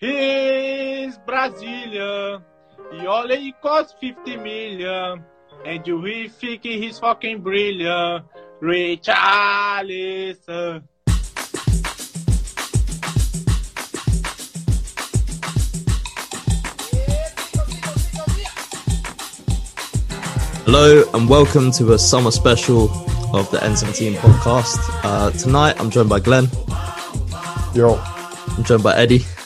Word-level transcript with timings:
He's 0.00 1.18
Brazilian. 1.26 2.40
He 2.90 3.06
only 3.06 3.54
costs 3.60 3.94
50 4.00 4.38
million. 4.38 5.22
And 5.66 5.86
you 5.86 6.00
really 6.00 6.30
think 6.30 6.62
he's 6.62 6.98
fucking 6.98 7.42
brilliant. 7.42 8.24
Richarlison. 8.62 9.24
Hello 20.64 21.04
and 21.12 21.28
welcome 21.28 21.70
to 21.72 21.92
a 21.92 21.98
summer 21.98 22.30
special 22.30 22.84
of 23.36 23.50
the 23.50 23.58
N17 23.58 24.14
podcast. 24.14 24.78
Uh, 25.04 25.30
tonight 25.32 25.78
I'm 25.78 25.90
joined 25.90 26.08
by 26.08 26.20
Glenn. 26.20 26.48
Yo. 27.74 28.02
I'm 28.56 28.64
joined 28.64 28.82
by 28.82 28.96
Eddie, 28.96 29.18
Hello. 29.18 29.39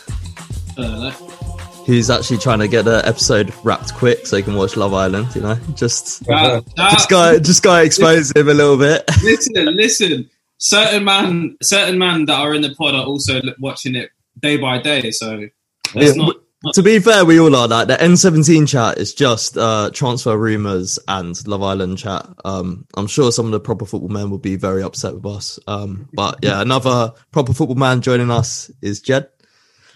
Who's 1.86 2.10
actually 2.10 2.38
trying 2.38 2.58
to 2.60 2.68
get 2.68 2.84
the 2.84 3.06
episode 3.06 3.52
wrapped 3.62 3.94
quick 3.94 4.26
so 4.26 4.36
he 4.36 4.42
can 4.42 4.54
watch 4.54 4.76
Love 4.76 4.94
Island. 4.94 5.34
You 5.34 5.42
know, 5.42 5.54
just 5.74 6.22
Ah, 6.30 6.60
ah, 6.78 6.90
just 6.92 7.08
go, 7.08 7.38
just 7.38 7.62
go 7.62 7.74
expose 7.76 8.32
him 8.34 8.48
a 8.48 8.54
little 8.54 8.76
bit. 8.78 9.04
listen, 9.22 9.52
listen. 9.76 10.30
Certain 10.58 11.04
man, 11.04 11.56
certain 11.62 11.98
man 11.98 12.24
that 12.26 12.38
are 12.38 12.54
in 12.54 12.62
the 12.62 12.74
pod 12.74 12.94
are 12.94 13.04
also 13.04 13.40
watching 13.58 13.94
it 13.96 14.10
day 14.40 14.56
by 14.56 14.80
day. 14.80 15.10
So 15.10 15.46
let's 15.94 16.16
Yeah, 16.16 16.24
not. 16.24 16.36
to 16.72 16.82
be 16.82 16.98
fair, 17.00 17.24
we 17.26 17.38
all 17.38 17.54
are 17.54 17.68
like 17.68 17.88
the 17.88 17.96
N17 17.96 18.66
chat 18.66 18.96
is 18.96 19.12
just 19.12 19.58
uh, 19.58 19.90
transfer 19.92 20.38
rumors 20.38 20.98
and 21.08 21.36
Love 21.46 21.62
Island 21.62 21.98
chat. 21.98 22.26
Um, 22.46 22.86
I'm 22.96 23.08
sure 23.08 23.30
some 23.30 23.44
of 23.46 23.52
the 23.52 23.60
proper 23.60 23.84
football 23.84 24.08
men 24.08 24.30
will 24.30 24.38
be 24.38 24.56
very 24.56 24.82
upset 24.82 25.14
with 25.14 25.26
us. 25.26 25.58
Um, 25.66 26.08
but 26.14 26.38
yeah, 26.42 26.62
another 26.62 27.12
proper 27.30 27.52
football 27.52 27.76
man 27.76 28.00
joining 28.00 28.30
us 28.30 28.70
is 28.80 29.00
Jed. 29.00 29.28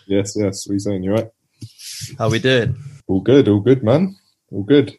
Yes, 0.06 0.34
yes. 0.36 0.66
What 0.66 0.72
are 0.72 0.74
you 0.74 0.80
saying? 0.80 1.02
You 1.04 1.12
right? 1.12 1.28
How 2.18 2.30
we 2.30 2.38
doing? 2.38 2.76
All 3.06 3.20
good, 3.20 3.48
all 3.48 3.60
good, 3.60 3.82
man. 3.82 4.16
All 4.50 4.62
good. 4.62 4.96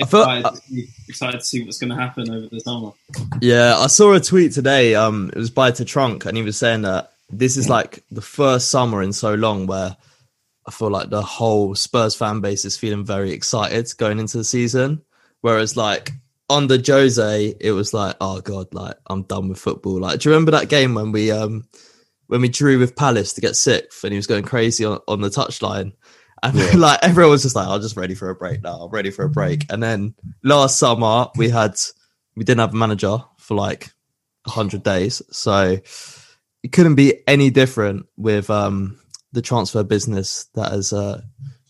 I 0.00 0.06
felt- 0.06 0.28
excited, 0.28 0.54
to 0.54 0.66
see, 0.66 0.88
excited 1.08 1.38
to 1.40 1.44
see 1.44 1.64
what's 1.64 1.78
going 1.78 1.90
to 1.90 1.96
happen 1.96 2.30
over 2.30 2.46
the 2.46 2.60
summer. 2.60 2.92
Yeah, 3.40 3.76
I 3.78 3.88
saw 3.88 4.12
a 4.14 4.20
tweet 4.20 4.52
today. 4.52 4.94
Um, 4.94 5.30
it 5.34 5.38
was 5.38 5.50
by 5.50 5.70
to 5.72 5.84
Trunk, 5.84 6.24
and 6.24 6.36
he 6.36 6.42
was 6.42 6.56
saying 6.56 6.82
that 6.82 7.12
this 7.30 7.56
is 7.56 7.68
like 7.68 8.04
the 8.10 8.22
first 8.22 8.70
summer 8.70 9.02
in 9.02 9.12
so 9.12 9.34
long 9.34 9.66
where 9.66 9.96
I 10.66 10.70
feel 10.70 10.90
like 10.90 11.10
the 11.10 11.22
whole 11.22 11.74
Spurs 11.74 12.14
fan 12.14 12.40
base 12.40 12.64
is 12.64 12.76
feeling 12.76 13.04
very 13.04 13.32
excited 13.32 13.90
going 13.96 14.18
into 14.18 14.38
the 14.38 14.44
season. 14.44 15.02
Whereas, 15.40 15.76
like 15.76 16.12
under 16.50 16.78
Jose, 16.84 17.54
it 17.60 17.72
was 17.72 17.92
like, 17.92 18.16
oh 18.20 18.40
god, 18.40 18.72
like 18.72 18.96
I'm 19.08 19.22
done 19.22 19.48
with 19.48 19.58
football. 19.58 20.00
Like, 20.00 20.20
do 20.20 20.28
you 20.28 20.34
remember 20.34 20.52
that 20.52 20.68
game 20.68 20.94
when 20.94 21.10
we 21.12 21.30
um 21.30 21.66
when 22.28 22.40
we 22.42 22.48
drew 22.48 22.78
with 22.78 22.96
Palace 22.96 23.32
to 23.32 23.40
get 23.40 23.56
sixth, 23.56 24.04
and 24.04 24.12
he 24.12 24.16
was 24.16 24.26
going 24.26 24.44
crazy 24.44 24.84
on, 24.84 25.00
on 25.08 25.20
the 25.20 25.28
touchline? 25.28 25.92
And 26.42 26.56
Yeah. 26.56 26.76
like 26.76 26.98
everyone 27.02 27.32
was 27.32 27.42
just 27.42 27.56
like, 27.56 27.66
I'm 27.68 27.80
just 27.80 27.96
ready 27.96 28.14
for 28.14 28.30
a 28.30 28.34
break 28.34 28.62
now. 28.62 28.76
I'm 28.82 28.90
ready 28.90 29.10
for 29.10 29.24
a 29.24 29.28
break. 29.30 29.66
And 29.70 29.82
then 29.82 30.14
last 30.42 30.78
summer 30.78 31.26
we 31.36 31.48
had 31.48 31.74
we 32.36 32.44
didn't 32.44 32.60
have 32.60 32.72
a 32.72 32.76
manager 32.76 33.18
for 33.38 33.54
like 33.56 33.90
100 34.44 34.82
days 34.82 35.20
so 35.30 35.76
it 36.62 36.72
couldn't 36.72 36.94
be 36.94 37.22
any 37.26 37.50
different 37.50 38.06
with 38.16 38.48
um 38.50 38.98
the 39.32 39.42
transfer 39.42 39.82
business 39.82 40.46
that 40.54 40.70
has 40.72 40.92
uh 40.92 41.20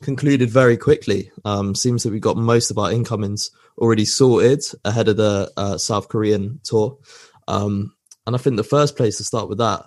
concluded 0.03 0.49
very 0.51 0.77
quickly 0.77 1.31
um 1.45 1.75
seems 1.75 2.03
that 2.03 2.13
we've 2.13 2.21
got 2.21 2.37
most 2.37 2.71
of 2.71 2.79
our 2.79 2.93
incomings 2.93 3.51
already 3.79 4.05
sorted 4.05 4.63
ahead 4.85 5.09
of 5.09 5.17
the 5.17 5.51
uh, 5.57 5.77
south 5.77 6.09
korean 6.09 6.61
tour 6.63 6.97
um 7.49 7.93
and 8.27 8.37
i 8.37 8.39
think 8.39 8.57
the 8.57 8.63
first 8.63 8.97
place 8.97 9.17
to 9.17 9.25
start 9.25 9.49
with 9.49 9.59
that 9.59 9.85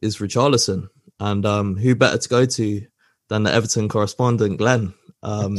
is 0.00 0.18
richarlison 0.18 0.86
and 1.18 1.44
um 1.44 1.76
who 1.76 1.94
better 1.96 2.18
to 2.18 2.28
go 2.28 2.44
to 2.44 2.82
than 3.28 3.42
the 3.42 3.52
everton 3.52 3.88
correspondent 3.88 4.58
glenn 4.58 4.94
um 5.22 5.58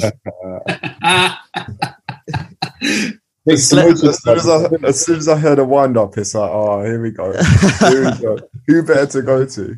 As 3.47 3.67
soon 3.67 3.91
as, 3.91 4.03
as 4.03 4.21
soon 4.21 4.37
as 4.37 4.47
I, 4.47 4.65
as 4.83 5.05
soon 5.05 5.17
as 5.17 5.27
I 5.27 5.37
heard 5.37 5.59
a 5.59 5.65
wind 5.65 5.97
up, 5.97 6.17
it's 6.17 6.35
like, 6.35 6.51
oh, 6.51 6.83
here 6.83 7.01
we 7.01 7.09
go. 7.09 7.31
Here 7.79 8.05
we 8.05 8.21
go. 8.21 8.37
Who 8.67 8.83
better 8.83 9.07
to 9.07 9.21
go 9.21 9.45
to? 9.45 9.75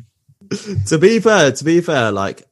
to 0.86 0.98
be 0.98 1.20
fair, 1.20 1.52
to 1.52 1.64
be 1.64 1.80
fair, 1.80 2.12
like 2.12 2.42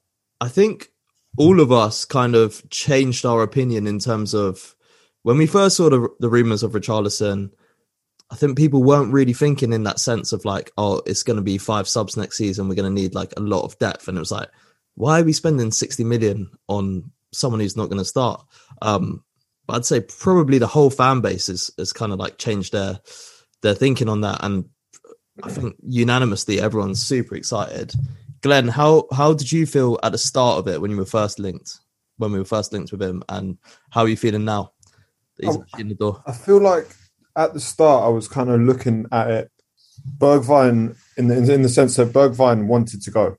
I 0.40 0.48
think 0.48 0.88
all 1.36 1.60
of 1.60 1.72
us 1.72 2.04
kind 2.04 2.34
of 2.34 2.68
changed 2.70 3.26
our 3.26 3.42
opinion 3.42 3.86
in 3.86 3.98
terms 3.98 4.34
of 4.34 4.74
when 5.22 5.36
we 5.36 5.46
first 5.46 5.76
saw 5.76 5.90
the, 5.90 6.08
the 6.20 6.30
rumors 6.30 6.62
of 6.62 6.72
Richarlison. 6.72 7.50
I 8.32 8.36
think 8.36 8.56
people 8.56 8.84
weren't 8.84 9.12
really 9.12 9.32
thinking 9.32 9.72
in 9.72 9.82
that 9.82 9.98
sense 9.98 10.32
of 10.32 10.44
like, 10.44 10.70
oh, 10.78 11.02
it's 11.04 11.24
going 11.24 11.36
to 11.36 11.42
be 11.42 11.58
five 11.58 11.88
subs 11.88 12.16
next 12.16 12.36
season. 12.36 12.68
We're 12.68 12.76
going 12.76 12.94
to 12.94 13.02
need 13.02 13.12
like 13.12 13.34
a 13.36 13.40
lot 13.40 13.64
of 13.64 13.76
depth, 13.80 14.06
and 14.06 14.16
it 14.16 14.20
was 14.20 14.30
like, 14.30 14.48
why 15.00 15.20
are 15.20 15.24
we 15.24 15.32
spending 15.32 15.70
sixty 15.70 16.04
million 16.04 16.50
on 16.68 17.10
someone 17.32 17.60
who's 17.60 17.76
not 17.76 17.86
going 17.86 17.98
to 17.98 18.04
start? 18.04 18.44
Um, 18.82 19.24
but 19.66 19.76
I'd 19.76 19.84
say 19.86 20.00
probably 20.00 20.58
the 20.58 20.66
whole 20.66 20.90
fan 20.90 21.20
base 21.22 21.46
has, 21.46 21.70
has 21.78 21.92
kind 21.92 22.12
of 22.12 22.18
like 22.18 22.36
changed 22.36 22.72
their 22.72 23.00
their 23.62 23.74
thinking 23.74 24.08
on 24.08 24.20
that, 24.20 24.44
and 24.44 24.66
I 25.42 25.48
think 25.50 25.76
unanimously 25.82 26.60
everyone's 26.60 27.00
super 27.00 27.34
excited. 27.34 27.94
Glenn, 28.42 28.68
how 28.68 29.06
how 29.10 29.32
did 29.32 29.50
you 29.50 29.64
feel 29.66 29.98
at 30.02 30.12
the 30.12 30.18
start 30.18 30.58
of 30.58 30.68
it 30.68 30.80
when 30.80 30.90
you 30.90 30.98
were 30.98 31.06
first 31.06 31.38
linked, 31.38 31.78
when 32.18 32.32
we 32.32 32.38
were 32.38 32.44
first 32.44 32.72
linked 32.72 32.92
with 32.92 33.02
him, 33.02 33.22
and 33.28 33.56
how 33.90 34.02
are 34.02 34.08
you 34.08 34.16
feeling 34.18 34.44
now 34.44 34.72
he's 35.40 35.56
Oh. 35.56 35.62
actually 35.62 35.80
in 35.80 35.88
the 35.88 35.94
door? 35.94 36.22
I 36.26 36.32
feel 36.32 36.60
like 36.60 36.88
at 37.36 37.54
the 37.54 37.60
start 37.60 38.04
I 38.04 38.08
was 38.08 38.28
kind 38.28 38.50
of 38.50 38.60
looking 38.60 39.06
at 39.12 39.30
it. 39.30 39.50
Bergwijn, 40.18 40.96
in 41.16 41.28
the 41.28 41.36
in 41.54 41.62
the 41.62 41.68
sense 41.68 41.96
that 41.96 42.12
Bergwijn 42.12 42.66
wanted 42.66 43.02
to 43.02 43.10
go, 43.10 43.36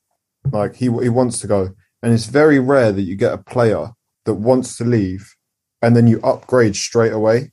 like 0.52 0.76
he 0.76 0.86
he 0.86 1.10
wants 1.10 1.40
to 1.40 1.48
go, 1.48 1.70
and 2.02 2.14
it's 2.14 2.26
very 2.26 2.60
rare 2.60 2.92
that 2.92 3.04
you 3.04 3.16
get 3.16 3.34
a 3.34 3.38
player 3.38 3.92
that 4.26 4.36
wants 4.36 4.78
to 4.78 4.84
leave, 4.84 5.36
and 5.82 5.96
then 5.96 6.08
you 6.08 6.22
upgrade 6.22 6.76
straight 6.76 7.14
away. 7.14 7.52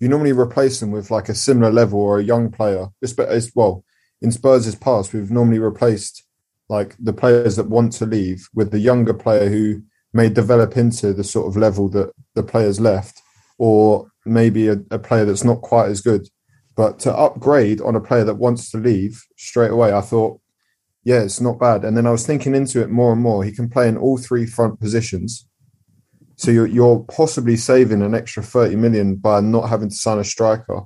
You 0.00 0.08
normally 0.08 0.32
replace 0.32 0.80
them 0.80 0.90
with 0.90 1.10
like 1.10 1.28
a 1.28 1.34
similar 1.34 1.70
level 1.72 2.00
or 2.00 2.18
a 2.18 2.24
young 2.24 2.50
player. 2.50 2.88
It's, 3.00 3.14
it's 3.18 3.52
well 3.54 3.84
in 4.24 4.32
Spurs' 4.32 4.74
past 4.74 5.12
we've 5.12 5.30
normally 5.30 5.58
replaced 5.58 6.24
like 6.70 6.96
the 6.98 7.12
players 7.12 7.56
that 7.56 7.68
want 7.68 7.92
to 7.92 8.06
leave 8.06 8.48
with 8.54 8.70
the 8.70 8.78
younger 8.78 9.12
player 9.12 9.50
who 9.50 9.82
may 10.14 10.30
develop 10.30 10.78
into 10.78 11.12
the 11.12 11.22
sort 11.22 11.46
of 11.46 11.58
level 11.58 11.90
that 11.90 12.10
the 12.34 12.42
players 12.42 12.80
left 12.80 13.20
or 13.58 14.08
maybe 14.24 14.68
a, 14.68 14.78
a 14.90 14.98
player 14.98 15.26
that's 15.26 15.44
not 15.44 15.60
quite 15.60 15.90
as 15.90 16.00
good. 16.00 16.26
But 16.74 16.98
to 17.00 17.14
upgrade 17.14 17.82
on 17.82 17.94
a 17.94 18.00
player 18.00 18.24
that 18.24 18.36
wants 18.36 18.70
to 18.70 18.78
leave 18.78 19.22
straight 19.36 19.70
away, 19.70 19.92
I 19.92 20.00
thought, 20.00 20.40
yeah, 21.04 21.20
it's 21.20 21.40
not 21.40 21.58
bad. 21.58 21.84
And 21.84 21.96
then 21.96 22.06
I 22.06 22.10
was 22.10 22.26
thinking 22.26 22.54
into 22.54 22.82
it 22.82 22.90
more 22.90 23.12
and 23.12 23.20
more. 23.20 23.44
He 23.44 23.52
can 23.52 23.68
play 23.68 23.88
in 23.88 23.96
all 23.96 24.16
three 24.16 24.46
front 24.46 24.80
positions. 24.80 25.46
So 26.36 26.50
you're, 26.50 26.66
you're 26.66 27.00
possibly 27.10 27.56
saving 27.56 28.02
an 28.02 28.14
extra 28.14 28.42
30 28.42 28.76
million 28.76 29.16
by 29.16 29.40
not 29.40 29.68
having 29.68 29.90
to 29.90 29.94
sign 29.94 30.18
a 30.18 30.24
striker. 30.24 30.82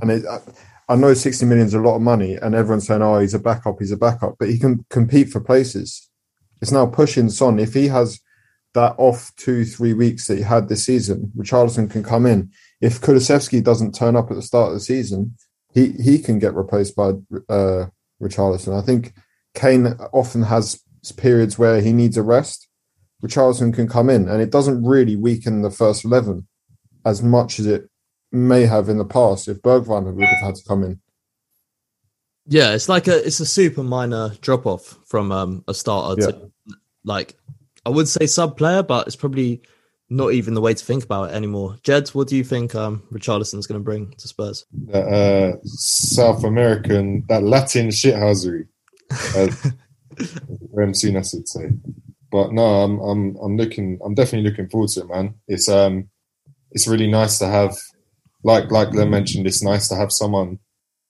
And 0.00 0.10
it, 0.10 0.24
I, 0.26 0.40
I 0.88 0.96
know 0.96 1.14
60 1.14 1.46
million 1.46 1.66
is 1.66 1.74
a 1.74 1.80
lot 1.80 1.96
of 1.96 2.02
money, 2.02 2.34
and 2.34 2.54
everyone's 2.54 2.86
saying, 2.86 3.02
oh, 3.02 3.18
he's 3.18 3.34
a 3.34 3.38
backup, 3.38 3.76
he's 3.78 3.92
a 3.92 3.96
backup, 3.96 4.36
but 4.38 4.48
he 4.48 4.58
can 4.58 4.84
compete 4.90 5.30
for 5.30 5.40
places. 5.40 6.08
It's 6.60 6.72
now 6.72 6.86
pushing 6.86 7.28
Son. 7.28 7.58
If 7.58 7.74
he 7.74 7.88
has 7.88 8.20
that 8.74 8.94
off 8.98 9.32
two, 9.36 9.64
three 9.64 9.94
weeks 9.94 10.26
that 10.26 10.36
he 10.36 10.42
had 10.42 10.68
this 10.68 10.84
season, 10.84 11.32
Richarlison 11.36 11.90
can 11.90 12.02
come 12.02 12.26
in. 12.26 12.50
If 12.80 13.00
Kulusevski 13.00 13.62
doesn't 13.62 13.94
turn 13.94 14.16
up 14.16 14.30
at 14.30 14.36
the 14.36 14.42
start 14.42 14.68
of 14.68 14.74
the 14.74 14.80
season, 14.80 15.36
he, 15.72 15.92
he 15.92 16.18
can 16.18 16.38
get 16.38 16.54
replaced 16.54 16.94
by 16.94 17.12
uh, 17.48 17.86
Richarlison. 18.22 18.76
I 18.76 18.84
think 18.84 19.12
Kane 19.54 19.86
often 20.12 20.42
has 20.42 20.82
periods 21.16 21.58
where 21.58 21.80
he 21.80 21.92
needs 21.92 22.16
a 22.16 22.22
rest. 22.22 22.68
Richarlison 23.22 23.72
can 23.74 23.88
come 23.88 24.10
in, 24.10 24.28
and 24.28 24.42
it 24.42 24.50
doesn't 24.50 24.84
really 24.84 25.16
weaken 25.16 25.62
the 25.62 25.70
first 25.70 26.04
11 26.04 26.46
as 27.04 27.22
much 27.22 27.58
as 27.58 27.66
it 27.66 27.88
may 28.32 28.66
have 28.66 28.88
in 28.88 28.98
the 28.98 29.04
past 29.04 29.48
if 29.48 29.62
Bergwijn 29.62 30.12
would 30.14 30.24
have 30.24 30.40
had 30.46 30.54
to 30.56 30.64
come 30.66 30.82
in. 30.82 31.00
Yeah, 32.48 32.74
it's 32.74 32.88
like 32.88 33.08
a 33.08 33.26
it's 33.26 33.40
a 33.40 33.46
super 33.46 33.82
minor 33.82 34.32
drop 34.40 34.66
off 34.66 34.98
from 35.06 35.32
um, 35.32 35.64
a 35.66 35.74
starter 35.74 36.20
Yeah. 36.20 36.26
to 36.28 36.50
like 37.04 37.34
I 37.84 37.90
would 37.90 38.08
say 38.08 38.26
sub 38.26 38.56
player, 38.56 38.82
but 38.82 39.06
it's 39.06 39.16
probably 39.16 39.62
not 40.08 40.32
even 40.32 40.54
the 40.54 40.60
way 40.60 40.72
to 40.72 40.84
think 40.84 41.04
about 41.04 41.30
it 41.30 41.34
anymore. 41.34 41.76
Jed, 41.82 42.08
what 42.10 42.28
do 42.28 42.36
you 42.36 42.44
think 42.44 42.74
um, 42.74 43.02
Richarlison's 43.12 43.66
going 43.66 43.80
to 43.80 43.84
bring 43.84 44.12
to 44.18 44.28
Spurs? 44.28 44.64
that 44.86 45.06
uh, 45.06 45.56
South 45.64 46.44
American, 46.44 47.24
that 47.28 47.42
Latin 47.42 47.88
shithousery, 47.88 48.68
as 49.10 49.72
Souness 50.74 51.34
would 51.34 51.48
say. 51.48 51.70
But 52.30 52.52
no, 52.52 52.62
I'm 52.62 52.98
I'm 53.00 53.36
I'm 53.42 53.56
looking, 53.56 53.98
I'm 54.04 54.14
definitely 54.14 54.48
looking 54.48 54.68
forward 54.68 54.90
to 54.90 55.00
it, 55.00 55.08
man. 55.08 55.34
It's 55.48 55.68
um, 55.68 56.08
it's 56.70 56.86
really 56.86 57.10
nice 57.10 57.38
to 57.38 57.46
have, 57.46 57.76
like 58.44 58.70
like 58.70 58.90
Glenn 58.90 59.10
mentioned, 59.10 59.46
it's 59.46 59.62
nice 59.62 59.88
to 59.88 59.96
have 59.96 60.12
someone 60.12 60.58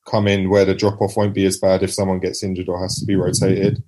come 0.07 0.29
in 0.29 0.49
where 0.49 0.65
the 0.65 0.75
drop 0.75 1.01
off 1.01 1.17
won't 1.17 1.35
be 1.35 1.45
as 1.45 1.59
bad 1.59 1.83
if 1.83 1.93
someone 1.93 2.21
gets 2.21 2.43
injured 2.43 2.69
or 2.69 2.81
has 2.81 2.99
to 3.01 3.05
be 3.05 3.17
rotated. 3.17 3.83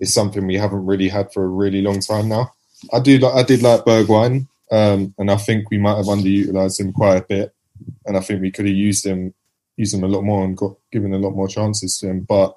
It's 0.00 0.12
something 0.12 0.46
we 0.46 0.56
haven't 0.56 0.84
really 0.84 1.08
had 1.08 1.32
for 1.32 1.44
a 1.44 1.48
really 1.48 1.80
long 1.80 2.00
time 2.00 2.28
now. 2.28 2.52
I 2.92 3.00
do 3.00 3.18
like 3.18 3.34
I 3.34 3.42
did 3.42 3.62
like 3.62 3.84
Bergwijn, 3.84 4.46
um, 4.70 5.14
and 5.18 5.30
I 5.30 5.36
think 5.36 5.70
we 5.70 5.78
might 5.78 5.96
have 5.96 6.06
underutilized 6.06 6.80
him 6.80 6.92
quite 6.92 7.16
a 7.16 7.26
bit, 7.26 7.54
and 8.06 8.16
I 8.16 8.20
think 8.20 8.40
we 8.40 8.50
could 8.50 8.66
have 8.66 8.74
used 8.74 9.06
him 9.06 9.34
used 9.76 9.94
him 9.94 10.04
a 10.04 10.08
lot 10.08 10.22
more 10.22 10.44
and 10.44 10.56
got 10.56 10.76
given 10.90 11.14
a 11.14 11.18
lot 11.18 11.34
more 11.34 11.48
chances 11.48 11.98
to 11.98 12.08
him. 12.08 12.20
But 12.20 12.56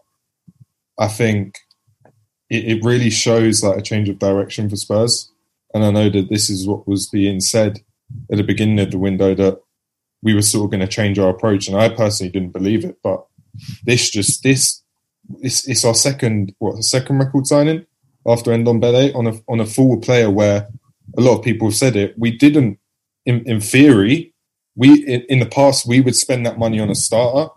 I 1.00 1.07
think 1.07 1.57
it, 2.50 2.77
it 2.77 2.83
really 2.83 3.10
shows 3.10 3.63
like 3.63 3.77
a 3.77 3.81
change 3.81 4.10
of 4.10 4.19
direction 4.19 4.69
for 4.69 4.75
Spurs. 4.75 5.31
And 5.74 5.83
I 5.83 5.92
know 5.92 6.10
that 6.10 6.30
this 6.30 6.50
is 6.50 6.68
what 6.68 6.88
was 6.88 7.07
being 7.07 7.39
said 7.42 7.81
at 8.31 8.38
the 8.38 8.44
beginning 8.44 8.80
of 8.80 8.92
the 8.92 8.98
window 8.98 9.36
that 9.36 9.60
we 10.22 10.33
were 10.33 10.42
sort 10.42 10.66
of 10.66 10.72
going 10.72 10.88
to 10.88 10.88
change 10.88 11.19
our 11.19 11.30
approach. 11.30 11.68
And 11.68 11.77
I 11.77 11.89
personally 11.89 12.31
didn't 12.31 12.54
believe 12.54 12.86
it, 12.86 12.98
but 13.04 13.25
this 13.83 14.10
just 14.10 14.44
this 14.44 14.81
it's, 15.42 15.68
it's 15.68 15.86
our 15.86 15.94
second 15.94 16.54
what 16.60 16.83
second 16.83 17.19
record 17.19 17.48
signing 17.48 17.86
after 18.27 18.51
Ndombele 18.51 19.16
on 19.16 19.27
a 19.27 19.33
on 19.48 19.60
a 19.60 19.66
forward 19.66 20.01
player 20.01 20.30
where 20.30 20.68
a 21.18 21.22
lot 21.22 21.38
of 21.38 21.44
people 21.44 21.68
have 21.68 21.77
said 21.77 21.95
it. 21.95 22.16
We 22.18 22.31
didn't 22.31 22.80
in, 23.25 23.44
in 23.48 23.62
theory 23.62 24.33
we 24.75 25.06
in, 25.06 25.22
in 25.30 25.39
the 25.39 25.45
past 25.45 25.88
we 25.88 26.01
would 26.01 26.16
spend 26.16 26.45
that 26.45 26.60
money 26.60 26.80
on 26.80 26.89
a 26.89 26.95
starter, 26.95 27.51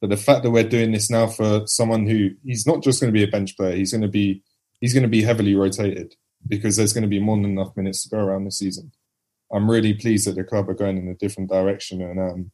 but 0.00 0.10
the 0.10 0.16
fact 0.16 0.42
that 0.42 0.50
we're 0.50 0.68
doing 0.68 0.92
this 0.92 1.10
now 1.10 1.26
for 1.26 1.66
someone 1.66 2.06
who 2.06 2.30
he's 2.44 2.66
not 2.66 2.82
just 2.82 3.00
going 3.00 3.12
to 3.12 3.18
be 3.18 3.24
a 3.24 3.28
bench 3.28 3.56
player, 3.56 3.76
he's 3.76 3.92
going 3.92 4.02
to 4.02 4.08
be 4.08 4.42
he's 4.80 4.92
going 4.92 5.02
to 5.02 5.08
be 5.08 5.22
heavily 5.22 5.54
rotated 5.54 6.14
because 6.48 6.76
there's 6.76 6.92
going 6.92 7.02
to 7.02 7.08
be 7.08 7.20
more 7.20 7.36
than 7.36 7.46
enough 7.46 7.76
minutes 7.76 8.02
to 8.02 8.08
go 8.08 8.18
around 8.18 8.44
this 8.44 8.58
season. 8.58 8.92
I'm 9.52 9.70
really 9.70 9.94
pleased 9.94 10.26
that 10.26 10.34
the 10.34 10.44
club 10.44 10.68
are 10.68 10.74
going 10.74 10.98
in 10.98 11.08
a 11.08 11.14
different 11.14 11.48
direction 11.48 12.02
and 12.02 12.18
um, 12.18 12.50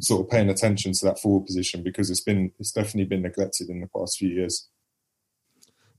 sort 0.00 0.24
of 0.24 0.30
paying 0.30 0.50
attention 0.50 0.92
to 0.92 1.04
that 1.06 1.18
forward 1.18 1.46
position 1.46 1.82
because 1.82 2.10
it's 2.10 2.20
been 2.20 2.52
it's 2.58 2.72
definitely 2.72 3.04
been 3.04 3.22
neglected 3.22 3.68
in 3.68 3.80
the 3.80 3.88
past 3.88 4.18
few 4.18 4.28
years. 4.28 4.68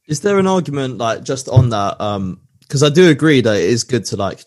Is 0.07 0.21
there 0.21 0.39
an 0.39 0.48
argument 0.48 0.98
like 0.98 1.24
just 1.24 1.50
on 1.50 1.69
that? 1.69 2.00
Um, 2.00 2.42
because 2.62 2.83
I 2.83 2.89
do 2.89 3.09
agree 3.09 3.42
that 3.42 3.56
it 3.56 3.63
is 3.63 3.83
good 3.83 4.06
to 4.06 4.18
like 4.18 4.44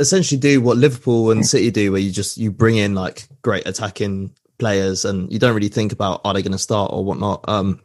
essentially 0.00 0.38
do 0.38 0.60
what 0.60 0.76
Liverpool 0.76 1.30
and 1.30 1.46
City 1.46 1.70
do, 1.70 1.92
where 1.92 2.00
you 2.00 2.10
just 2.10 2.36
you 2.36 2.50
bring 2.50 2.76
in 2.76 2.94
like 2.94 3.26
great 3.42 3.66
attacking 3.66 4.34
players 4.58 5.04
and 5.04 5.32
you 5.32 5.38
don't 5.38 5.54
really 5.54 5.68
think 5.68 5.92
about 5.92 6.20
are 6.24 6.34
they 6.34 6.42
going 6.42 6.52
to 6.52 6.58
start 6.58 6.92
or 6.92 7.04
whatnot. 7.04 7.44
Um, 7.48 7.80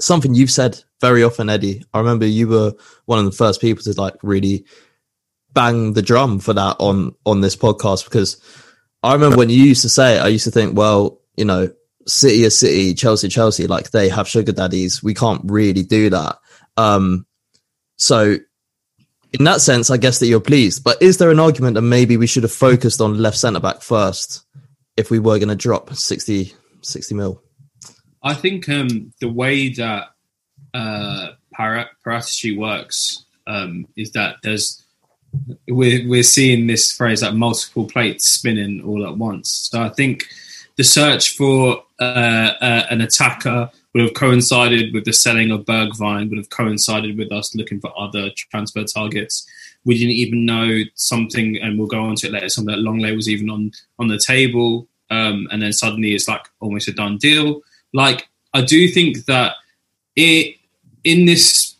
something 0.00 0.34
you've 0.34 0.50
said 0.50 0.82
very 1.00 1.22
often, 1.22 1.48
Eddie. 1.48 1.84
I 1.92 1.98
remember 1.98 2.26
you 2.26 2.48
were 2.48 2.72
one 3.06 3.18
of 3.18 3.24
the 3.24 3.32
first 3.32 3.60
people 3.60 3.82
to 3.84 4.00
like 4.00 4.16
really 4.22 4.64
bang 5.52 5.94
the 5.94 6.02
drum 6.02 6.38
for 6.38 6.52
that 6.52 6.76
on 6.78 7.14
on 7.24 7.40
this 7.40 7.56
podcast 7.56 8.04
because 8.04 8.40
I 9.02 9.12
remember 9.12 9.36
when 9.36 9.50
you 9.50 9.62
used 9.62 9.82
to 9.82 9.88
say 9.88 10.16
it, 10.16 10.20
I 10.20 10.28
used 10.28 10.44
to 10.44 10.50
think, 10.50 10.76
well, 10.76 11.20
you 11.36 11.44
know, 11.44 11.70
City 12.08 12.44
a 12.44 12.50
City, 12.50 12.94
Chelsea, 12.94 13.28
Chelsea, 13.28 13.66
like 13.66 13.90
they 13.90 14.08
have 14.08 14.26
sugar 14.26 14.52
daddies. 14.52 15.02
We 15.02 15.14
can't 15.14 15.42
really 15.44 15.82
do 15.82 16.10
that. 16.10 16.38
Um, 16.76 17.26
so 17.96 18.38
in 19.32 19.44
that 19.44 19.60
sense, 19.60 19.90
I 19.90 19.96
guess 19.98 20.18
that 20.20 20.26
you're 20.26 20.40
pleased. 20.40 20.84
But 20.84 21.02
is 21.02 21.18
there 21.18 21.30
an 21.30 21.40
argument 21.40 21.74
that 21.74 21.82
maybe 21.82 22.16
we 22.16 22.26
should 22.26 22.44
have 22.44 22.52
focused 22.52 23.00
on 23.00 23.18
left 23.18 23.36
centre 23.36 23.60
back 23.60 23.82
first 23.82 24.44
if 24.96 25.10
we 25.10 25.18
were 25.18 25.38
going 25.38 25.48
to 25.48 25.56
drop 25.56 25.94
60, 25.94 26.54
60 26.80 27.14
mil? 27.14 27.42
I 28.22 28.34
think 28.34 28.68
um, 28.68 29.12
the 29.20 29.28
way 29.28 29.68
that 29.74 30.08
uh, 30.74 31.28
Paratici 31.54 32.56
works 32.56 33.24
um, 33.46 33.86
is 33.96 34.12
that 34.12 34.36
there's 34.42 34.82
we're 35.68 36.08
we're 36.08 36.22
seeing 36.22 36.66
this 36.66 36.90
phrase 36.90 37.22
like 37.22 37.34
multiple 37.34 37.86
plates 37.86 38.30
spinning 38.30 38.82
all 38.82 39.06
at 39.06 39.16
once. 39.16 39.68
So 39.70 39.82
I 39.82 39.90
think 39.90 40.26
the 40.78 40.84
search 40.84 41.36
for 41.36 41.82
uh, 42.00 42.52
uh, 42.60 42.86
an 42.88 43.00
attacker 43.00 43.68
would 43.92 44.04
have 44.04 44.14
coincided 44.14 44.94
with 44.94 45.04
the 45.04 45.12
selling 45.12 45.50
of 45.50 45.64
Bergwijn, 45.64 46.30
would 46.30 46.38
have 46.38 46.50
coincided 46.50 47.18
with 47.18 47.32
us 47.32 47.54
looking 47.54 47.80
for 47.80 47.92
other 47.98 48.30
transfer 48.30 48.84
targets. 48.84 49.44
We 49.84 49.98
didn't 49.98 50.12
even 50.12 50.46
know 50.46 50.82
something, 50.94 51.58
and 51.60 51.78
we'll 51.78 51.88
go 51.88 52.04
on 52.04 52.14
to 52.16 52.28
it 52.28 52.32
later. 52.32 52.48
Something 52.48 52.74
that 52.76 52.80
Lenglet 52.82 53.16
was 53.16 53.28
even 53.28 53.50
on 53.50 53.72
on 53.98 54.06
the 54.06 54.22
table, 54.24 54.86
um, 55.10 55.48
and 55.50 55.60
then 55.60 55.72
suddenly 55.72 56.14
it's 56.14 56.28
like 56.28 56.46
almost 56.60 56.88
a 56.88 56.92
done 56.92 57.18
deal. 57.18 57.60
Like 57.92 58.28
I 58.54 58.62
do 58.62 58.88
think 58.88 59.24
that 59.26 59.56
it 60.14 60.56
in 61.02 61.24
this 61.24 61.74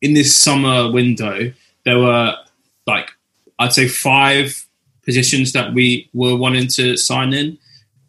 in 0.00 0.14
this 0.14 0.34
summer 0.34 0.90
window 0.90 1.52
there 1.84 1.98
were 1.98 2.34
like 2.86 3.10
I'd 3.58 3.74
say 3.74 3.86
five 3.86 4.66
positions 5.04 5.52
that 5.52 5.74
we 5.74 6.08
were 6.14 6.36
wanting 6.36 6.68
to 6.68 6.96
sign 6.96 7.34
in 7.34 7.58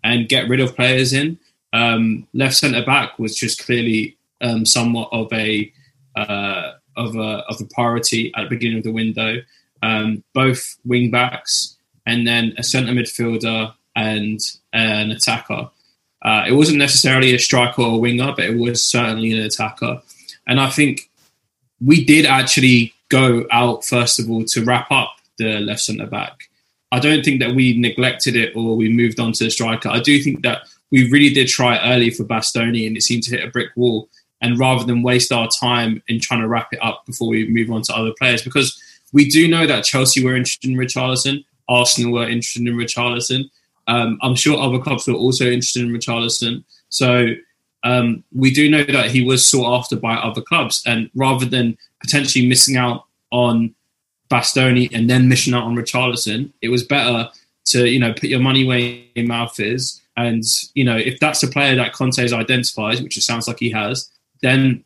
and 0.04 0.30
get 0.30 0.50
rid 0.50 0.60
of 0.60 0.76
players 0.76 1.14
in. 1.14 1.40
Um, 1.74 2.28
left 2.34 2.56
centre 2.56 2.86
back 2.86 3.18
was 3.18 3.36
just 3.36 3.64
clearly 3.64 4.18
um, 4.42 4.66
somewhat 4.66 5.10
of 5.12 5.32
a 5.32 5.72
uh, 6.16 6.74
of 6.98 7.16
a 7.16 7.44
of 7.48 7.62
a 7.62 7.66
priority 7.66 8.34
at 8.36 8.44
the 8.44 8.50
beginning 8.50 8.80
of 8.80 8.84
the 8.84 8.92
window. 8.92 9.38
Um, 9.84 10.24
both 10.34 10.78
wing 10.86 11.10
backs 11.10 11.78
and 12.06 12.28
then 12.28 12.54
a 12.58 12.64
centre 12.64 12.92
midfielder 12.92 13.74
and 13.96 14.40
an 14.74 15.12
attacker. 15.12 15.70
Uh, 16.24 16.46
it 16.48 16.52
wasn't 16.52 16.78
necessarily 16.78 17.34
a 17.34 17.40
striker 17.40 17.82
or 17.82 17.96
a 17.96 17.98
winger, 17.98 18.32
but 18.36 18.46
it 18.46 18.58
was 18.58 18.86
certainly 18.86 19.32
an 19.32 19.40
attacker. 19.40 20.02
And 20.46 20.60
I 20.60 20.70
think 20.70 21.10
we 21.84 22.04
did 22.04 22.26
actually 22.26 22.94
go 23.10 23.46
out 23.52 23.84
first 23.84 24.20
of 24.20 24.30
all 24.30 24.46
to 24.46 24.64
wrap 24.64 24.92
up 24.92 25.16
the 25.38 25.60
left 25.60 25.82
centre 25.82 26.06
back. 26.06 26.50
I 26.92 27.00
don't 27.00 27.24
think 27.24 27.40
that 27.42 27.56
we 27.56 27.78
neglected 27.78 28.36
it 28.36 28.56
or 28.56 28.76
we 28.76 28.90
moved 28.90 29.20
on 29.20 29.32
to 29.34 29.46
the 29.46 29.50
striker. 29.50 29.90
I 29.90 30.00
do 30.00 30.22
think 30.22 30.44
that 30.44 30.64
we 30.92 31.10
really 31.10 31.34
did 31.34 31.48
try 31.48 31.80
early 31.94 32.10
for 32.10 32.24
Bastoni 32.24 32.86
and 32.86 32.98
it 32.98 33.02
seemed 33.02 33.24
to 33.24 33.32
hit 33.32 33.48
a 33.48 33.52
brick 33.52 33.70
wall. 33.76 34.10
And 34.42 34.60
rather 34.60 34.84
than 34.84 35.04
waste 35.04 35.32
our 35.32 35.48
time 35.48 36.02
in 36.08 36.20
trying 36.20 36.42
to 36.42 36.48
wrap 36.48 36.70
it 36.74 36.80
up 36.82 37.06
before 37.06 37.30
we 37.30 37.48
move 37.48 37.70
on 37.72 37.84
to 37.84 37.96
other 37.96 38.12
players, 38.18 38.42
because 38.42 38.82
we 39.14 39.30
do 39.30 39.48
know 39.48 39.68
that 39.68 39.84
Chelsea 39.84 40.24
were 40.24 40.36
interested 40.36 40.70
in 40.70 40.78
Richarlison, 40.78 41.46
Arsenal 41.70 42.12
were 42.12 42.28
interested 42.28 42.68
in 42.68 42.76
Richarlison. 42.76 43.50
Um, 43.88 44.18
I'm 44.22 44.36
sure 44.36 44.60
other 44.60 44.80
clubs 44.80 45.08
were 45.08 45.14
also 45.14 45.46
interested 45.46 45.84
in 45.84 45.92
Richarlison. 45.92 46.64
So 46.90 47.28
um, 47.84 48.24
we 48.34 48.52
do 48.52 48.70
know 48.70 48.84
that 48.84 49.12
he 49.12 49.24
was 49.24 49.46
sought 49.46 49.80
after 49.80 49.96
by 49.96 50.16
other 50.16 50.42
clubs. 50.42 50.84
And 50.86 51.10
rather 51.16 51.46
than 51.46 51.78
potentially 52.02 52.48
missing 52.48 52.78
out 52.78 53.06
on 53.32 53.74
Bastoni 54.32 54.90
and 54.94 55.10
then 55.10 55.28
missing 55.28 55.54
out 55.54 55.64
on 55.64 55.76
Richarlison, 55.76 56.52
it 56.62 56.70
was 56.70 56.84
better 56.84 57.30
to 57.66 57.88
you 57.88 58.00
know 58.00 58.14
put 58.14 58.30
your 58.30 58.40
money 58.40 58.64
where 58.64 58.80
your 58.80 59.28
mouth 59.28 59.60
is. 59.60 60.02
And 60.18 60.44
you 60.74 60.84
know 60.84 60.98
if 60.98 61.20
that's 61.20 61.44
a 61.44 61.48
player 61.48 61.76
that 61.76 61.94
Conte's 61.94 62.34
identifies, 62.34 63.02
which 63.02 63.18
it 63.18 63.22
sounds 63.22 63.48
like 63.48 63.60
he 63.60 63.70
has, 63.72 64.10
then 64.42 64.84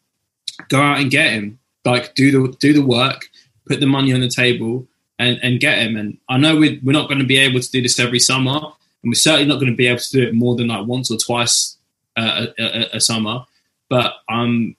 go 0.69 0.81
out 0.81 1.00
and 1.00 1.12
get 1.12 1.31
him. 1.31 1.59
Like 1.86 2.15
do 2.15 2.31
the 2.31 2.57
do 2.57 2.74
the 2.74 2.86
work, 2.86 3.25
put 3.68 3.80
the 3.80 3.86
money 3.86 4.12
on 4.12 4.21
the 4.21 4.30
table, 4.30 4.88
and, 5.19 5.39
and 5.44 5.59
get 5.59 5.80
him. 5.80 5.95
And 5.95 6.18
I 6.30 6.38
know 6.38 6.56
we're, 6.57 6.80
we're 6.83 6.91
not 6.91 7.07
going 7.07 7.19
to 7.19 7.25
be 7.25 7.38
able 7.38 7.59
to 7.59 7.71
do 7.71 7.81
this 7.81 8.00
every 8.00 8.19
summer, 8.19 8.56
and 8.56 9.12
we're 9.12 9.13
certainly 9.13 9.45
not 9.45 9.59
going 9.59 9.71
to 9.71 9.77
be 9.77 9.88
able 9.88 10.00
to 10.00 10.12
do 10.12 10.24
it 10.24 10.33
more 10.33 10.56
than 10.56 10.68
like 10.68 10.88
once 10.88 11.12
or 11.12 11.18
twice 11.18 11.77
uh, 12.18 12.48
a, 12.57 12.63
a, 12.63 12.89
a 12.94 13.00
summer. 13.00 13.45
But 13.89 14.15
I'm 14.30 14.75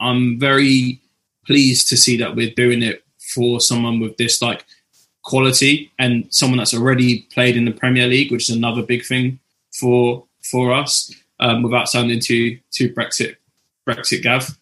I'm 0.00 0.38
very 0.38 1.00
pleased 1.46 1.88
to 1.88 1.96
see 1.96 2.16
that 2.18 2.36
we're 2.36 2.54
doing 2.54 2.82
it 2.82 3.04
for 3.34 3.60
someone 3.60 4.00
with 4.00 4.16
this 4.16 4.42
like 4.42 4.64
quality 5.22 5.92
and 5.98 6.26
someone 6.30 6.58
that's 6.58 6.74
already 6.74 7.22
played 7.32 7.56
in 7.56 7.64
the 7.64 7.70
Premier 7.70 8.06
League, 8.06 8.30
which 8.30 8.48
is 8.48 8.56
another 8.56 8.82
big 8.82 9.04
thing 9.04 9.38
for 9.72 10.24
for 10.42 10.72
us. 10.72 11.12
Um, 11.40 11.62
without 11.62 11.88
sounding 11.88 12.20
too 12.20 12.58
too 12.70 12.92
Brexit 12.92 13.36
Brexit 13.88 14.22
Gav. 14.22 14.56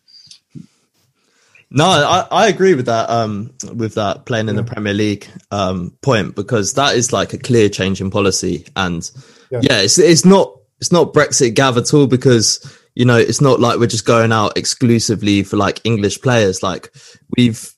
No, 1.72 1.84
I, 1.84 2.26
I 2.30 2.48
agree 2.48 2.74
with 2.74 2.86
that. 2.86 3.08
Um, 3.10 3.52
with 3.74 3.94
that 3.94 4.24
playing 4.26 4.48
in 4.48 4.56
the 4.56 4.64
Premier 4.64 4.94
League 4.94 5.26
um, 5.50 5.96
point 6.02 6.34
because 6.34 6.74
that 6.74 6.96
is 6.96 7.12
like 7.12 7.32
a 7.32 7.38
clear 7.38 7.68
change 7.68 8.00
in 8.00 8.10
policy, 8.10 8.66
and 8.76 9.08
yeah, 9.50 9.60
yeah 9.62 9.80
it's 9.80 9.98
it's 9.98 10.24
not 10.24 10.52
it's 10.80 10.90
not 10.90 11.12
Brexit 11.12 11.54
Gav 11.54 11.76
at 11.76 11.94
all 11.94 12.06
because 12.06 12.76
you 12.94 13.04
know 13.04 13.16
it's 13.16 13.40
not 13.40 13.60
like 13.60 13.78
we're 13.78 13.86
just 13.86 14.04
going 14.04 14.32
out 14.32 14.56
exclusively 14.56 15.44
for 15.44 15.56
like 15.56 15.80
English 15.84 16.20
players. 16.22 16.62
Like 16.62 16.92
we've 17.36 17.72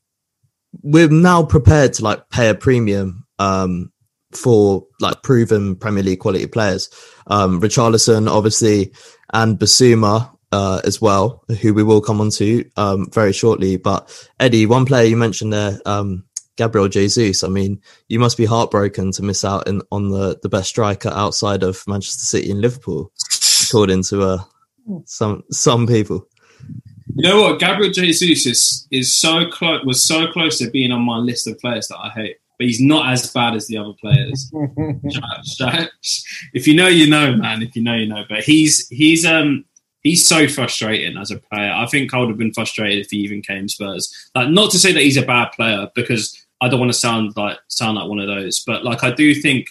we're 0.82 1.08
now 1.08 1.42
prepared 1.44 1.94
to 1.94 2.04
like 2.04 2.28
pay 2.30 2.48
a 2.48 2.54
premium 2.54 3.26
um, 3.38 3.92
for 4.32 4.86
like 5.00 5.22
proven 5.22 5.76
Premier 5.76 6.02
League 6.02 6.20
quality 6.20 6.46
players. 6.46 6.88
Um, 7.26 7.60
Richarlison, 7.60 8.30
obviously, 8.30 8.92
and 9.32 9.58
Bissouma 9.58 10.30
uh, 10.52 10.80
as 10.84 11.00
well, 11.00 11.44
who 11.60 11.74
we 11.74 11.82
will 11.82 12.00
come 12.00 12.20
on 12.20 12.30
to 12.30 12.64
um, 12.76 13.10
very 13.10 13.32
shortly. 13.32 13.76
But 13.76 14.28
Eddie, 14.40 14.66
one 14.66 14.86
player 14.86 15.06
you 15.06 15.16
mentioned 15.16 15.52
there, 15.52 15.78
um, 15.86 16.24
Gabriel 16.56 16.88
Jesus. 16.88 17.42
I 17.42 17.48
mean, 17.48 17.80
you 18.08 18.18
must 18.18 18.36
be 18.36 18.44
heartbroken 18.44 19.12
to 19.12 19.22
miss 19.22 19.44
out 19.44 19.66
in, 19.66 19.82
on 19.90 20.10
the, 20.10 20.38
the 20.42 20.48
best 20.48 20.68
striker 20.68 21.08
outside 21.08 21.62
of 21.62 21.82
Manchester 21.86 22.24
City 22.24 22.50
and 22.50 22.60
Liverpool, 22.60 23.10
according 23.68 24.02
to 24.04 24.22
uh, 24.22 24.38
some 25.06 25.42
some 25.50 25.86
people. 25.86 26.26
You 27.22 27.28
know 27.28 27.42
what? 27.42 27.60
Gabriel 27.60 27.92
Jesus 27.92 28.46
is 28.46 28.88
is 28.90 29.16
so 29.16 29.48
close 29.48 29.84
was 29.84 30.02
so 30.02 30.26
close 30.26 30.58
to 30.58 30.68
being 30.70 30.90
on 30.90 31.02
my 31.02 31.18
list 31.18 31.46
of 31.46 31.56
players 31.60 31.86
that 31.86 31.98
I 31.98 32.10
hate, 32.10 32.38
but 32.58 32.66
he's 32.66 32.80
not 32.80 33.12
as 33.12 33.32
bad 33.32 33.54
as 33.54 33.68
the 33.68 33.78
other 33.78 33.92
players. 33.92 34.50
if 36.52 36.66
you 36.66 36.74
know, 36.74 36.88
you 36.88 37.08
know, 37.08 37.36
man. 37.36 37.62
If 37.62 37.76
you 37.76 37.82
know, 37.82 37.94
you 37.94 38.08
know. 38.08 38.24
But 38.28 38.42
he's 38.42 38.88
he's 38.88 39.24
um 39.24 39.64
he's 40.02 40.26
so 40.26 40.48
frustrating 40.48 41.16
as 41.16 41.30
a 41.30 41.38
player. 41.38 41.72
I 41.72 41.86
think 41.86 42.12
I 42.12 42.18
would 42.18 42.28
have 42.28 42.38
been 42.38 42.52
frustrated 42.52 43.04
if 43.04 43.12
he 43.12 43.18
even 43.18 43.40
came 43.40 43.68
Spurs. 43.68 44.12
Like, 44.34 44.48
not 44.48 44.72
to 44.72 44.80
say 44.80 44.92
that 44.92 45.04
he's 45.04 45.16
a 45.16 45.24
bad 45.24 45.52
player 45.52 45.88
because 45.94 46.44
I 46.60 46.68
don't 46.68 46.80
want 46.80 46.92
to 46.92 46.98
sound 46.98 47.36
like 47.36 47.58
sound 47.68 47.98
like 47.98 48.08
one 48.08 48.18
of 48.18 48.26
those, 48.26 48.64
but 48.66 48.84
like 48.84 49.04
I 49.04 49.12
do 49.12 49.32
think 49.32 49.68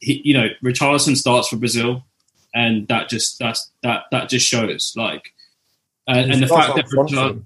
he, 0.00 0.20
you 0.22 0.34
know, 0.34 0.48
Richarlison 0.62 1.16
starts 1.16 1.48
for 1.48 1.56
Brazil, 1.56 2.04
and 2.54 2.86
that 2.88 3.08
just 3.08 3.38
that's 3.38 3.70
that 3.82 4.02
that 4.10 4.28
just 4.28 4.46
shows 4.46 4.92
like, 4.96 5.32
uh, 6.08 6.24
and 6.28 6.42
the 6.42 6.46
fact 6.46 6.74
that 6.76 6.86
Richard, 6.90 7.44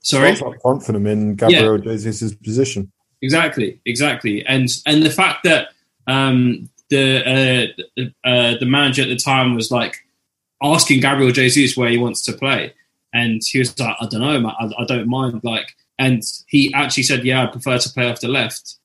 Sorry, 0.00 0.34
Spots 0.36 0.54
up 0.54 0.62
front 0.62 0.82
for 0.82 0.92
them 0.92 1.06
in 1.06 1.34
Gabriel 1.34 1.78
Jesus' 1.78 2.34
position. 2.34 2.90
exactly, 3.20 3.80
exactly, 3.84 4.44
and 4.46 4.68
and 4.86 5.02
the 5.02 5.10
fact 5.10 5.44
that 5.44 5.68
um, 6.06 6.70
the 6.88 7.74
uh, 7.98 8.02
uh, 8.24 8.54
the 8.58 8.66
manager 8.66 9.02
at 9.02 9.08
the 9.08 9.16
time 9.16 9.54
was 9.54 9.70
like 9.70 9.96
asking 10.62 11.00
Gabriel 11.00 11.32
Jesus 11.32 11.76
where 11.76 11.90
he 11.90 11.98
wants 11.98 12.22
to 12.22 12.32
play, 12.32 12.72
and 13.12 13.42
he 13.44 13.58
was 13.58 13.78
like, 13.78 13.96
I 14.00 14.06
don't 14.06 14.20
know, 14.20 14.40
man, 14.40 14.54
I, 14.58 14.70
I 14.78 14.84
don't 14.84 15.08
mind, 15.08 15.40
like, 15.44 15.74
and 15.98 16.22
he 16.46 16.72
actually 16.74 17.02
said, 17.02 17.24
yeah, 17.24 17.42
I 17.42 17.46
prefer 17.46 17.78
to 17.78 17.90
play 17.90 18.10
off 18.10 18.20
the 18.20 18.28
left. 18.28 18.76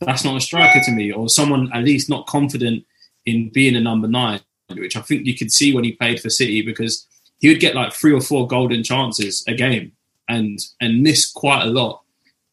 That's 0.00 0.24
not 0.24 0.36
a 0.36 0.40
striker 0.40 0.80
to 0.84 0.90
me, 0.90 1.12
or 1.12 1.28
someone 1.28 1.70
at 1.72 1.84
least 1.84 2.08
not 2.08 2.26
confident 2.26 2.84
in 3.26 3.50
being 3.50 3.76
a 3.76 3.80
number 3.80 4.08
nine, 4.08 4.40
which 4.70 4.96
I 4.96 5.02
think 5.02 5.26
you 5.26 5.36
could 5.36 5.52
see 5.52 5.74
when 5.74 5.84
he 5.84 5.92
played 5.92 6.20
for 6.20 6.30
City 6.30 6.62
because 6.62 7.06
he 7.40 7.48
would 7.48 7.60
get 7.60 7.74
like 7.74 7.92
three 7.92 8.12
or 8.12 8.20
four 8.20 8.46
golden 8.46 8.82
chances 8.82 9.44
a 9.48 9.54
game 9.54 9.92
and 10.28 10.60
and 10.80 11.02
miss 11.02 11.30
quite 11.30 11.62
a 11.62 11.70
lot. 11.70 12.02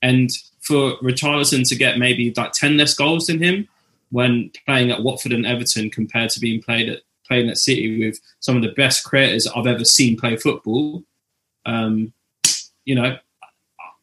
And 0.02 0.30
for 0.62 0.98
Richarlison 0.98 1.68
to 1.70 1.76
get 1.76 1.98
maybe 1.98 2.34
like 2.36 2.54
ten 2.54 2.78
less 2.78 2.94
goals 2.94 3.28
than 3.28 3.42
him 3.42 3.68
when 4.10 4.52
playing 4.66 4.92
at 4.92 5.04
Watford 5.04 5.34
and 5.34 5.46
Everton 5.46 5.90
compared 5.90 6.30
to 6.32 6.40
being 6.40 6.62
played 6.62 6.90
at 6.90 7.02
playing 7.28 7.50
at 7.50 7.58
City 7.58 8.06
with 8.06 8.20
some 8.40 8.56
of 8.56 8.62
the 8.62 8.72
best 8.72 9.04
creators 9.04 9.48
I've 9.48 9.68
ever 9.68 9.84
seen 9.84 10.18
play 10.18 10.38
football, 10.38 11.04
um, 11.66 12.14
you 12.86 12.96
know, 12.96 13.18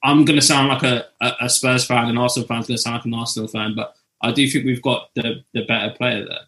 I'm 0.03 0.27
going 0.27 0.39
to 0.39 0.45
sound 0.45 0.69
like 0.69 0.83
a, 0.83 1.07
a, 1.41 1.49
Spurs 1.49 1.87
fan, 1.87 2.09
and 2.09 2.19
Arsenal 2.19 2.47
fan's 2.47 2.67
going 2.67 2.77
to 2.77 2.83
sound 2.83 2.97
like 2.97 3.07
an 3.07 3.15
Arsenal 3.15 3.49
fan, 3.49 3.75
but 3.75 3.97
I 4.21 4.33
do 4.33 4.47
think 4.47 4.67
we've 4.67 4.83
got 4.83 5.09
the 5.15 5.43
the 5.55 5.65
better 5.65 5.95
player 5.97 6.27
there. 6.27 6.41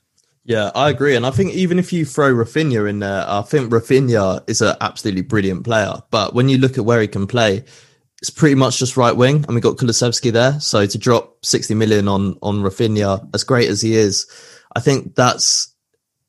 Yeah, 0.47 0.71
I 0.77 0.91
agree, 0.91 1.17
and 1.17 1.27
I 1.27 1.33
think 1.33 1.55
even 1.55 1.77
if 1.81 1.93
you 1.93 2.05
throw 2.05 2.33
Raphinha 2.33 2.89
in 2.89 3.01
there, 3.01 3.25
I 3.27 3.43
think 3.43 3.73
Raphinha 3.73 4.49
is 4.49 4.63
an 4.63 4.77
absolutely 4.81 5.23
brilliant 5.23 5.65
player. 5.65 5.95
But 6.13 6.35
when 6.35 6.49
you 6.49 6.57
look 6.57 6.79
at 6.79 6.85
where 6.85 7.01
he 7.01 7.09
can 7.09 7.27
play, 7.27 7.65
it's 8.23 8.31
pretty 8.31 8.55
much 8.55 8.79
just 8.79 8.97
right 8.97 9.17
wing, 9.17 9.45
and 9.45 9.57
we 9.57 9.61
got 9.61 9.77
Kulusevski 9.77 10.31
there. 10.31 10.61
So 10.61 10.87
to 10.87 10.99
drop 10.99 11.45
sixty 11.45 11.75
million 11.75 12.07
on 12.07 12.37
on 12.43 12.63
Raphinha, 12.63 13.29
as 13.35 13.43
great 13.43 13.69
as 13.69 13.83
he 13.83 13.97
is, 13.97 14.25
I 14.77 14.79
think 14.79 15.17
that's 15.17 15.75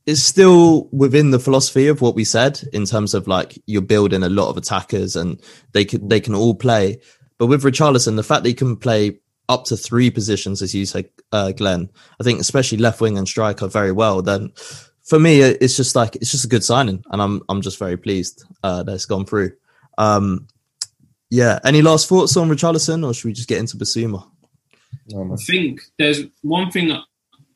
is 0.08 0.26
still 0.26 0.90
within 0.92 1.30
the 1.30 1.40
philosophy 1.40 1.88
of 1.88 2.02
what 2.02 2.16
we 2.16 2.24
said 2.24 2.60
in 2.74 2.86
terms 2.86 3.14
of 3.14 3.28
like 3.28 3.62
you're 3.68 3.84
building 3.84 4.24
a 4.24 4.30
lot 4.30 4.50
of 4.50 4.58
attackers 4.58 5.16
and 5.16 5.40
they 5.74 5.86
can 5.86 6.08
they 6.08 6.20
can 6.20 6.34
all 6.34 6.56
play. 6.56 7.00
But 7.38 7.48
with 7.48 7.62
Richarlison, 7.62 8.16
the 8.16 8.24
fact 8.24 8.42
that 8.42 8.50
he 8.50 8.56
can 8.56 8.78
play 8.78 9.20
up 9.50 9.66
to 9.66 9.78
three 9.78 10.10
positions, 10.10 10.62
as 10.62 10.76
you 10.76 10.86
say, 10.86 11.06
uh, 11.32 11.52
Glenn, 11.52 11.90
I 12.20 12.24
think 12.24 12.40
especially 12.40 12.78
left 12.78 13.02
wing 13.02 13.18
and 13.18 13.28
striker 13.28 13.68
very 13.68 13.92
well. 13.92 14.22
Then 14.22 14.52
for 15.04 15.20
me, 15.20 15.42
it's 15.42 15.78
just 15.78 15.96
like 15.96 16.16
it's 16.18 16.32
just 16.32 16.46
a 16.46 16.50
good 16.50 16.64
signing, 16.64 17.04
and 17.12 17.22
I'm 17.22 17.42
I'm 17.50 17.62
just 17.62 17.80
very 17.80 17.98
pleased 17.98 18.44
uh, 18.64 18.84
that 18.84 18.94
it's 18.94 19.06
gone 19.06 19.26
through. 19.26 19.54
Um, 19.98 20.48
yeah. 21.30 21.60
Any 21.66 21.82
last 21.82 22.08
thoughts 22.08 22.38
on 22.38 22.50
Richarlison, 22.50 23.06
or 23.06 23.14
should 23.14 23.26
we 23.26 23.34
just 23.34 23.50
get 23.50 23.60
into 23.60 23.78
Bissouma? 23.78 24.28
I 25.14 25.36
think 25.46 25.82
there's 25.98 26.22
one 26.42 26.72
thing 26.72 26.92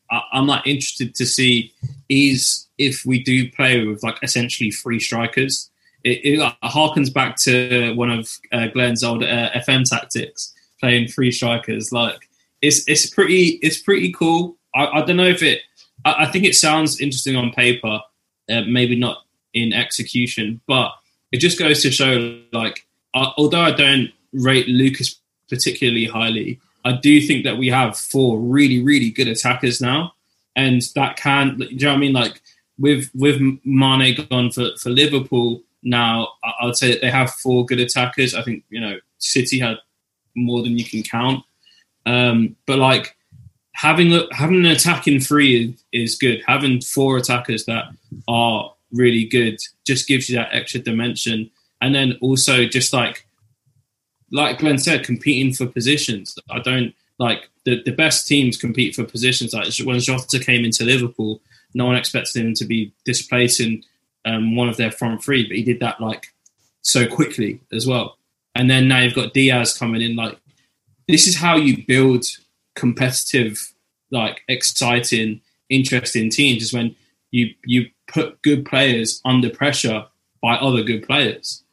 I'm 0.10 0.48
like 0.48 0.68
interested 0.68 1.16
to 1.16 1.26
see 1.26 1.74
is 2.10 2.68
if 2.78 3.06
we 3.06 3.24
do 3.24 3.50
play 3.52 3.86
with 3.86 4.04
like 4.04 4.18
essentially 4.22 4.72
three 4.72 5.00
strikers. 5.00 5.70
It, 6.04 6.26
it 6.26 6.40
like, 6.40 6.60
harkens 6.64 7.14
back 7.14 7.36
to 7.44 7.94
one 7.94 8.10
of 8.10 8.28
uh, 8.52 8.68
Glenn's 8.68 9.04
old 9.04 9.24
uh, 9.24 9.52
FM 9.52 9.88
tactics, 9.88 10.52
playing 10.82 11.08
three 11.08 11.32
strikers. 11.32 11.92
Like 11.94 12.30
it's 12.62 12.84
it's 12.88 13.10
pretty 13.10 13.60
it's 13.62 13.80
pretty 13.80 14.12
cool. 14.12 14.58
I, 14.76 14.88
I 14.88 15.06
don't 15.06 15.18
know 15.18 15.26
if 15.26 15.42
it. 15.42 15.62
I, 16.04 16.26
I, 16.26 16.26
think 16.32 16.46
it 16.46 16.56
sounds 16.56 17.00
interesting 17.00 17.36
on 17.36 17.52
paper, 17.52 18.02
uh, 18.50 18.62
maybe 18.62 18.96
not 18.96 19.26
in 19.54 19.74
execution, 19.74 20.62
but 20.68 20.92
it 21.32 21.38
just 21.38 21.60
goes 21.60 21.82
to 21.84 21.92
show 21.92 22.40
like 22.52 22.86
although 23.14 23.62
I 23.62 23.72
don't 23.72 24.12
rate 24.34 24.68
Lucas 24.68 25.20
particularly 25.50 26.06
highly, 26.06 26.60
I 26.86 26.94
do 26.94 27.22
think 27.22 27.44
that 27.44 27.58
we 27.58 27.68
have 27.68 27.98
four 27.98 28.40
really, 28.40 28.82
really 28.82 29.12
good 29.12 29.28
attackers 29.28 29.82
now, 29.82 30.14
and 30.56 30.82
that 30.96 31.18
can. 31.18 31.58
Do 31.58 31.66
you 31.66 31.78
know 31.78 31.90
what 31.90 31.98
I 31.98 32.00
mean? 32.00 32.14
Like 32.14 32.42
with 32.80 33.10
with 33.14 33.40
Mane 33.64 34.28
gone 34.30 34.52
for 34.52 34.70
for 34.78 34.90
Liverpool 34.90 35.62
now, 35.84 36.30
I 36.44 36.66
would 36.66 36.78
say 36.78 36.92
that 36.92 37.02
they 37.02 37.12
have 37.12 37.32
four 37.32 37.66
good 37.66 37.80
attackers. 37.80 38.34
I 38.34 38.42
think 38.42 38.64
you 38.70 38.80
know 38.80 38.98
City 39.20 39.60
had 39.60 39.78
more 40.36 40.64
than 40.64 40.78
you 40.78 40.86
can 40.86 41.04
count, 41.04 41.44
um, 42.06 42.56
but 42.66 42.80
like 42.80 43.16
having 43.74 44.14
a, 44.14 44.28
having 44.32 44.66
an 44.66 44.72
attacking 44.72 45.20
three 45.20 45.76
is, 45.92 46.12
is 46.12 46.18
good. 46.18 46.42
Having 46.48 46.82
four 46.82 47.18
attackers 47.18 47.66
that 47.66 47.86
are 48.28 48.74
really 48.92 49.26
good 49.26 49.60
just 49.86 50.08
gives 50.08 50.30
you 50.30 50.38
that 50.38 50.54
extra 50.54 50.80
dimension, 50.80 51.50
and 51.82 51.96
then 51.96 52.18
also 52.22 52.66
just 52.66 52.94
like 52.94 53.26
like 54.32 54.60
Glenn 54.60 54.78
said, 54.78 55.06
competing 55.06 55.54
for 55.54 55.66
positions. 55.66 56.38
I 56.50 56.60
don't 56.60 56.94
like 57.18 57.50
the, 57.66 57.82
the 57.84 57.92
best 57.92 58.28
teams 58.28 58.58
compete 58.58 58.96
for 58.96 59.04
positions. 59.04 59.54
Like 59.54 59.68
when 59.84 60.00
Jota 60.00 60.40
came 60.40 60.66
into 60.66 60.86
Liverpool, 60.86 61.42
no 61.74 61.86
one 61.86 61.96
expected 61.96 62.44
him 62.44 62.54
to 62.56 62.66
be 62.66 62.94
displacing 63.06 63.84
um, 64.26 64.56
one 64.56 64.70
of 64.70 64.78
their 64.78 64.92
front 64.92 65.24
three, 65.24 65.48
but 65.48 65.58
he 65.58 65.64
did 65.64 65.80
that 65.80 66.00
like 66.00 66.28
so 66.82 67.08
quickly 67.08 67.60
as 67.72 67.86
well. 67.86 68.18
And 68.56 68.70
then 68.70 68.88
now 68.88 69.00
you've 69.00 69.16
got 69.16 69.34
Diaz 69.34 69.78
coming 69.78 70.02
in. 70.02 70.16
Like 70.16 70.38
this 71.08 71.28
is 71.28 71.38
how 71.38 71.56
you 71.56 71.86
build 71.86 72.26
competitive, 72.76 73.74
like 74.12 74.42
exciting, 74.48 75.42
interesting 75.70 76.30
teams. 76.30 76.64
Is 76.64 76.74
when 76.74 76.96
you 77.32 77.54
you 77.66 77.90
put 78.08 78.42
good 78.42 78.66
players 78.66 79.22
under 79.26 79.50
pressure 79.50 80.06
by 80.42 80.56
other 80.56 80.84
good 80.84 81.06
players. 81.06 81.64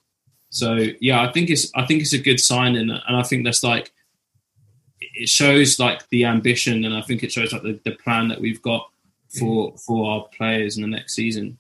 So 0.50 0.86
yeah, 1.00 1.22
I 1.22 1.32
think 1.32 1.50
it's 1.50 1.70
I 1.74 1.84
think 1.84 2.02
it's 2.02 2.12
a 2.12 2.18
good 2.18 2.40
sign, 2.40 2.76
and 2.76 2.90
and 2.90 3.16
I 3.16 3.22
think 3.22 3.44
that's 3.44 3.62
like 3.62 3.92
it 5.00 5.28
shows 5.28 5.78
like 5.78 6.08
the 6.08 6.24
ambition, 6.24 6.84
and 6.84 6.94
I 6.94 7.02
think 7.02 7.22
it 7.22 7.32
shows 7.32 7.52
like 7.52 7.62
the, 7.62 7.78
the 7.84 7.96
plan 7.96 8.28
that 8.28 8.40
we've 8.40 8.62
got 8.62 8.88
for 9.38 9.76
for 9.76 10.10
our 10.10 10.28
players 10.36 10.76
in 10.76 10.82
the 10.82 10.88
next 10.88 11.14
season. 11.14 11.58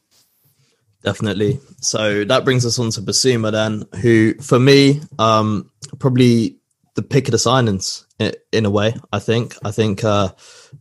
Definitely. 1.08 1.58
So 1.80 2.24
that 2.24 2.44
brings 2.44 2.66
us 2.66 2.78
on 2.78 2.90
to 2.90 3.00
Bissouma 3.00 3.50
then, 3.50 3.86
who 4.02 4.34
for 4.42 4.58
me, 4.58 5.00
um, 5.18 5.70
probably 5.98 6.58
the 6.96 7.02
pick 7.02 7.28
of 7.28 7.32
the 7.32 7.38
signings 7.38 8.04
in, 8.52 8.66
a 8.66 8.70
way. 8.70 8.94
I 9.10 9.18
think. 9.18 9.56
I 9.64 9.70
think 9.70 10.04
uh, 10.04 10.28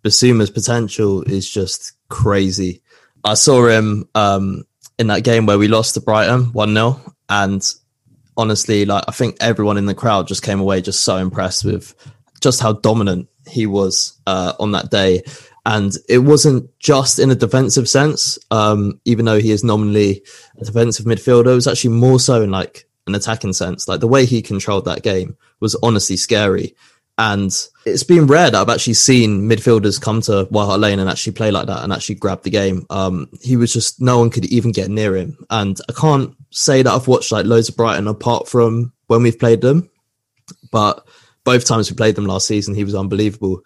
Bissouma's 0.03 0.49
potential 0.49 1.21
is 1.21 1.49
just 1.49 1.93
crazy. 2.09 2.81
I 3.23 3.35
saw 3.35 3.67
him 3.67 4.09
um, 4.15 4.65
in 4.99 5.07
that 5.07 5.23
game 5.23 5.45
where 5.45 5.57
we 5.57 5.69
lost 5.69 5.93
to 5.93 6.01
Brighton 6.01 6.51
one 6.51 6.73
0 6.73 6.99
and 7.29 7.65
honestly, 8.35 8.83
like 8.83 9.05
I 9.07 9.13
think 9.13 9.37
everyone 9.39 9.77
in 9.77 9.85
the 9.85 9.95
crowd 9.95 10.27
just 10.27 10.43
came 10.43 10.59
away 10.59 10.81
just 10.81 11.05
so 11.05 11.15
impressed 11.15 11.63
with 11.63 11.95
just 12.41 12.59
how 12.59 12.73
dominant 12.73 13.29
he 13.47 13.65
was 13.65 14.19
uh, 14.27 14.51
on 14.59 14.73
that 14.73 14.91
day. 14.91 15.23
And 15.67 15.93
it 16.07 16.19
wasn't 16.19 16.69
just 16.79 17.19
in 17.19 17.29
a 17.29 17.35
defensive 17.35 17.89
sense, 17.89 18.39
um, 18.51 19.01
even 19.03 19.25
though 19.25 19.37
he 19.37 19.51
is 19.51 19.65
nominally 19.65 20.23
a 20.57 20.63
defensive 20.63 21.05
midfielder. 21.05 21.51
It 21.51 21.55
was 21.55 21.67
actually 21.67 21.93
more 21.93 22.21
so 22.21 22.41
in 22.41 22.51
like 22.51 22.87
an 23.05 23.15
attacking 23.15 23.51
sense. 23.51 23.85
Like 23.85 23.99
the 23.99 24.07
way 24.07 24.23
he 24.23 24.41
controlled 24.41 24.85
that 24.85 25.03
game 25.03 25.35
was 25.59 25.75
honestly 25.83 26.15
scary. 26.15 26.73
And 27.17 27.51
it's 27.85 28.03
been 28.03 28.27
rare 28.27 28.49
that 28.49 28.61
I've 28.61 28.73
actually 28.73 28.93
seen 28.93 29.49
midfielders 29.49 29.99
come 29.99 30.21
to 30.21 30.45
White 30.45 30.67
Hart 30.67 30.79
Lane 30.79 30.99
and 30.99 31.09
actually 31.09 31.33
play 31.33 31.51
like 31.51 31.67
that 31.67 31.83
and 31.83 31.91
actually 31.91 32.15
grab 32.15 32.43
the 32.43 32.49
game. 32.49 32.85
Um, 32.89 33.27
he 33.41 33.57
was 33.57 33.73
just 33.73 33.99
no 33.99 34.19
one 34.19 34.29
could 34.29 34.45
even 34.45 34.71
get 34.71 34.89
near 34.89 35.17
him. 35.17 35.37
And 35.49 35.77
I 35.89 35.91
can't 35.91 36.33
say 36.49 36.81
that 36.81 36.93
I've 36.93 37.09
watched 37.09 37.33
like 37.33 37.45
loads 37.45 37.67
of 37.67 37.75
Brighton 37.75 38.07
apart 38.07 38.47
from 38.47 38.93
when 39.07 39.21
we've 39.21 39.37
played 39.37 39.59
them, 39.59 39.89
but 40.71 41.05
both 41.43 41.65
times 41.65 41.91
we 41.91 41.97
played 41.97 42.15
them 42.15 42.25
last 42.25 42.47
season, 42.47 42.73
he 42.73 42.85
was 42.85 42.95
unbelievable. 42.95 43.63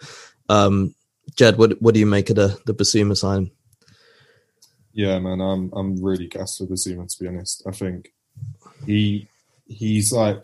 Um, 0.50 0.96
Jed, 1.36 1.58
what 1.58 1.82
what 1.82 1.94
do 1.94 2.00
you 2.00 2.06
make 2.06 2.30
of 2.30 2.36
the 2.36 2.60
the 2.66 2.74
Bissouma 2.74 3.18
sign? 3.18 3.52
Yeah, 4.94 5.20
man, 5.20 5.40
I'm 5.40 5.72
I'm 5.74 6.02
really 6.04 6.28
gassed 6.28 6.60
with 6.60 6.72
Bissouma 6.72 7.08
to 7.08 7.24
be 7.24 7.28
honest. 7.28 7.64
I 7.68 7.72
think 7.72 8.14
he 8.86 9.28
he's 9.68 10.12
like 10.12 10.44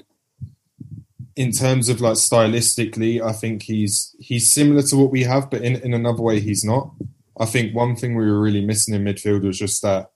in 1.37 1.51
terms 1.51 1.87
of 1.87 2.01
like 2.01 2.15
stylistically, 2.15 3.21
I 3.21 3.31
think 3.31 3.61
he's 3.61 4.15
he's 4.19 4.51
similar 4.51 4.81
to 4.81 4.97
what 4.97 5.11
we 5.11 5.23
have, 5.23 5.49
but 5.51 5.61
in, 5.61 5.75
in 5.77 5.93
another 5.93 6.23
way, 6.23 6.39
he's 6.39 6.63
not. 6.63 6.91
I 7.39 7.45
think 7.45 7.75
one 7.75 7.95
thing 7.95 8.15
we 8.15 8.25
were 8.25 8.41
really 8.41 8.65
missing 8.65 8.95
in 8.95 9.03
midfield 9.03 9.43
was 9.43 9.59
just 9.59 9.83
that, 9.83 10.09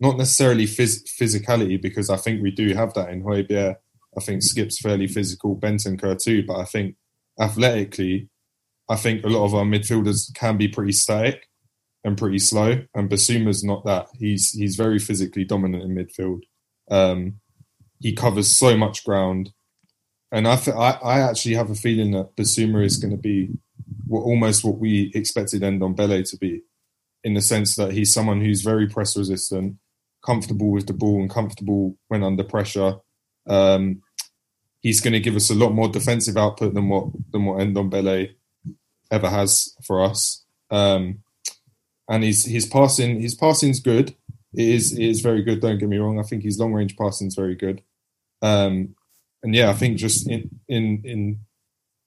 not 0.00 0.18
necessarily 0.18 0.64
phys- 0.64 1.04
physicality, 1.08 1.80
because 1.80 2.10
I 2.10 2.16
think 2.16 2.42
we 2.42 2.50
do 2.50 2.74
have 2.74 2.92
that 2.94 3.10
in 3.10 3.22
Højbjerg. 3.22 3.76
I 4.16 4.20
think 4.20 4.42
Skip's 4.42 4.80
fairly 4.80 5.06
physical, 5.06 5.56
Bentancur 5.56 6.20
too, 6.20 6.44
but 6.44 6.56
I 6.56 6.64
think 6.64 6.96
athletically, 7.38 8.28
I 8.88 8.96
think 8.96 9.24
a 9.24 9.28
lot 9.28 9.44
of 9.44 9.54
our 9.54 9.64
midfielders 9.64 10.32
can 10.34 10.56
be 10.56 10.68
pretty 10.68 10.92
static 10.92 11.48
and 12.04 12.18
pretty 12.18 12.38
slow, 12.38 12.82
and 12.94 13.08
Bissouma's 13.08 13.64
not 13.64 13.84
that. 13.86 14.08
He's 14.18 14.52
he's 14.52 14.76
very 14.76 14.98
physically 14.98 15.44
dominant 15.44 15.84
in 15.84 15.94
midfield. 15.94 16.42
Um, 16.90 17.40
he 18.00 18.12
covers 18.12 18.56
so 18.56 18.76
much 18.76 19.04
ground 19.04 19.52
and 20.34 20.48
I, 20.48 20.56
th- 20.56 20.76
I, 20.76 20.98
I 21.00 21.20
actually 21.20 21.54
have 21.54 21.70
a 21.70 21.76
feeling 21.76 22.10
that 22.10 22.34
Basuma 22.34 22.84
is 22.84 22.96
going 22.96 23.12
to 23.12 23.16
be 23.16 23.50
what, 24.04 24.22
almost 24.22 24.64
what 24.64 24.78
we 24.78 25.12
expected 25.14 25.62
Ndombele 25.62 26.28
to 26.28 26.36
be, 26.36 26.62
in 27.22 27.34
the 27.34 27.40
sense 27.40 27.76
that 27.76 27.92
he's 27.92 28.12
someone 28.12 28.40
who's 28.40 28.62
very 28.62 28.88
press 28.88 29.16
resistant, 29.16 29.76
comfortable 30.26 30.72
with 30.72 30.88
the 30.88 30.92
ball, 30.92 31.20
and 31.20 31.30
comfortable 31.30 31.96
when 32.08 32.24
under 32.24 32.42
pressure. 32.42 32.96
Um, 33.46 34.02
he's 34.80 35.00
going 35.00 35.12
to 35.12 35.20
give 35.20 35.36
us 35.36 35.50
a 35.50 35.54
lot 35.54 35.70
more 35.70 35.88
defensive 35.88 36.36
output 36.36 36.74
than 36.74 36.88
what 36.88 37.10
than 37.30 37.44
what 37.44 37.58
Ndombele 37.58 38.34
ever 39.14 39.30
has 39.30 39.74
for 39.82 40.02
us. 40.02 40.44
Um, 40.70 41.20
and 42.08 42.22
his 42.22 42.44
his 42.44 42.66
passing 42.66 43.20
his 43.20 43.34
passing's 43.34 43.80
good. 43.80 44.14
It 44.52 44.68
is 44.68 44.92
it 44.92 45.04
is 45.04 45.20
very 45.20 45.42
good. 45.42 45.60
Don't 45.60 45.78
get 45.78 45.88
me 45.88 45.98
wrong. 45.98 46.18
I 46.18 46.22
think 46.22 46.42
his 46.42 46.58
long 46.58 46.72
range 46.72 46.96
passing's 46.96 47.34
very 47.34 47.54
good. 47.54 47.82
Um, 48.42 48.94
and 49.42 49.54
yeah, 49.54 49.70
I 49.70 49.74
think 49.74 49.96
just 49.96 50.28
in 50.28 50.60
in 50.68 51.02
in 51.04 51.38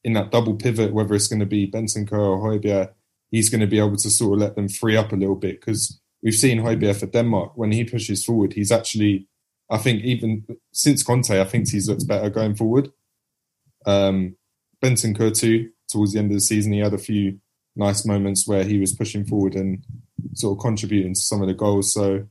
in 0.03 0.13
that 0.13 0.31
double 0.31 0.55
pivot, 0.55 0.93
whether 0.93 1.15
it's 1.15 1.27
going 1.27 1.39
to 1.39 1.45
be 1.45 1.69
Bentancur 1.69 2.13
or 2.13 2.39
Højbjerg, 2.39 2.91
he's 3.31 3.49
going 3.49 3.61
to 3.61 3.67
be 3.67 3.79
able 3.79 3.97
to 3.97 4.09
sort 4.09 4.33
of 4.33 4.39
let 4.39 4.55
them 4.55 4.69
free 4.69 4.95
up 4.95 5.11
a 5.11 5.15
little 5.15 5.35
bit 5.35 5.59
because 5.59 5.99
we've 6.21 6.35
seen 6.35 6.59
Højbjerg 6.59 6.99
for 6.99 7.07
Denmark 7.07 7.53
when 7.55 7.71
he 7.71 7.83
pushes 7.83 8.23
forward, 8.23 8.53
he's 8.53 8.71
actually 8.71 9.27
I 9.69 9.77
think 9.77 10.03
even 10.03 10.45
since 10.71 11.03
Conte, 11.03 11.41
I 11.41 11.43
think 11.43 11.69
he's 11.69 11.89
looked 11.89 12.07
better 12.07 12.29
going 12.29 12.55
forward. 12.55 12.89
Um, 13.85 14.37
Bentancur 14.83 15.37
too. 15.37 15.71
Towards 15.89 16.13
the 16.13 16.19
end 16.19 16.31
of 16.31 16.35
the 16.35 16.41
season, 16.41 16.73
he 16.73 16.79
had 16.79 16.93
a 16.93 16.97
few 16.97 17.39
nice 17.75 18.05
moments 18.05 18.47
where 18.47 18.63
he 18.63 18.79
was 18.79 18.93
pushing 18.93 19.25
forward 19.25 19.55
and 19.55 19.83
sort 20.33 20.57
of 20.57 20.61
contributing 20.61 21.13
to 21.13 21.19
some 21.19 21.41
of 21.41 21.47
the 21.47 21.53
goals. 21.53 21.93
So 21.93 22.27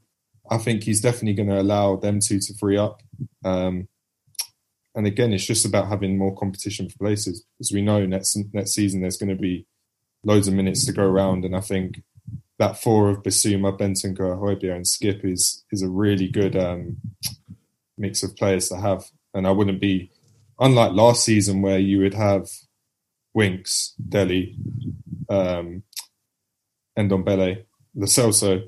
I 0.51 0.59
think 0.59 0.83
he's 0.83 1.01
definitely 1.01 1.35
going 1.35 1.49
to 1.49 1.61
allow 1.61 1.97
them 1.97 2.21
two 2.21 2.41
to 2.41 2.55
free 2.55 2.77
up. 2.77 3.03
Um, 3.45 3.89
and 4.95 5.07
again, 5.07 5.33
it's 5.33 5.45
just 5.45 5.67
about 5.67 5.89
having 5.89 6.17
more 6.17 6.35
competition 6.35 6.89
for 6.89 6.99
places, 6.99 7.45
as 7.61 7.71
we 7.73 7.83
know 7.83 8.07
next 8.07 8.37
next 8.53 8.73
season 8.73 9.03
there's 9.03 9.19
going 9.19 9.29
to 9.29 9.41
be 9.41 9.67
loads 10.25 10.49
of 10.49 10.55
minutes 10.55 10.87
to 10.87 10.93
go 10.93 11.05
around, 11.05 11.45
and 11.45 11.55
I 11.55 11.61
think 11.61 12.03
that 12.59 12.81
four 12.83 13.11
of 13.11 13.23
Bissouma, 13.23 13.79
Bentancur, 13.79 14.39
Højbjerg, 14.39 14.77
and 14.77 14.87
Skip 14.87 15.25
is 15.25 15.65
is 15.71 15.83
a 15.83 15.89
really 15.89 16.29
good 16.29 16.57
um, 16.57 16.97
mix 17.99 18.23
of 18.23 18.37
players 18.37 18.71
to 18.71 18.77
have. 18.77 19.05
And 19.35 19.47
I 19.47 19.51
wouldn't 19.51 19.83
be 19.83 20.11
unlike 20.59 20.93
last 20.93 21.25
season 21.25 21.61
where 21.61 21.79
you 21.79 21.99
would 21.99 22.15
have 22.15 22.49
Winks, 23.37 23.93
Dele, 24.09 24.57
um, 25.29 25.83
Ndombele, 26.99 27.65
Lo 27.95 28.07
Celso 28.07 28.63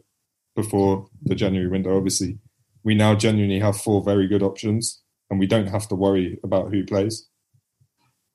before 0.55 1.09
the 1.23 1.35
January 1.35 1.69
window. 1.69 1.97
Obviously, 1.97 2.39
we 2.85 2.95
now 2.95 3.15
genuinely 3.15 3.61
have 3.61 3.81
four 3.81 4.03
very 4.05 4.29
good 4.29 4.43
options, 4.43 5.01
and 5.31 5.41
we 5.41 5.47
don't 5.47 5.69
have 5.69 5.89
to 5.89 5.95
worry 5.95 6.39
about 6.45 6.71
who 6.71 6.85
plays. 6.85 7.27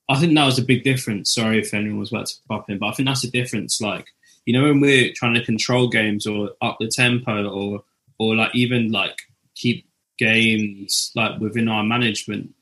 I 0.10 0.20
think 0.20 0.34
that 0.34 0.46
was 0.46 0.58
a 0.58 0.66
big 0.66 0.84
difference. 0.84 1.32
Sorry 1.32 1.60
if 1.60 1.72
anyone 1.72 2.00
was 2.00 2.12
about 2.12 2.26
to 2.26 2.36
pop 2.50 2.68
in, 2.68 2.80
but 2.80 2.88
I 2.88 2.92
think 2.94 3.08
that's 3.08 3.24
a 3.24 3.32
difference. 3.32 3.80
Like 3.80 4.08
you 4.46 4.54
know, 4.54 4.68
when 4.68 4.82
we're 4.82 5.14
trying 5.14 5.36
to 5.36 5.46
control 5.46 5.88
games 5.88 6.26
or 6.26 6.50
up 6.64 6.78
the 6.80 6.88
tempo 6.88 7.48
or 7.48 7.84
or 8.18 8.36
like 8.36 8.56
even 8.56 8.92
like 8.92 9.20
keep 9.54 9.88
games 10.18 11.12
like 11.16 11.40
within 11.40 11.68
our 11.68 11.84
management, 11.84 12.56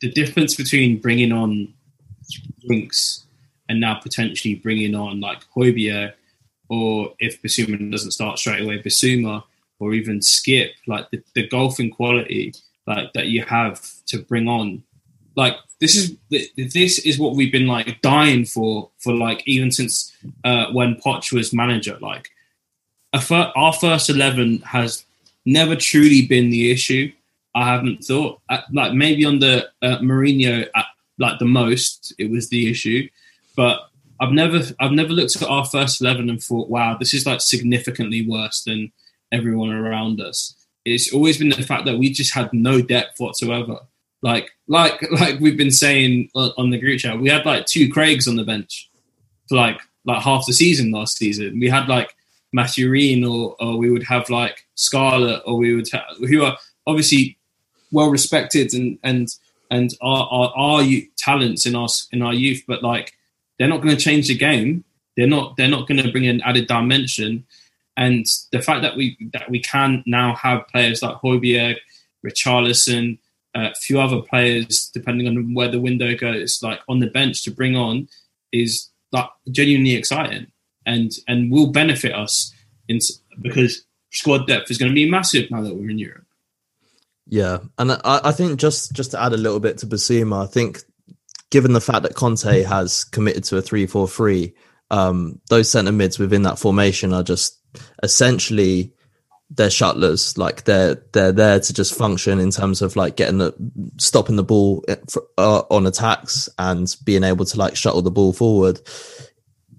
the 0.00 0.12
difference 0.12 0.54
between 0.54 1.00
bringing 1.00 1.32
on 1.32 1.74
Winks 2.64 3.24
and 3.68 3.80
now 3.80 3.94
potentially 3.94 4.56
bringing 4.56 4.94
on 4.94 5.20
like 5.20 5.42
Højbjerg 5.56 6.12
or 6.68 7.14
if 7.18 7.42
Bissouma 7.42 7.90
doesn't 7.90 8.12
start 8.12 8.38
straight 8.38 8.62
away, 8.62 8.80
Bissouma 8.80 9.42
or 9.78 9.94
even 9.94 10.22
Skip, 10.22 10.72
like 10.86 11.10
the, 11.10 11.22
the 11.34 11.48
golfing 11.48 11.90
quality 11.90 12.54
like 12.86 13.12
that 13.12 13.26
you 13.26 13.42
have 13.44 13.80
to 14.06 14.18
bring 14.18 14.48
on 14.48 14.82
like 15.36 15.56
this 15.80 15.96
is 15.96 16.16
this 16.56 16.98
is 16.98 17.18
what 17.18 17.34
we've 17.34 17.52
been 17.52 17.66
like 17.66 18.00
dying 18.02 18.44
for 18.44 18.90
for 18.98 19.14
like 19.14 19.42
even 19.46 19.70
since 19.70 20.14
uh, 20.44 20.66
when 20.72 20.96
Poch 20.96 21.32
was 21.32 21.52
manager. 21.52 21.96
Like 22.00 22.28
fir- 23.20 23.52
our 23.56 23.72
first 23.72 24.10
eleven 24.10 24.58
has 24.60 25.04
never 25.46 25.76
truly 25.76 26.26
been 26.26 26.50
the 26.50 26.70
issue. 26.70 27.10
I 27.54 27.66
haven't 27.66 28.04
thought 28.04 28.40
uh, 28.48 28.60
like 28.72 28.92
maybe 28.92 29.24
under 29.24 29.64
uh, 29.82 29.98
Mourinho 29.98 30.68
at 30.74 30.86
like 31.20 31.38
the 31.38 31.44
most 31.44 32.12
it 32.18 32.30
was 32.30 32.48
the 32.48 32.68
issue, 32.70 33.08
but 33.54 33.80
I've 34.18 34.32
never 34.32 34.60
I've 34.80 34.92
never 34.92 35.10
looked 35.10 35.36
at 35.36 35.48
our 35.48 35.64
first 35.64 36.00
eleven 36.00 36.28
and 36.28 36.42
thought, 36.42 36.68
wow, 36.68 36.96
this 36.98 37.14
is 37.14 37.26
like 37.26 37.40
significantly 37.40 38.26
worse 38.26 38.62
than 38.64 38.90
everyone 39.30 39.70
around 39.70 40.20
us. 40.20 40.54
It's 40.84 41.12
always 41.12 41.38
been 41.38 41.50
the 41.50 41.62
fact 41.62 41.84
that 41.84 41.98
we 41.98 42.10
just 42.10 42.34
had 42.34 42.52
no 42.52 42.80
depth 42.80 43.20
whatsoever. 43.20 43.78
Like, 44.22 44.50
like, 44.66 45.02
like 45.20 45.40
we've 45.40 45.56
been 45.56 45.70
saying 45.70 46.30
on 46.34 46.70
the 46.70 46.78
group 46.78 47.00
chat, 47.00 47.20
we 47.20 47.28
had 47.28 47.46
like 47.46 47.66
two 47.66 47.90
Craigs 47.90 48.26
on 48.26 48.36
the 48.36 48.44
bench 48.44 48.90
for 49.48 49.56
like 49.56 49.80
like 50.04 50.22
half 50.22 50.46
the 50.46 50.52
season 50.52 50.90
last 50.90 51.16
season. 51.18 51.60
We 51.60 51.68
had 51.68 51.88
like 51.88 52.14
Mathurin, 52.52 53.24
or 53.24 53.56
or 53.60 53.76
we 53.76 53.90
would 53.90 54.04
have 54.04 54.28
like 54.30 54.66
Scarlett, 54.74 55.42
or 55.46 55.56
we 55.56 55.74
would 55.74 55.88
have 55.92 56.04
who 56.18 56.42
are 56.44 56.58
obviously 56.86 57.38
well 57.92 58.10
respected 58.10 58.72
and 58.74 58.98
and 59.02 59.28
and 59.70 59.94
our 60.00 60.26
are, 60.30 60.52
are 60.56 60.84
talents 61.16 61.66
in 61.66 61.74
our 61.74 61.88
in 62.12 62.22
our 62.22 62.34
youth, 62.34 62.64
but 62.66 62.82
like 62.82 63.14
they're 63.58 63.68
not 63.68 63.82
going 63.82 63.96
to 63.96 64.02
change 64.02 64.28
the 64.28 64.36
game. 64.36 64.84
They're 65.16 65.26
not 65.26 65.56
they're 65.56 65.68
not 65.68 65.86
going 65.86 66.02
to 66.02 66.10
bring 66.10 66.26
an 66.26 66.42
added 66.42 66.66
dimension. 66.66 67.46
And 67.96 68.26
the 68.52 68.62
fact 68.62 68.82
that 68.82 68.96
we 68.96 69.16
that 69.32 69.50
we 69.50 69.60
can 69.60 70.02
now 70.06 70.34
have 70.34 70.66
players 70.68 71.02
like 71.02 71.16
Højbjerg, 71.16 71.76
Richarlison, 72.26 73.18
a 73.54 73.74
few 73.74 74.00
other 74.00 74.20
players, 74.22 74.90
depending 74.92 75.26
on 75.26 75.54
where 75.54 75.70
the 75.70 75.80
window 75.80 76.16
goes, 76.16 76.62
like 76.62 76.80
on 76.88 77.00
the 77.00 77.06
bench 77.06 77.42
to 77.44 77.50
bring 77.50 77.76
on, 77.76 78.08
is 78.52 78.88
like 79.12 79.28
genuinely 79.50 79.94
exciting 79.94 80.46
and 80.86 81.12
and 81.28 81.52
will 81.52 81.68
benefit 81.68 82.14
us 82.14 82.52
in 82.88 82.98
because 83.40 83.84
squad 84.10 84.46
depth 84.46 84.70
is 84.70 84.78
going 84.78 84.90
to 84.90 84.94
be 84.94 85.08
massive 85.08 85.50
now 85.50 85.62
that 85.62 85.74
we're 85.74 85.90
in 85.90 85.98
Europe. 85.98 86.24
Yeah, 87.30 87.58
and 87.78 87.92
I, 87.92 88.20
I 88.24 88.32
think 88.32 88.58
just 88.58 88.92
just 88.92 89.12
to 89.12 89.22
add 89.22 89.32
a 89.32 89.36
little 89.36 89.60
bit 89.60 89.78
to 89.78 89.86
Bissouma, 89.86 90.42
I 90.42 90.46
think 90.46 90.80
given 91.50 91.72
the 91.72 91.80
fact 91.80 92.02
that 92.02 92.16
Conte 92.16 92.62
has 92.62 93.04
committed 93.04 93.44
to 93.44 93.56
a 93.56 93.62
three-four-three, 93.62 94.52
um, 94.90 95.40
those 95.48 95.70
centre 95.70 95.92
mids 95.92 96.18
within 96.18 96.42
that 96.42 96.58
formation 96.58 97.12
are 97.12 97.22
just 97.22 97.60
essentially 98.02 98.92
they're 99.48 99.70
shuttlers. 99.70 100.36
Like 100.36 100.64
they're 100.64 100.96
they're 101.12 101.30
there 101.30 101.60
to 101.60 101.72
just 101.72 101.96
function 101.96 102.40
in 102.40 102.50
terms 102.50 102.82
of 102.82 102.96
like 102.96 103.14
getting 103.14 103.38
the 103.38 103.54
stopping 103.98 104.34
the 104.34 104.42
ball 104.42 104.84
eh, 104.88 104.96
uh, 105.38 105.62
on 105.70 105.86
attacks 105.86 106.48
and 106.58 106.92
being 107.04 107.22
able 107.22 107.44
to 107.44 107.58
like 107.58 107.76
shuttle 107.76 108.02
the 108.02 108.10
ball 108.10 108.32
forward. 108.32 108.80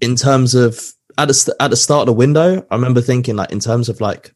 In 0.00 0.16
terms 0.16 0.54
of 0.54 0.94
at 1.18 1.28
the, 1.28 1.56
at 1.60 1.68
the 1.68 1.76
start 1.76 2.02
of 2.02 2.06
the 2.06 2.12
window 2.12 2.66
i 2.70 2.74
remember 2.74 3.00
thinking 3.00 3.36
like 3.36 3.52
in 3.52 3.60
terms 3.60 3.88
of 3.88 4.00
like 4.00 4.34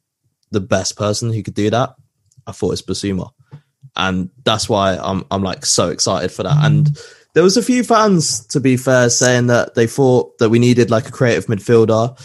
the 0.51 0.61
best 0.61 0.97
person 0.97 1.33
who 1.33 1.43
could 1.43 1.55
do 1.55 1.71
that 1.71 1.95
i 2.47 2.53
thought 2.53 2.73
it's 2.73 2.83
bissouma 2.83 3.31
and 3.97 4.31
that's 4.45 4.69
why 4.69 4.97
i'm 5.03 5.25
i'm 5.31 5.43
like 5.43 5.65
so 5.65 5.89
excited 5.89 6.31
for 6.31 6.43
that 6.43 6.57
and 6.65 6.99
there 7.35 7.43
was 7.43 7.57
a 7.57 7.63
few 7.63 7.85
fans 7.85 8.47
to 8.47 8.61
be 8.61 8.77
fair 8.77 9.11
saying 9.11 9.47
that 9.49 9.75
they 9.75 9.87
thought 9.87 10.37
that 10.39 10.49
we 10.49 10.59
needed 10.59 10.91
like 10.91 11.09
a 11.09 11.13
creative 11.13 11.47
midfielder 11.47 12.17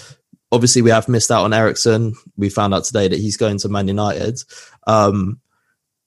obviously 0.51 0.81
we 0.81 0.89
have 0.89 1.07
missed 1.07 1.31
out 1.31 1.43
on 1.43 1.53
Eriksen. 1.53 2.13
We 2.38 2.49
found 2.49 2.73
out 2.73 2.84
today 2.84 3.07
that 3.07 3.19
he's 3.19 3.38
going 3.38 3.57
to 3.60 3.69
Man 3.69 3.88
United. 3.88 4.39
Um, 4.88 5.39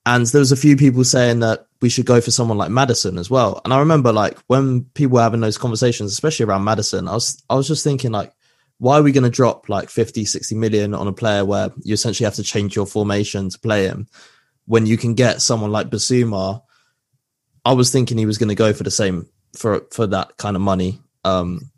and 0.06 0.26
there 0.26 0.40
was 0.40 0.52
a 0.52 0.56
few 0.56 0.76
people 0.76 1.02
saying 1.04 1.40
that 1.40 1.66
we 1.80 1.88
should 1.88 2.06
go 2.06 2.20
for 2.20 2.30
someone 2.30 2.58
like 2.58 2.70
Maddison 2.70 3.18
as 3.18 3.30
well. 3.30 3.60
And 3.64 3.72
I 3.72 3.78
remember 3.78 4.12
like 4.12 4.38
when 4.48 4.84
people 4.94 5.14
were 5.14 5.22
having 5.22 5.40
those 5.40 5.56
conversations, 5.56 6.12
especially 6.12 6.44
around 6.44 6.64
Maddison, 6.64 7.08
I 7.08 7.14
was 7.14 7.42
I 7.48 7.54
was 7.54 7.66
just 7.66 7.84
thinking 7.84 8.12
like, 8.12 8.32
why 8.78 8.98
are 8.98 9.02
we 9.02 9.12
going 9.12 9.24
to 9.24 9.30
drop 9.30 9.68
like 9.68 9.88
50, 9.88 10.24
60 10.24 10.54
million 10.54 10.94
on 10.94 11.06
a 11.06 11.12
player 11.12 11.44
where 11.44 11.70
you 11.82 11.94
essentially 11.94 12.24
have 12.24 12.34
to 12.34 12.42
change 12.42 12.74
your 12.74 12.86
formation 12.86 13.48
to 13.48 13.58
play 13.58 13.84
him 13.84 14.08
when 14.66 14.86
you 14.86 14.96
can 14.96 15.14
get 15.14 15.42
someone 15.42 15.72
like 15.72 15.90
Bissouma? 15.90 16.62
I 17.64 17.72
was 17.72 17.90
thinking 17.90 18.18
he 18.18 18.26
was 18.26 18.38
going 18.38 18.50
to 18.50 18.54
go 18.54 18.72
for 18.72 18.82
the 18.82 18.90
same 18.90 19.28
for 19.56 19.86
for 19.90 20.06
that 20.08 20.36
kind 20.36 20.56
of 20.56 20.62
money. 20.62 21.00
Um, 21.24 21.70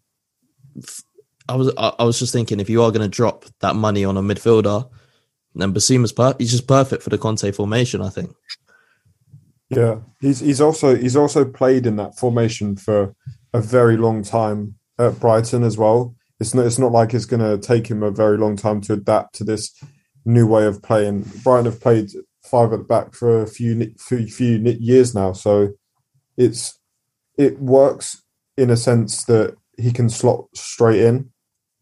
I 1.49 1.55
was 1.55 1.73
I 1.77 2.03
was 2.03 2.19
just 2.19 2.33
thinking 2.33 2.59
if 2.59 2.71
you 2.71 2.83
are 2.83 2.91
going 2.91 3.09
to 3.09 3.15
drop 3.15 3.45
that 3.61 3.77
money 3.77 4.05
on 4.05 4.17
a 4.17 4.23
midfielder, 4.23 4.91
then 5.55 5.73
Bissouma's 5.73 6.13
per- 6.13 6.35
he's 6.39 6.51
just 6.51 6.67
perfect 6.67 7.03
for 7.03 7.11
the 7.11 7.19
Conte 7.19 7.51
formation. 7.53 8.03
I 8.03 8.09
think. 8.09 8.35
Yeah, 9.69 9.99
he's 10.21 10.41
he's 10.41 10.61
also 10.61 10.97
he's 10.97 11.17
also 11.17 11.45
played 11.45 11.87
in 11.87 11.97
that 11.97 12.19
formation 12.19 12.77
for 12.77 13.15
a 13.53 13.61
very 13.61 13.97
long 13.97 14.23
time 14.23 14.75
at 14.99 15.21
Brighton 15.21 15.63
as 15.63 15.79
well. 15.79 16.16
It's 16.39 16.55
not 16.55 16.67
it's 16.67 16.79
not 16.79 16.93
like 16.93 17.15
it's 17.15 17.25
going 17.25 17.41
to 17.41 17.65
take 17.65 17.89
him 17.89 18.03
a 18.03 18.11
very 18.11 18.37
long 18.39 18.57
time 18.57 18.81
to 18.83 18.95
adapt 18.95 19.35
to 19.37 19.45
this 19.45 19.73
new 20.25 20.47
way 20.47 20.67
of 20.67 20.83
playing. 20.83 21.23
Brighton 21.43 21.67
have 21.67 21.81
played 21.81 22.11
five 22.45 22.73
at 22.73 22.79
the 22.81 22.85
back 22.85 23.15
for 23.15 23.43
a 23.43 23.47
few 23.47 23.95
few, 23.99 24.27
few 24.27 24.59
years 24.81 25.15
now, 25.15 25.33
so 25.33 25.71
it's 26.37 26.79
it 27.39 27.59
works 27.59 28.23
in 28.57 28.71
a 28.71 28.77
sense 28.77 29.25
that 29.25 29.57
he 29.79 29.93
can 29.93 30.09
slot 30.09 30.47
straight 30.55 31.01
in 31.01 31.31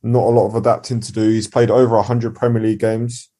not 0.04 0.24
a 0.24 0.36
lot 0.36 0.46
of 0.46 0.54
adapting 0.54 1.00
to 1.00 1.12
do. 1.12 1.30
He's 1.30 1.48
played 1.48 1.70
over 1.70 1.96
100 1.96 2.36
Premier 2.36 2.62
League 2.62 2.78
games, 2.78 3.30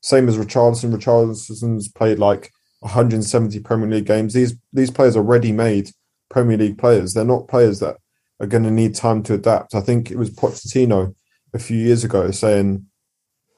same 0.00 0.26
as 0.26 0.38
Richarlison. 0.38 0.92
Richarlison's 0.92 1.88
played 1.88 2.18
like 2.18 2.50
170 2.80 3.60
Premier 3.60 3.88
League 3.88 4.06
games. 4.06 4.32
These 4.32 4.56
these 4.72 4.90
players 4.90 5.16
are 5.16 5.22
ready-made 5.22 5.90
Premier 6.30 6.56
League 6.56 6.78
players. 6.78 7.12
They're 7.12 7.24
not 7.24 7.46
players 7.46 7.78
that 7.80 7.98
are 8.40 8.46
going 8.46 8.64
to 8.64 8.70
need 8.70 8.94
time 8.94 9.22
to 9.24 9.34
adapt. 9.34 9.74
I 9.74 9.80
think 9.80 10.10
it 10.10 10.18
was 10.18 10.30
Pochettino 10.30 11.14
a 11.52 11.58
few 11.58 11.78
years 11.78 12.04
ago 12.04 12.30
saying 12.30 12.86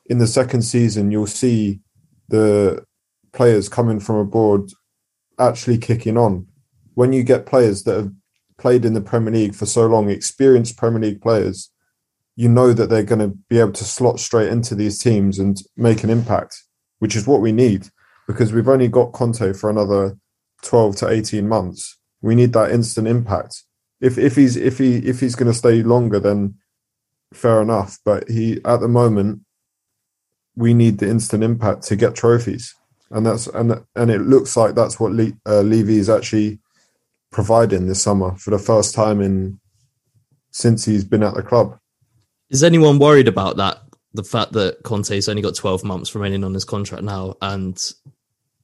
in 0.06 0.18
the 0.18 0.26
second 0.26 0.62
season 0.62 1.10
you'll 1.10 1.26
see 1.26 1.80
the 2.28 2.84
players 3.32 3.68
coming 3.68 4.00
from 4.00 4.16
abroad 4.16 4.70
actually 5.38 5.78
kicking 5.78 6.16
on 6.16 6.46
when 6.96 7.12
you 7.12 7.22
get 7.22 7.46
players 7.46 7.82
that 7.84 7.96
have 7.96 8.12
played 8.58 8.84
in 8.84 8.94
the 8.94 9.02
Premier 9.02 9.32
League 9.32 9.54
for 9.54 9.66
so 9.66 9.86
long, 9.86 10.08
experienced 10.08 10.78
Premier 10.78 11.00
League 11.00 11.20
players, 11.20 11.70
you 12.36 12.48
know 12.48 12.72
that 12.72 12.88
they're 12.88 13.02
going 13.02 13.18
to 13.18 13.36
be 13.50 13.60
able 13.60 13.72
to 13.72 13.84
slot 13.84 14.18
straight 14.18 14.48
into 14.48 14.74
these 14.74 14.98
teams 14.98 15.38
and 15.38 15.58
make 15.76 16.02
an 16.02 16.10
impact, 16.10 16.62
which 16.98 17.14
is 17.14 17.26
what 17.26 17.42
we 17.42 17.52
need 17.52 17.88
because 18.26 18.52
we've 18.52 18.68
only 18.68 18.88
got 18.88 19.12
Conte 19.12 19.52
for 19.52 19.68
another 19.68 20.16
12 20.62 20.96
to 20.96 21.08
18 21.08 21.46
months. 21.46 21.98
We 22.22 22.34
need 22.34 22.54
that 22.54 22.70
instant 22.70 23.06
impact. 23.06 23.62
If 24.00 24.18
if 24.18 24.36
he's 24.36 24.56
if 24.56 24.78
he 24.78 24.96
if 24.96 25.20
he's 25.20 25.34
going 25.34 25.50
to 25.50 25.56
stay 25.56 25.82
longer 25.82 26.20
then 26.20 26.56
fair 27.32 27.62
enough, 27.62 27.98
but 28.04 28.28
he 28.28 28.60
at 28.64 28.80
the 28.80 28.88
moment 28.88 29.42
we 30.54 30.72
need 30.74 30.98
the 30.98 31.08
instant 31.08 31.44
impact 31.44 31.82
to 31.84 31.96
get 31.96 32.14
trophies. 32.14 32.74
And 33.10 33.24
that's 33.24 33.46
and 33.48 33.84
and 33.94 34.10
it 34.10 34.22
looks 34.22 34.56
like 34.56 34.74
that's 34.74 34.98
what 34.98 35.12
Le, 35.12 35.32
uh, 35.46 35.60
Levy 35.60 35.98
is 35.98 36.10
actually 36.10 36.58
providing 37.30 37.86
this 37.86 38.02
summer 38.02 38.34
for 38.36 38.50
the 38.50 38.58
first 38.58 38.94
time 38.94 39.20
in 39.20 39.60
since 40.50 40.84
he's 40.84 41.04
been 41.04 41.22
at 41.22 41.34
the 41.34 41.42
club. 41.42 41.78
Is 42.50 42.64
anyone 42.64 42.98
worried 42.98 43.28
about 43.28 43.58
that? 43.58 43.78
The 44.14 44.24
fact 44.24 44.52
that 44.52 44.82
Conte's 44.82 45.28
only 45.28 45.42
got 45.42 45.54
12 45.54 45.84
months 45.84 46.14
remaining 46.14 46.42
on 46.44 46.54
his 46.54 46.64
contract 46.64 47.04
now. 47.04 47.34
And 47.42 47.78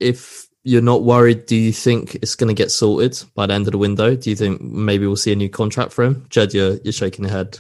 if 0.01 0.49
you're 0.65 0.83
not 0.83 1.03
worried, 1.03 1.47
do 1.47 1.57
you 1.57 1.73
think 1.73 2.17
it's 2.17 2.35
going 2.35 2.49
to 2.49 2.55
get 2.55 2.71
sorted 2.71 3.21
by 3.35 3.47
the 3.47 3.55
end 3.55 3.67
of 3.67 3.73
the 3.73 3.79
window? 3.79 4.15
Do 4.15 4.31
you 4.31 4.37
think 4.37 4.61
maybe 4.61 5.07
we'll 5.07 5.17
see 5.17 5.33
a 5.33 5.37
new 5.37 5.49
contract 5.49 5.93
for 5.93 6.05
him? 6.05 6.27
Jed, 6.29 6.55
you're, 6.55 6.77
you're 6.85 6.93
shaking 6.93 7.25
your 7.25 7.33
head. 7.33 7.59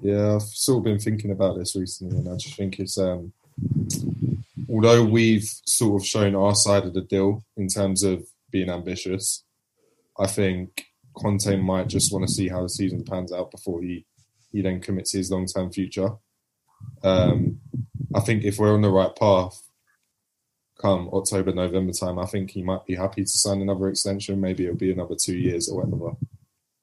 Yeah, 0.00 0.34
I've 0.34 0.42
sort 0.42 0.78
of 0.78 0.84
been 0.84 0.98
thinking 0.98 1.30
about 1.30 1.56
this 1.56 1.76
recently, 1.76 2.18
and 2.18 2.28
I 2.28 2.36
just 2.36 2.56
think 2.56 2.80
it's 2.80 2.98
um, 2.98 3.32
although 4.68 5.04
we've 5.04 5.48
sort 5.64 6.02
of 6.02 6.06
shown 6.06 6.34
our 6.34 6.54
side 6.54 6.84
of 6.84 6.92
the 6.92 7.02
deal 7.02 7.44
in 7.56 7.68
terms 7.68 8.02
of 8.02 8.26
being 8.50 8.68
ambitious, 8.68 9.44
I 10.18 10.26
think 10.26 10.86
Conte 11.16 11.56
might 11.56 11.88
just 11.88 12.12
want 12.12 12.26
to 12.26 12.32
see 12.32 12.48
how 12.48 12.62
the 12.62 12.68
season 12.68 13.04
pans 13.04 13.32
out 13.32 13.50
before 13.50 13.80
he 13.80 14.04
he 14.50 14.60
then 14.60 14.80
commits 14.80 15.12
his 15.12 15.30
long 15.30 15.46
term 15.46 15.70
future. 15.70 16.10
Um, 17.02 17.60
I 18.14 18.20
think 18.20 18.44
if 18.44 18.58
we're 18.58 18.74
on 18.74 18.82
the 18.82 18.90
right 18.90 19.14
path, 19.14 19.62
come 20.80 21.08
October 21.12 21.52
November 21.52 21.92
time, 21.92 22.18
I 22.18 22.26
think 22.26 22.50
he 22.50 22.62
might 22.62 22.84
be 22.86 22.94
happy 22.94 23.22
to 23.22 23.28
sign 23.28 23.60
another 23.60 23.88
extension. 23.88 24.40
Maybe 24.40 24.64
it'll 24.64 24.76
be 24.76 24.92
another 24.92 25.14
two 25.14 25.36
years 25.36 25.68
or 25.68 25.84
whatever. 25.84 26.16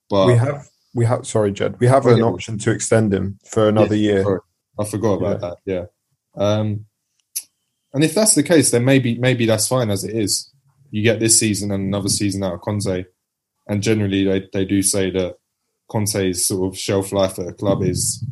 But 0.10 0.28
we 0.28 0.36
have 0.36 0.68
we 0.94 1.06
have 1.06 1.28
sorry, 1.28 1.52
Jed, 1.52 1.80
we 1.80 1.88
have 1.88 2.06
an 2.06 2.22
option 2.22 2.58
to 2.60 2.72
extend 2.72 3.14
him 3.14 3.40
for 3.46 3.70
another 3.70 3.96
yeah, 3.96 4.12
year. 4.12 4.24
Sorry. 4.24 4.40
I 4.80 4.86
forgot 4.86 5.14
about 5.16 5.42
yeah. 5.42 5.50
that. 5.50 5.58
Yeah. 6.36 6.44
Um, 6.44 6.86
and 7.94 8.04
if 8.04 8.14
that's 8.14 8.36
the 8.36 8.44
case, 8.44 8.72
then 8.72 8.86
maybe 8.86 9.18
maybe 9.18 9.46
that's 9.46 9.68
fine 9.68 9.90
as 9.90 10.04
it 10.04 10.16
is. 10.16 10.52
You 10.92 11.04
get 11.04 11.20
this 11.20 11.40
season 11.40 11.72
and 11.72 11.84
another 11.84 12.10
season 12.10 12.44
out 12.44 12.54
of 12.54 12.62
Conte, 12.62 13.06
and 13.68 13.84
generally 13.84 14.24
they, 14.24 14.48
they 14.54 14.66
do 14.66 14.82
say 14.82 15.12
that 15.12 15.38
Conte's 15.90 16.48
sort 16.48 16.72
of 16.72 16.80
shelf 16.80 17.12
life 17.12 17.38
at 17.40 17.48
a 17.48 17.54
club 17.54 17.84
is 17.84 18.26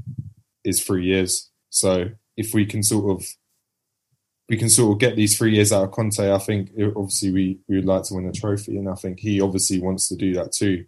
is 0.64 0.84
three 0.84 1.06
years. 1.06 1.50
So 1.70 2.10
if 2.36 2.54
we 2.54 2.66
can 2.66 2.84
sort 2.84 3.20
of 3.20 3.28
we 4.50 4.58
can 4.58 4.70
sort 4.70 4.94
of 4.94 5.00
get 5.00 5.16
these 5.16 5.38
three 5.38 5.56
years 5.56 5.74
out 5.74 5.84
of 5.84 5.92
Conte, 5.92 6.32
I 6.32 6.38
think 6.38 6.72
it, 6.76 6.94
obviously 6.96 7.32
we, 7.32 7.60
we 7.68 7.76
would 7.78 7.86
like 7.86 8.04
to 8.04 8.14
win 8.14 8.28
a 8.28 8.32
trophy, 8.32 8.78
and 8.78 8.90
I 8.90 8.96
think 8.96 9.20
he 9.20 9.42
obviously 9.42 9.80
wants 9.80 10.08
to 10.08 10.16
do 10.16 10.34
that 10.36 10.54
too. 10.54 10.86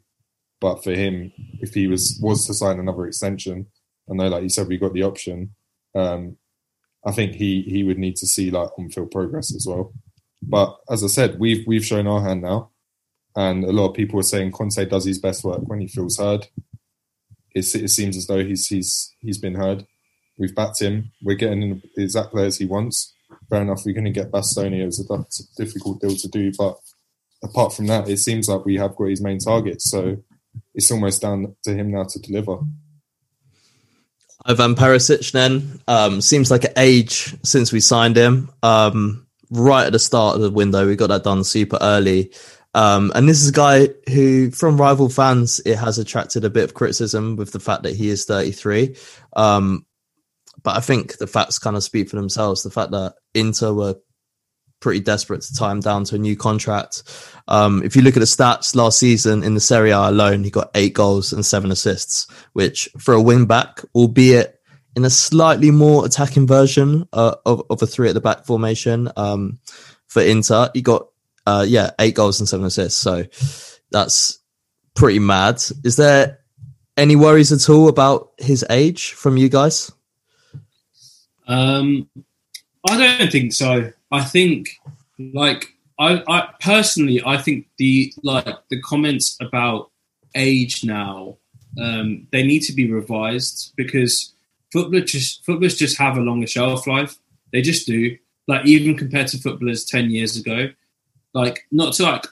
But 0.61 0.83
for 0.83 0.91
him, 0.91 1.31
if 1.61 1.73
he 1.73 1.87
was 1.87 2.19
was 2.21 2.45
to 2.47 2.53
sign 2.53 2.79
another 2.79 3.05
extension, 3.05 3.67
I 4.09 4.13
know, 4.13 4.27
like 4.27 4.43
you 4.43 4.49
said, 4.49 4.67
we 4.67 4.77
got 4.77 4.93
the 4.93 5.03
option. 5.03 5.55
Um, 5.95 6.37
I 7.05 7.11
think 7.11 7.33
he 7.33 7.61
he 7.63 7.83
would 7.83 7.97
need 7.97 8.15
to 8.17 8.27
see 8.27 8.51
like 8.51 8.77
on 8.77 8.89
field 8.89 9.11
progress 9.11 9.55
as 9.55 9.65
well. 9.67 9.93
But 10.41 10.77
as 10.89 11.03
I 11.03 11.07
said, 11.07 11.39
we've 11.39 11.65
we've 11.67 11.85
shown 11.85 12.07
our 12.07 12.21
hand 12.21 12.41
now, 12.41 12.71
and 13.35 13.63
a 13.63 13.71
lot 13.71 13.89
of 13.89 13.95
people 13.95 14.19
are 14.19 14.23
saying 14.23 14.51
Conte 14.51 14.83
does 14.85 15.05
his 15.05 15.19
best 15.19 15.43
work 15.43 15.61
when 15.63 15.79
he 15.79 15.87
feels 15.87 16.17
heard. 16.17 16.47
It, 17.55 17.75
it 17.75 17.89
seems 17.89 18.17
as 18.17 18.27
though 18.27 18.43
he's 18.43 18.67
he's 18.67 19.15
he's 19.19 19.37
been 19.37 19.55
heard. 19.55 19.85
We've 20.37 20.55
backed 20.55 20.81
him. 20.81 21.11
We're 21.21 21.35
getting 21.35 21.81
the 21.95 22.03
exact 22.03 22.31
players 22.31 22.57
he 22.57 22.65
wants. 22.65 23.13
Fair 23.49 23.61
enough. 23.61 23.83
We're 23.85 23.93
going 23.93 24.05
to 24.05 24.11
get 24.11 24.31
Bastoni. 24.31 24.81
It 24.81 24.85
was 24.85 24.99
a 24.99 25.63
difficult 25.63 26.01
deal 26.01 26.15
to 26.15 26.27
do, 26.27 26.51
but 26.57 26.77
apart 27.43 27.73
from 27.73 27.87
that, 27.87 28.07
it 28.07 28.17
seems 28.17 28.47
like 28.47 28.65
we 28.65 28.77
have 28.77 28.95
got 28.95 29.05
his 29.05 29.21
main 29.21 29.39
targets. 29.39 29.89
So 29.89 30.17
it's 30.75 30.91
almost 30.91 31.21
down 31.21 31.55
to 31.63 31.73
him 31.73 31.91
now 31.91 32.03
to 32.03 32.19
deliver. 32.19 32.59
Ivan 34.45 34.75
Perisic 34.75 35.31
then 35.31 35.81
um, 35.87 36.21
seems 36.21 36.49
like 36.49 36.63
an 36.63 36.73
age 36.77 37.35
since 37.43 37.71
we 37.71 37.79
signed 37.79 38.15
him. 38.15 38.49
Um, 38.63 39.27
right 39.51 39.85
at 39.85 39.93
the 39.93 39.99
start 39.99 40.35
of 40.35 40.41
the 40.41 40.51
window, 40.51 40.87
we 40.87 40.95
got 40.95 41.07
that 41.07 41.23
done 41.23 41.43
super 41.43 41.77
early. 41.81 42.31
Um, 42.73 43.11
and 43.15 43.27
this 43.27 43.41
is 43.41 43.49
a 43.49 43.53
guy 43.53 43.89
who, 44.07 44.51
from 44.51 44.79
rival 44.79 45.09
fans, 45.09 45.59
it 45.65 45.75
has 45.75 45.97
attracted 45.97 46.45
a 46.45 46.49
bit 46.49 46.63
of 46.63 46.75
criticism 46.75 47.35
with 47.35 47.51
the 47.51 47.59
fact 47.59 47.83
that 47.83 47.95
he 47.95 48.09
is 48.09 48.25
33. 48.25 48.95
Um, 49.35 49.85
but 50.63 50.75
I 50.77 50.79
think 50.79 51.17
the 51.17 51.27
facts 51.27 51.59
kind 51.59 51.75
of 51.75 51.83
speak 51.83 52.09
for 52.09 52.15
themselves. 52.15 52.63
The 52.63 52.71
fact 52.71 52.91
that 52.91 53.15
Inter 53.33 53.73
were 53.73 53.95
pretty 54.79 54.99
desperate 54.99 55.41
to 55.41 55.55
tie 55.55 55.71
him 55.71 55.81
down 55.81 56.03
to 56.05 56.15
a 56.15 56.19
new 56.19 56.35
contract. 56.35 57.03
Um, 57.47 57.83
if 57.83 57.95
you 57.95 58.01
look 58.01 58.15
at 58.15 58.21
the 58.21 58.25
stats 58.25 58.75
last 58.75 58.99
season 58.99 59.43
in 59.43 59.53
the 59.53 59.59
Serie 59.59 59.91
A 59.91 60.09
alone, 60.09 60.43
he 60.43 60.49
got 60.49 60.71
eight 60.75 60.93
goals 60.93 61.33
and 61.33 61.45
seven 61.45 61.71
assists, 61.71 62.27
which 62.53 62.89
for 62.97 63.13
a 63.13 63.21
wing 63.21 63.45
back, 63.45 63.81
albeit 63.93 64.59
in 64.95 65.05
a 65.05 65.09
slightly 65.09 65.71
more 65.71 66.05
attacking 66.05 66.47
version 66.47 67.07
uh, 67.13 67.35
of, 67.45 67.63
of 67.69 67.81
a 67.81 67.87
three 67.87 68.09
at 68.09 68.13
the 68.13 68.21
back 68.21 68.45
formation 68.45 69.09
um, 69.17 69.59
for 70.07 70.21
Inter, 70.21 70.69
he 70.73 70.81
got 70.81 71.07
uh, 71.45 71.65
yeah 71.67 71.91
eight 71.99 72.15
goals 72.15 72.39
and 72.39 72.49
seven 72.49 72.65
assists. 72.65 72.99
So 72.99 73.25
that's 73.91 74.39
pretty 74.95 75.19
mad. 75.19 75.61
Is 75.83 75.95
there 75.95 76.39
any 76.97 77.15
worries 77.15 77.51
at 77.51 77.69
all 77.69 77.87
about 77.87 78.31
his 78.37 78.65
age 78.69 79.13
from 79.13 79.37
you 79.37 79.49
guys? 79.49 79.91
Um, 81.49 82.07
I 82.87 82.97
don't 82.97 83.31
think 83.31 83.53
so. 83.53 83.91
I 84.11 84.23
think 84.23 84.69
like 85.17 85.73
I, 85.99 86.23
I 86.27 86.53
personally 86.61 87.21
I 87.25 87.37
think 87.37 87.67
the 87.77 88.13
like 88.23 88.47
the 88.69 88.79
comments 88.81 89.35
about 89.41 89.91
age 90.35 90.83
now 90.83 91.37
um, 91.81 92.27
they 92.31 92.43
need 92.43 92.61
to 92.61 92.73
be 92.73 92.91
revised 92.91 93.73
because 93.75 94.33
footballers 94.71 95.11
just 95.11 95.45
footballers 95.45 95.75
just 95.75 95.97
have 95.97 96.17
a 96.17 96.21
longer 96.21 96.47
shelf 96.47 96.87
life. 96.87 97.17
They 97.51 97.61
just 97.61 97.87
do. 97.87 98.17
Like 98.47 98.65
even 98.65 98.97
compared 98.97 99.27
to 99.27 99.37
footballers 99.37 99.85
ten 99.85 100.09
years 100.09 100.37
ago, 100.37 100.69
like 101.33 101.65
not 101.71 101.93
to 101.93 102.03
like 102.03 102.25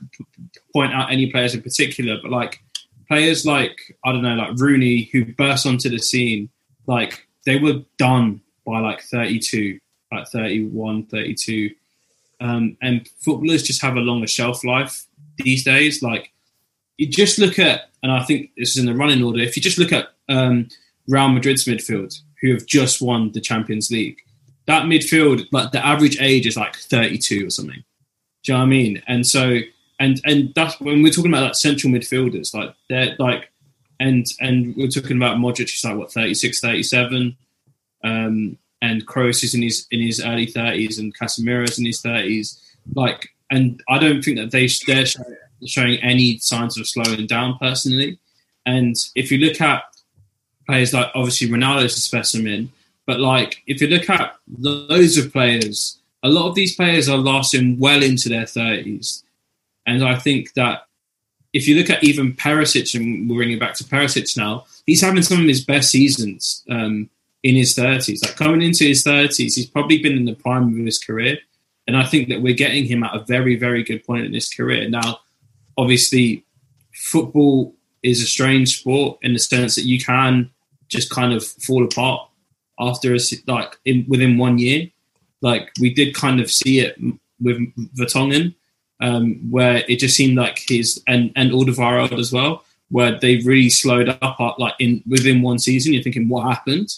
point 0.73 0.93
out 0.93 1.11
any 1.11 1.31
players 1.31 1.55
in 1.55 1.61
particular, 1.61 2.17
but 2.21 2.31
like 2.31 2.59
players 3.07 3.45
like 3.45 3.97
I 4.05 4.11
don't 4.11 4.21
know, 4.21 4.35
like 4.35 4.57
Rooney 4.57 5.09
who 5.11 5.25
burst 5.25 5.65
onto 5.65 5.89
the 5.89 5.99
scene, 5.99 6.49
like 6.85 7.27
they 7.45 7.57
were 7.57 7.81
done 7.97 8.41
by 8.67 8.79
like 8.79 9.01
32 9.01 9.79
like 10.11 10.27
31, 10.27 11.05
32. 11.05 11.71
Um, 12.39 12.77
and 12.81 13.07
footballers 13.19 13.63
just 13.63 13.81
have 13.81 13.95
a 13.95 14.01
longer 14.01 14.27
shelf 14.27 14.63
life 14.63 15.05
these 15.37 15.63
days. 15.63 16.01
Like 16.01 16.31
you 16.97 17.07
just 17.07 17.39
look 17.39 17.59
at, 17.59 17.89
and 18.03 18.11
I 18.11 18.23
think 18.23 18.51
this 18.57 18.71
is 18.71 18.77
in 18.77 18.85
the 18.85 18.95
running 18.95 19.23
order. 19.23 19.39
If 19.39 19.55
you 19.55 19.61
just 19.61 19.77
look 19.77 19.91
at 19.91 20.09
um, 20.29 20.69
Real 21.07 21.29
Madrid's 21.29 21.65
midfield, 21.65 22.19
who 22.41 22.53
have 22.53 22.65
just 22.65 23.01
won 23.01 23.31
the 23.31 23.41
Champions 23.41 23.89
League, 23.91 24.19
that 24.67 24.83
midfield, 24.83 25.45
like 25.51 25.71
the 25.71 25.85
average 25.85 26.21
age 26.21 26.45
is 26.45 26.57
like 26.57 26.75
32 26.75 27.47
or 27.47 27.49
something. 27.49 27.83
Do 28.43 28.51
you 28.51 28.53
know 28.53 28.59
what 28.59 28.65
I 28.65 28.69
mean? 28.69 29.01
And 29.07 29.25
so, 29.25 29.59
and 29.99 30.21
and 30.25 30.53
that's 30.53 30.79
when 30.79 31.01
we're 31.01 31.11
talking 31.11 31.31
about 31.31 31.43
like 31.43 31.55
central 31.55 31.91
midfielders, 31.91 32.53
like 32.53 32.75
they're 32.87 33.15
like, 33.17 33.49
and 33.99 34.25
and 34.39 34.75
we're 34.75 34.89
talking 34.89 35.17
about 35.17 35.37
Modric, 35.37 35.69
he's 35.69 35.83
like 35.83 35.97
what 35.97 36.11
36, 36.11 36.59
37. 36.59 37.35
Um, 38.03 38.57
and 38.81 39.05
Kroos 39.07 39.43
is 39.43 39.55
in 39.55 39.61
his 39.61 39.87
in 39.91 40.01
his 40.01 40.23
early 40.23 40.45
thirties, 40.45 40.99
and 40.99 41.17
Casemiro's 41.17 41.79
in 41.79 41.85
his 41.85 42.01
thirties. 42.01 42.61
Like, 42.93 43.29
and 43.49 43.81
I 43.89 43.99
don't 43.99 44.21
think 44.21 44.37
that 44.37 44.51
they 44.51 44.67
they're 44.85 45.05
showing 45.65 45.97
any 46.03 46.37
signs 46.37 46.77
of 46.77 46.87
slowing 46.87 47.25
down 47.27 47.57
personally. 47.57 48.19
And 48.65 48.95
if 49.15 49.31
you 49.31 49.39
look 49.39 49.59
at 49.61 49.83
players 50.67 50.93
like 50.93 51.07
obviously 51.15 51.47
Ronaldo's 51.47 51.97
a 51.97 52.01
specimen, 52.01 52.71
but 53.05 53.19
like 53.19 53.63
if 53.65 53.81
you 53.81 53.87
look 53.87 54.09
at 54.09 54.35
loads 54.59 55.17
of 55.17 55.31
players, 55.31 55.97
a 56.21 56.29
lot 56.29 56.49
of 56.49 56.55
these 56.55 56.75
players 56.75 57.09
are 57.09 57.17
lasting 57.17 57.79
well 57.79 58.03
into 58.03 58.29
their 58.29 58.45
thirties, 58.45 59.23
and 59.85 60.03
I 60.03 60.15
think 60.15 60.53
that 60.53 60.87
if 61.53 61.67
you 61.67 61.75
look 61.75 61.89
at 61.89 62.03
even 62.03 62.33
Perisic, 62.33 62.93
and 62.93 63.27
we're 63.29 63.37
bringing 63.37 63.57
back 63.57 63.73
to 63.75 63.83
Perisic 63.83 64.37
now, 64.37 64.65
he's 64.85 65.01
having 65.01 65.23
some 65.23 65.41
of 65.41 65.47
his 65.47 65.63
best 65.63 65.89
seasons. 65.89 66.63
Um, 66.69 67.09
in 67.43 67.55
his 67.55 67.75
30s. 67.75 68.23
Like 68.23 68.35
coming 68.35 68.61
into 68.61 68.85
his 68.85 69.03
30s, 69.03 69.55
he's 69.55 69.65
probably 69.67 70.01
been 70.01 70.17
in 70.17 70.25
the 70.25 70.35
prime 70.35 70.67
of 70.67 70.85
his 70.85 70.99
career. 70.99 71.37
And 71.87 71.95
I 71.95 72.03
think 72.05 72.29
that 72.29 72.41
we're 72.41 72.53
getting 72.53 72.85
him 72.85 73.03
at 73.03 73.15
a 73.15 73.23
very, 73.23 73.55
very 73.55 73.83
good 73.83 74.03
point 74.03 74.25
in 74.25 74.33
his 74.33 74.49
career. 74.49 74.89
Now, 74.89 75.19
obviously, 75.77 76.45
football 76.93 77.73
is 78.03 78.21
a 78.21 78.25
strange 78.25 78.79
sport 78.79 79.19
in 79.21 79.33
the 79.33 79.39
sense 79.39 79.75
that 79.75 79.85
you 79.85 80.03
can 80.03 80.49
just 80.89 81.09
kind 81.09 81.33
of 81.33 81.45
fall 81.45 81.83
apart 81.83 82.29
after 82.79 83.13
a, 83.13 83.19
like 83.47 83.77
in, 83.85 84.05
within 84.07 84.37
one 84.37 84.57
year. 84.57 84.89
Like 85.41 85.71
we 85.79 85.93
did 85.93 86.15
kind 86.15 86.39
of 86.39 86.51
see 86.51 86.79
it 86.79 86.97
with 87.39 87.57
Vertonghen. 87.95 88.55
um, 88.99 89.35
where 89.51 89.83
it 89.87 89.97
just 89.97 90.15
seemed 90.15 90.35
like 90.35 90.63
his 90.67 91.01
and 91.07 91.31
and 91.35 91.51
Alderweireld 91.51 92.17
as 92.17 92.31
well, 92.31 92.63
where 92.89 93.17
they 93.19 93.37
really 93.37 93.69
slowed 93.69 94.09
up 94.09 94.39
uh, 94.39 94.53
like 94.57 94.73
in 94.79 95.03
within 95.07 95.41
one 95.41 95.59
season. 95.59 95.93
You're 95.93 96.03
thinking, 96.03 96.27
what 96.27 96.47
happened? 96.47 96.93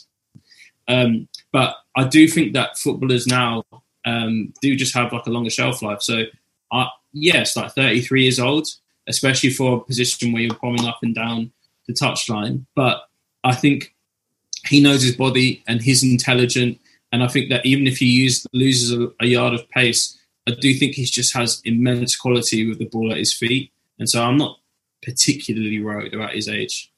Um, 0.89 1.29
but 1.53 1.75
I 1.95 2.03
do 2.05 2.27
think 2.27 2.53
that 2.53 2.77
footballers 2.77 3.27
now 3.27 3.63
um, 4.05 4.53
do 4.61 4.75
just 4.75 4.93
have 4.95 5.13
like 5.13 5.25
a 5.25 5.29
longer 5.29 5.49
shelf 5.49 5.81
life. 5.81 6.01
So, 6.01 6.23
yes, 7.13 7.55
like 7.55 7.71
33 7.73 8.23
years 8.23 8.39
old, 8.39 8.67
especially 9.07 9.51
for 9.51 9.77
a 9.77 9.79
position 9.81 10.31
where 10.31 10.41
you're 10.41 10.55
bombing 10.55 10.85
up 10.85 10.99
and 11.01 11.15
down 11.15 11.51
the 11.87 11.93
touchline. 11.93 12.65
But 12.75 13.03
I 13.43 13.55
think 13.55 13.93
he 14.65 14.81
knows 14.81 15.03
his 15.03 15.15
body 15.15 15.63
and 15.67 15.81
he's 15.81 16.03
intelligent. 16.03 16.79
And 17.11 17.23
I 17.23 17.27
think 17.27 17.49
that 17.49 17.65
even 17.65 17.87
if 17.87 17.97
he 17.97 18.05
use, 18.05 18.45
loses 18.53 18.91
a, 18.91 19.09
a 19.19 19.27
yard 19.27 19.53
of 19.53 19.67
pace, 19.69 20.17
I 20.47 20.51
do 20.51 20.73
think 20.73 20.95
he 20.95 21.05
just 21.05 21.33
has 21.35 21.61
immense 21.65 22.15
quality 22.15 22.67
with 22.67 22.79
the 22.79 22.85
ball 22.85 23.11
at 23.11 23.17
his 23.17 23.33
feet. 23.33 23.71
And 23.97 24.09
so 24.09 24.23
I'm 24.23 24.37
not 24.37 24.59
particularly 25.03 25.81
worried 25.83 26.13
about 26.13 26.33
his 26.33 26.47
age. 26.47 26.91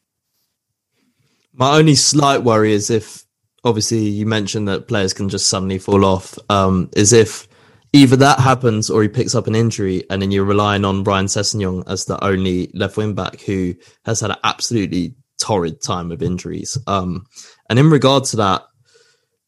My 1.54 1.78
only 1.78 1.96
slight 1.96 2.44
worry 2.44 2.74
is 2.74 2.90
if, 2.90 3.26
obviously, 3.64 4.00
you 4.00 4.26
mentioned 4.26 4.68
that 4.68 4.88
players 4.88 5.14
can 5.14 5.30
just 5.30 5.48
suddenly 5.48 5.80
fall 5.80 6.06
off, 6.06 6.38
um, 6.50 6.90
is 6.96 7.14
if 7.14 7.48
either 7.94 8.16
that 8.16 8.40
happens 8.40 8.90
or 8.90 9.02
he 9.02 9.08
picks 9.08 9.36
up 9.36 9.48
an 9.48 9.56
injury 9.56 10.04
and 10.10 10.22
then 10.22 10.32
you're 10.32 10.46
relying 10.46 10.86
on 10.86 11.04
Ryan 11.04 11.26
Sessegnon 11.26 11.84
as 11.88 12.06
the 12.06 12.24
only 12.24 12.72
left 12.74 12.98
wing 12.98 13.14
back 13.14 13.42
who 13.42 13.76
has 14.06 14.22
had 14.22 14.32
an 14.32 14.38
absolutely 14.44 15.16
torrid 15.40 15.82
time 15.82 16.12
of 16.12 16.22
injuries. 16.22 16.78
Um, 16.88 17.26
and 17.70 17.78
in 17.78 17.90
regard 17.90 18.24
to 18.26 18.38
that, 18.38 18.64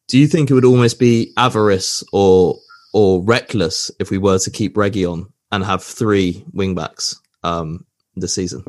do 0.08 0.18
you 0.18 0.28
think 0.28 0.50
it 0.50 0.54
would 0.54 0.66
almost 0.66 1.00
be 1.00 1.32
avarice 1.38 2.04
or 2.12 2.58
or 2.94 3.24
reckless 3.24 3.90
if 4.00 4.12
we 4.12 4.20
were 4.20 4.38
to 4.38 4.52
keep 4.52 4.78
Reggie 4.78 5.06
on 5.06 5.32
and 5.52 5.64
have 5.64 5.84
three 5.84 6.46
wing 6.54 6.76
backs 6.76 7.20
um, 7.44 7.86
this 8.16 8.36
season? 8.36 8.64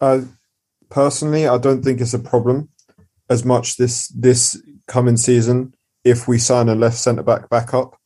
Uh, 0.00 0.22
personally, 0.88 1.46
I 1.46 1.58
don't 1.58 1.82
think 1.82 2.00
it's 2.00 2.14
a 2.14 2.18
problem 2.18 2.70
as 3.28 3.44
much 3.44 3.76
this 3.76 4.08
this 4.08 4.60
coming 4.86 5.16
season 5.16 5.74
if 6.04 6.28
we 6.28 6.38
sign 6.38 6.68
a 6.68 6.74
left 6.74 6.96
centre 6.96 7.22
back 7.22 7.48
backup 7.48 7.98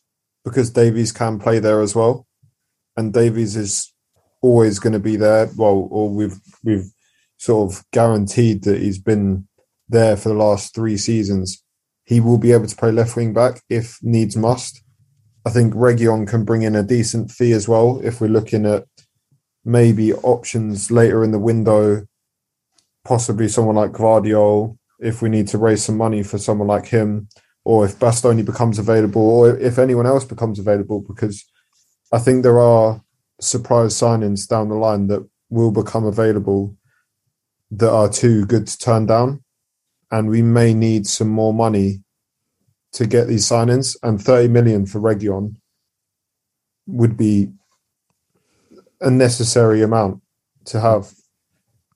because 0.45 0.71
Davies 0.71 1.13
can 1.13 1.39
play 1.39 1.59
there 1.59 1.83
as 1.83 1.95
well, 1.95 2.27
and 2.97 3.13
Davies 3.13 3.57
is 3.57 3.93
always 4.41 4.79
going 4.79 4.95
to 4.95 4.99
be 4.99 5.17
there. 5.17 5.51
Well, 5.57 5.89
or 5.91 6.09
we've 6.09 6.41
we've 6.65 6.91
sort 7.37 7.73
of 7.73 7.85
guaranteed 7.93 8.65
that 8.65 8.81
he's 8.81 8.99
been 8.99 9.47
there 9.89 10.17
for 10.17 10.29
the 10.29 10.35
last 10.35 10.75
three 10.75 10.97
seasons. 10.97 11.63
He 12.05 12.21
will 12.21 12.39
be 12.39 12.53
able 12.53 12.67
to 12.67 12.77
play 12.77 12.91
left 12.91 13.17
wing 13.17 13.33
back 13.33 13.61
if 13.69 13.99
needs 14.03 14.37
must. 14.37 14.83
I 15.45 15.51
think 15.51 15.75
Reguilón 15.75 16.29
can 16.29 16.45
bring 16.45 16.63
in 16.63 16.77
a 16.77 16.83
decent 16.83 17.31
fee 17.31 17.53
as 17.53 17.67
well 17.67 18.01
if 18.03 18.21
we're 18.21 18.29
looking 18.29 18.67
at 18.67 18.85
maybe 19.65 20.13
options 20.13 20.91
later 20.91 21.25
in 21.25 21.31
the 21.31 21.39
window, 21.39 22.07
possibly 23.05 23.49
someone 23.49 23.77
like 23.77 23.93
Gvardiol, 23.93 24.77
if 25.01 25.23
we 25.23 25.29
need 25.29 25.49
to 25.49 25.59
raise 25.59 25.85
some 25.85 25.97
money 25.97 26.23
for 26.23 26.39
someone 26.39 26.69
like 26.69 26.87
him, 26.87 27.29
or 27.65 27.85
if 27.85 27.99
Bastoni 27.99 28.45
becomes 28.45 28.79
available, 28.79 29.23
or 29.23 29.57
if 29.57 29.79
anyone 29.79 30.07
else 30.07 30.25
becomes 30.25 30.59
available, 30.59 31.01
because 31.01 31.45
I 32.13 32.19
think 32.19 32.43
there 32.43 32.61
are 32.61 33.03
surprise 33.41 33.95
signings 33.95 34.49
down 34.49 34.69
the 34.69 34.75
line 34.75 35.07
that 35.09 35.27
will 35.49 35.71
become 35.71 36.05
available 36.05 36.77
that 37.71 37.91
are 37.91 38.09
too 38.09 38.47
good 38.47 38.67
to 38.67 38.79
turn 38.79 39.07
down. 39.07 39.43
And 40.11 40.29
we 40.29 40.43
may 40.43 40.75
need 40.75 41.07
some 41.07 41.29
more 41.29 41.55
money 41.55 42.03
to 42.93 43.07
get 43.07 43.29
these 43.29 43.49
signings. 43.49 43.97
And 44.03 44.21
30 44.21 44.49
million 44.49 44.87
for 44.87 45.01
Reguilón 45.01 45.57
would 46.87 47.17
be 47.17 47.53
a 49.01 49.11
necessary 49.11 49.83
amount 49.83 50.21
to 50.67 50.81
have. 50.81 51.13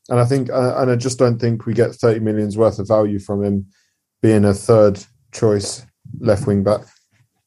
And 0.09 0.21
I 0.21 0.25
think, 0.25 0.51
uh, 0.51 0.77
and 0.79 0.91
I 0.91 0.97
just 0.97 1.19
don't 1.19 1.39
think 1.39 1.65
we 1.65 1.73
get 1.73 1.95
30 1.95 2.21
millions 2.21 2.59
worth 2.59 2.79
of 2.79 2.89
value 2.89 3.19
from 3.19 3.43
him 3.43 3.67
being 4.21 4.45
a 4.45 4.55
third 4.55 5.03
choice 5.33 5.85
left 6.19 6.47
wing 6.47 6.63
back. 6.63 6.83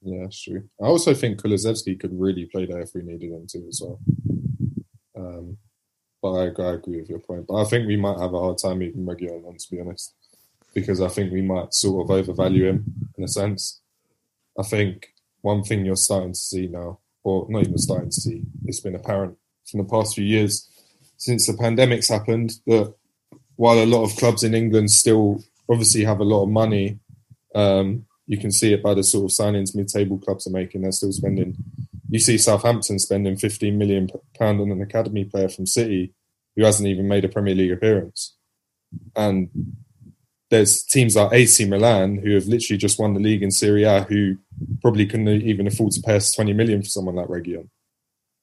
Yeah, 0.02 0.24
that's 0.24 0.42
true. 0.42 0.64
I 0.82 0.86
also 0.86 1.14
think 1.14 1.42
Kulusevski 1.42 2.00
could 2.00 2.18
really 2.18 2.46
play 2.46 2.66
there 2.66 2.82
if 2.82 2.92
we 2.96 3.02
needed 3.02 3.32
him 3.32 3.46
to 3.50 3.68
as 3.68 3.82
well. 3.84 4.00
Um, 5.16 5.58
but 6.22 6.32
I, 6.34 6.44
I, 6.62 6.74
agree 6.74 7.00
with 7.00 7.10
your 7.10 7.20
point. 7.20 7.46
But 7.48 7.56
I 7.56 7.64
think 7.66 7.88
we 7.88 7.98
might 7.98 8.20
have 8.20 8.34
a 8.34 8.40
hard 8.40 8.58
time 8.58 8.82
even 8.82 9.06
Reguilón 9.06 9.48
on, 9.48 9.58
to 9.58 9.72
be 9.72 9.80
honest, 9.80 10.16
because 10.74 11.02
I 11.02 11.08
think 11.10 11.32
we 11.32 11.42
might 11.42 11.74
sort 11.74 12.06
of 12.06 12.12
overvalue 12.12 12.68
him 12.68 12.86
in 13.18 13.24
a 13.24 13.28
sense. 13.28 13.82
I 14.58 14.64
think 14.64 15.08
one 15.42 15.64
thing 15.64 15.86
you're 15.86 15.96
starting 15.96 16.34
to 16.34 16.40
see 16.40 16.68
now, 16.68 17.00
or 17.24 17.46
not 17.50 17.64
even 17.64 17.78
starting 17.78 18.10
to 18.10 18.22
see, 18.22 18.44
it's 18.66 18.80
been 18.80 18.96
apparent 18.96 19.38
from 19.70 19.80
the 19.80 19.90
past 19.90 20.16
few 20.16 20.24
years 20.24 20.70
since 21.18 21.48
the 21.48 21.54
pandemic's 21.54 22.10
happened 22.10 22.54
that 22.66 22.94
while 23.56 23.84
a 23.84 23.86
lot 23.86 24.04
of 24.04 24.16
clubs 24.18 24.44
in 24.44 24.54
England 24.54 24.92
still 24.92 25.44
obviously 25.70 26.04
have 26.04 26.20
a 26.20 26.24
lot 26.26 26.44
of 26.44 26.50
money, 26.50 27.00
um, 27.56 28.06
you 28.28 28.38
can 28.38 28.52
see 28.52 28.74
it 28.74 28.84
by 28.84 28.94
the 28.94 29.04
sort 29.04 29.26
of 29.26 29.36
signings 29.36 29.76
mid-table 29.76 30.20
clubs 30.20 30.48
are 30.48 30.52
making. 30.52 30.82
They're 30.82 30.92
still 30.92 31.12
spending. 31.12 31.56
You 32.10 32.20
see 32.20 32.38
Southampton 32.38 33.00
spending 33.00 33.36
15 33.36 33.78
million 33.78 34.10
pound 34.38 34.62
on 34.62 34.72
an 34.72 34.82
academy 34.82 35.26
player 35.26 35.50
from 35.50 35.66
City 35.66 36.14
who 36.56 36.64
hasn't 36.64 36.88
even 36.88 37.08
made 37.08 37.26
a 37.26 37.30
Premier 37.30 37.56
League 37.56 37.72
appearance, 37.72 38.36
and 39.16 39.50
there's 40.50 40.84
teams 40.84 41.16
like 41.16 41.34
AC 41.34 41.66
Milan 41.66 42.18
who 42.18 42.34
have 42.34 42.46
literally 42.46 42.78
just 42.78 43.00
won 43.00 43.14
the 43.14 43.20
league 43.20 43.44
in 43.44 43.52
Serie 43.52 43.84
A 43.84 44.04
who 44.04 44.38
probably 44.82 45.06
couldn't 45.06 45.28
even 45.28 45.68
afford 45.68 45.92
to 45.94 46.02
pay 46.02 46.16
us 46.16 46.32
20 46.34 46.54
million 46.54 46.82
for 46.82 46.88
someone 46.88 47.16
like 47.16 47.28
Reguilón. 47.28 47.70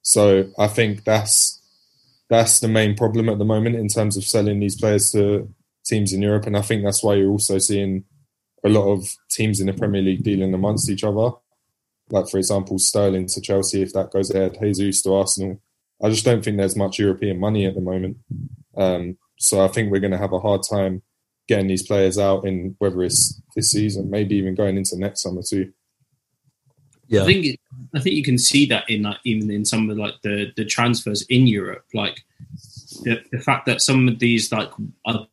So 0.03 0.51
I 0.59 0.67
think 0.67 1.03
that's 1.03 1.54
that's 2.29 2.59
the 2.59 2.67
main 2.67 2.95
problem 2.95 3.29
at 3.29 3.37
the 3.37 3.45
moment 3.45 3.75
in 3.75 3.87
terms 3.87 4.17
of 4.17 4.23
selling 4.23 4.59
these 4.59 4.75
players 4.75 5.11
to 5.11 5.53
teams 5.85 6.13
in 6.13 6.21
Europe, 6.21 6.47
and 6.47 6.57
I 6.57 6.61
think 6.61 6.83
that's 6.83 7.03
why 7.03 7.15
you're 7.15 7.31
also 7.31 7.57
seeing 7.59 8.03
a 8.63 8.69
lot 8.69 8.91
of 8.91 9.07
teams 9.29 9.59
in 9.59 9.67
the 9.67 9.73
Premier 9.73 10.01
League 10.01 10.23
dealing 10.23 10.53
amongst 10.53 10.89
each 10.89 11.03
other. 11.03 11.31
Like 12.09 12.29
for 12.29 12.37
example, 12.37 12.79
Sterling 12.79 13.27
to 13.27 13.41
Chelsea 13.41 13.81
if 13.81 13.93
that 13.93 14.11
goes 14.11 14.31
ahead, 14.31 14.57
Jesus 14.61 15.01
to 15.03 15.13
Arsenal. 15.13 15.61
I 16.03 16.09
just 16.09 16.25
don't 16.25 16.43
think 16.43 16.57
there's 16.57 16.75
much 16.75 16.99
European 16.99 17.39
money 17.39 17.65
at 17.65 17.75
the 17.75 17.81
moment, 17.81 18.17
um, 18.75 19.17
so 19.37 19.63
I 19.63 19.67
think 19.67 19.91
we're 19.91 19.99
going 19.99 20.11
to 20.11 20.17
have 20.17 20.33
a 20.33 20.39
hard 20.39 20.61
time 20.69 21.01
getting 21.47 21.67
these 21.67 21.85
players 21.85 22.17
out 22.17 22.45
in 22.45 22.75
whether 22.79 23.03
it's 23.03 23.41
this 23.55 23.71
season, 23.71 24.09
maybe 24.09 24.35
even 24.35 24.55
going 24.55 24.77
into 24.77 24.97
next 24.97 25.21
summer 25.21 25.41
too. 25.47 25.71
Yeah, 27.07 27.21
I 27.21 27.25
think 27.25 27.59
I 27.93 27.99
think 27.99 28.15
you 28.15 28.23
can 28.23 28.37
see 28.37 28.65
that 28.67 28.89
in 28.89 29.03
like 29.03 29.17
even 29.25 29.51
in 29.51 29.65
some 29.65 29.89
of 29.89 29.97
like 29.97 30.15
the 30.23 30.51
the 30.55 30.65
transfers 30.65 31.21
in 31.23 31.47
Europe, 31.47 31.85
like 31.93 32.23
the, 33.03 33.21
the 33.31 33.39
fact 33.39 33.65
that 33.67 33.81
some 33.81 34.07
of 34.07 34.19
these 34.19 34.51
like 34.51 34.71
are 35.05 35.27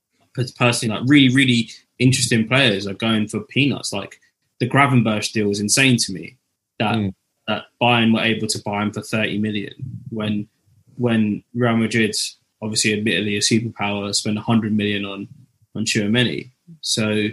personally 0.57 0.95
like 0.95 1.09
really 1.09 1.35
really 1.35 1.71
interesting 1.99 2.47
players 2.47 2.87
are 2.87 2.95
going 2.95 3.29
for 3.29 3.41
peanuts. 3.41 3.93
Like 3.93 4.21
the 4.61 4.69
Gravenberch 4.69 5.33
deal 5.33 5.51
is 5.51 5.61
insane 5.61 5.97
to 5.99 6.13
me. 6.13 6.37
That 6.79 6.97
mm. 6.97 7.15
that 7.49 7.65
Bayern 7.81 8.15
were 8.15 8.23
able 8.23 8.49
to 8.49 8.63
buy 8.63 8.83
him 8.83 8.93
for 8.93 9.03
thirty 9.03 9.39
million 9.39 9.73
when 10.11 10.49
when 10.97 11.43
Real 11.55 11.77
Madrid, 11.77 12.15
obviously 12.61 12.93
admittedly 12.93 13.37
a 13.37 13.41
superpower, 13.41 14.15
spent 14.15 14.39
hundred 14.39 14.77
million 14.77 15.05
on 15.05 15.29
on 15.75 15.85
Tchouameni. 15.85 16.51
So 16.81 17.29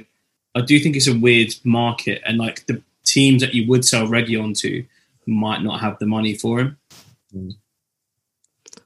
I 0.56 0.62
do 0.62 0.80
think 0.80 0.95
it's 0.95 1.08
a 1.08 1.17
weird 1.17 1.54
market, 1.63 2.21
and 2.25 2.38
like 2.38 2.65
the 2.67 2.82
teams 3.12 3.41
that 3.41 3.54
you 3.54 3.67
would 3.67 3.86
sell 3.86 4.08
Reguilón 4.08 4.58
to 4.60 4.86
might 5.28 5.62
not 5.62 5.80
have 5.80 6.00
the 6.00 6.06
money 6.06 6.34
for 6.34 6.60
him. 6.60 6.78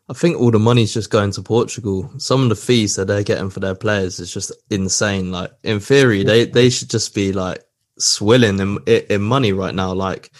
I 0.10 0.14
think 0.14 0.38
all 0.38 0.52
the 0.52 0.60
money's 0.60 0.94
just 0.94 1.10
going 1.10 1.32
to 1.32 1.42
Portugal. 1.42 2.12
Some 2.18 2.44
of 2.44 2.50
the 2.50 2.56
fees 2.56 2.96
that 2.96 3.06
they're 3.06 3.24
getting 3.24 3.50
for 3.50 3.62
their 3.62 3.76
players 3.76 4.20
is 4.20 4.34
just 4.34 4.52
insane. 4.70 5.32
Like 5.32 5.52
in 5.64 5.80
theory, 5.80 6.24
they 6.24 6.46
they 6.46 6.70
should 6.70 6.90
just 6.90 7.16
be 7.16 7.32
like 7.32 7.64
swilling 7.98 8.60
in 8.60 8.80
in 8.86 9.22
money 9.22 9.54
right 9.54 9.74
now. 9.74 9.94
Like, 9.94 10.32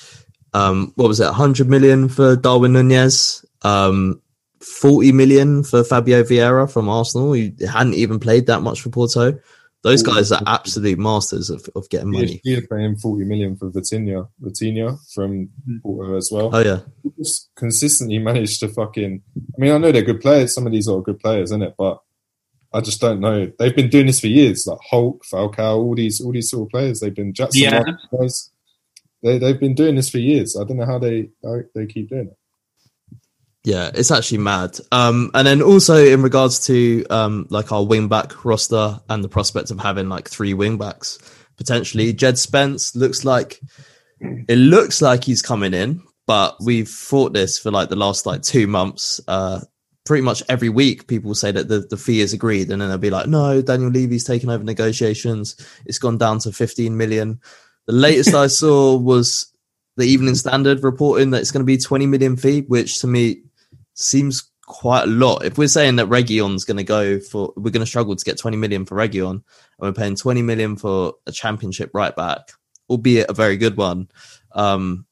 um, 0.54 0.92
what 0.96 1.08
was 1.08 1.20
it, 1.20 1.26
100 1.26 1.70
million 1.70 2.10
for 2.10 2.36
Darwin 2.36 2.74
Nunez, 2.74 3.46
um, 3.62 4.22
40 4.60 5.14
million 5.14 5.64
for 5.64 5.84
Fabio 5.84 6.24
Vieira 6.24 6.72
from 6.72 6.90
Arsenal. 6.90 7.32
He 7.34 7.54
hadn't 7.66 7.96
even 7.96 8.20
played 8.20 8.48
that 8.48 8.62
much 8.62 8.82
for 8.82 8.90
Porto. 8.90 9.40
Those 9.84 10.02
guys 10.02 10.32
are 10.32 10.42
absolute 10.48 10.98
masters 10.98 11.50
of, 11.50 11.70
of 11.76 11.90
getting 11.90 12.12
money. 12.12 12.40
You're 12.46 12.66
paying 12.66 12.96
40 12.96 13.26
million 13.26 13.58
for 13.58 13.70
Vitinha, 13.70 14.30
Vitinha 14.42 14.98
from 15.14 15.48
mm-hmm. 15.48 15.80
Porto 15.80 16.16
as 16.16 16.30
well. 16.32 16.56
Oh, 16.56 16.60
yeah. 16.60 16.80
Just 17.18 17.50
consistently 17.56 18.18
managed 18.18 18.62
to 18.62 18.70
fucking. 18.70 19.22
I 19.38 19.62
mean, 19.62 19.74
I 19.74 19.78
know 19.78 19.92
they're 19.92 20.02
good 20.02 20.22
players. 20.22 20.54
Some 20.54 20.66
of 20.66 20.72
these 20.72 20.88
are 20.88 21.02
good 21.02 21.20
players, 21.20 21.50
isn't 21.50 21.62
it? 21.62 21.76
But 21.78 22.00
I 22.74 22.80
just 22.80 23.02
don't 23.02 23.20
know. 23.20 23.52
They've 23.60 23.76
been 23.76 23.90
doing 23.90 24.08
this 24.08 24.22
for 24.22 24.28
years, 24.28 24.66
like 24.66 24.80
Hulk, 24.90 25.26
Falcao, 25.26 25.76
all 25.76 25.96
these, 25.96 26.22
all 26.22 26.32
these 26.32 26.50
sort 26.50 26.68
of 26.68 26.72
players. 26.72 27.02
They've 27.02 27.14
been 27.14 27.34
Jackson 27.34 27.64
yeah. 27.64 27.84
guys. 28.18 28.52
They, 29.22 29.38
they've 29.38 29.60
been 29.60 29.76
doing 29.76 29.96
this 29.96 30.10
for 30.10 30.18
years. 30.18 30.58
I 30.58 30.64
don't 30.64 30.78
know 30.78 30.86
how 30.86 31.00
they 31.00 31.30
how 31.44 31.60
they 31.76 31.88
keep 31.88 32.10
doing 32.10 32.28
it. 32.28 32.38
Yeah, 33.64 33.92
it's 33.94 34.12
actually 34.12 34.40
mad. 34.40 34.78
Um, 34.92 35.32
and 35.34 35.48
then 35.48 35.62
also 35.62 35.96
in 35.96 36.22
regards 36.22 36.66
to 36.68 37.06
um, 37.10 37.48
like 37.50 37.72
our 37.72 37.86
wing 37.86 38.10
back 38.10 38.44
roster 38.44 39.00
and 39.10 39.24
the 39.24 39.30
prospect 39.30 39.72
of 39.72 39.80
having 39.80 40.10
like 40.10 40.28
three 40.30 40.54
wing 40.54 40.78
backs 40.78 41.18
potentially, 41.58 42.12
Jed 42.12 42.38
Spence 42.38 42.96
looks 42.96 43.24
like 43.24 43.62
it 44.20 44.58
looks 44.58 45.02
like 45.02 45.24
he's 45.24 45.42
coming 45.42 45.74
in, 45.74 46.02
but 46.28 46.58
we've 46.62 46.90
fought 46.90 47.34
this 47.34 47.58
for 47.58 47.72
like 47.72 47.90
the 47.90 47.96
last 47.96 48.26
like 48.26 48.42
two 48.42 48.68
months. 48.68 49.22
Uh, 49.28 49.62
pretty 50.06 50.22
much 50.24 50.44
every 50.50 50.70
week, 50.70 51.08
people 51.08 51.34
say 51.34 51.52
that 51.52 51.70
the, 51.70 51.80
the 51.80 51.98
fee 51.98 52.20
is 52.20 52.34
agreed, 52.34 52.70
and 52.70 52.82
then 52.82 52.90
they'll 52.90 52.98
be 52.98 53.10
like, 53.10 53.28
"No, 53.28 53.62
Daniel 53.62 53.92
Levy's 53.92 54.26
taken 54.26 54.50
over 54.50 54.64
negotiations. 54.64 55.56
It's 55.86 56.00
gone 56.00 56.18
down 56.18 56.40
to 56.40 56.52
15 56.52 56.96
million." 56.98 57.40
The 57.88 57.94
latest 57.94 58.34
I 58.34 58.48
saw 58.62 58.98
was 58.98 59.54
the 59.96 60.06
Evening 60.06 60.36
Standard 60.36 60.84
reporting 60.84 61.32
that 61.32 61.42
it's 61.42 61.52
going 61.52 61.62
to 61.62 61.66
be 61.66 61.78
20 61.78 62.08
million 62.08 62.36
fee, 62.36 62.62
which 62.62 63.00
to 63.00 63.08
me 63.08 63.44
seems 63.94 64.50
quite 64.66 65.04
a 65.04 65.08
lot. 65.08 65.46
If 65.46 65.58
we're 65.58 65.68
saying 65.68 65.98
that 65.98 66.08
Reguilón's 66.08 66.66
going 66.66 66.78
to 66.78 66.84
go 66.84 67.20
for, 67.20 67.54
we're 67.56 67.72
going 67.72 67.82
to 67.82 67.86
struggle 67.86 68.16
to 68.16 68.26
get 68.26 68.38
20 68.38 68.58
million 68.58 68.86
for 68.86 68.96
Reguilón, 68.96 69.32
and 69.32 69.44
we're 69.80 69.94
paying 69.94 70.16
20 70.16 70.42
million 70.42 70.76
for 70.76 71.14
a 71.28 71.32
championship 71.32 71.92
right 71.94 72.16
back, 72.16 72.52
albeit 72.90 73.30
a 73.30 73.34
very 73.34 73.58
good 73.58 73.78
one. 73.78 74.10
Um, 74.54 75.06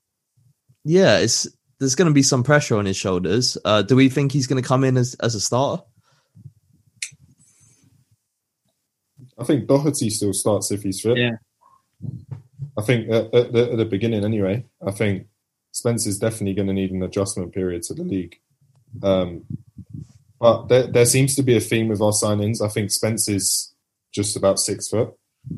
yeah, 0.84 1.18
it's 1.18 1.48
there's 1.80 1.96
going 1.96 2.08
to 2.08 2.14
be 2.14 2.24
some 2.24 2.44
pressure 2.44 2.78
on 2.78 2.86
his 2.86 2.98
shoulders. 2.98 3.58
Uh, 3.66 3.82
do 3.82 3.96
we 3.96 4.10
think 4.10 4.32
he's 4.32 4.48
going 4.48 4.62
to 4.62 4.68
come 4.68 4.84
in 4.84 4.98
as, 4.98 5.16
as 5.16 5.34
a 5.36 5.40
starter? 5.40 5.84
I 9.38 9.44
think 9.44 9.68
Doherty 9.68 10.12
still 10.12 10.34
starts 10.34 10.72
if 10.72 10.84
he's 10.84 11.02
fit. 11.02 11.18
Yeah. 11.18 11.38
I 12.78 12.82
think 12.84 13.10
at, 13.10 13.34
at, 13.34 13.52
the, 13.52 13.72
at 13.72 13.78
the 13.78 13.86
beginning, 13.86 14.24
anyway, 14.24 14.66
I 14.86 14.92
think 14.92 15.26
Spence 15.72 16.06
is 16.06 16.20
definitely 16.20 16.54
going 16.54 16.68
to 16.68 16.74
need 16.74 16.92
an 16.92 17.02
adjustment 17.02 17.52
period 17.52 17.82
to 17.84 17.96
the 17.96 18.04
league. 18.04 18.40
Um, 19.04 19.44
but 20.40 20.68
there, 20.68 20.88
there 20.88 21.06
seems 21.06 21.36
to 21.36 21.44
be 21.44 21.56
a 21.56 21.62
theme 21.62 21.88
with 21.88 22.02
our 22.02 22.12
signings. 22.12 22.62
I 22.62 22.68
think 22.68 22.92
Spence 22.92 23.28
is 23.28 23.74
just 24.12 24.36
about 24.36 24.60
six 24.60 24.88
foot. 24.88 25.14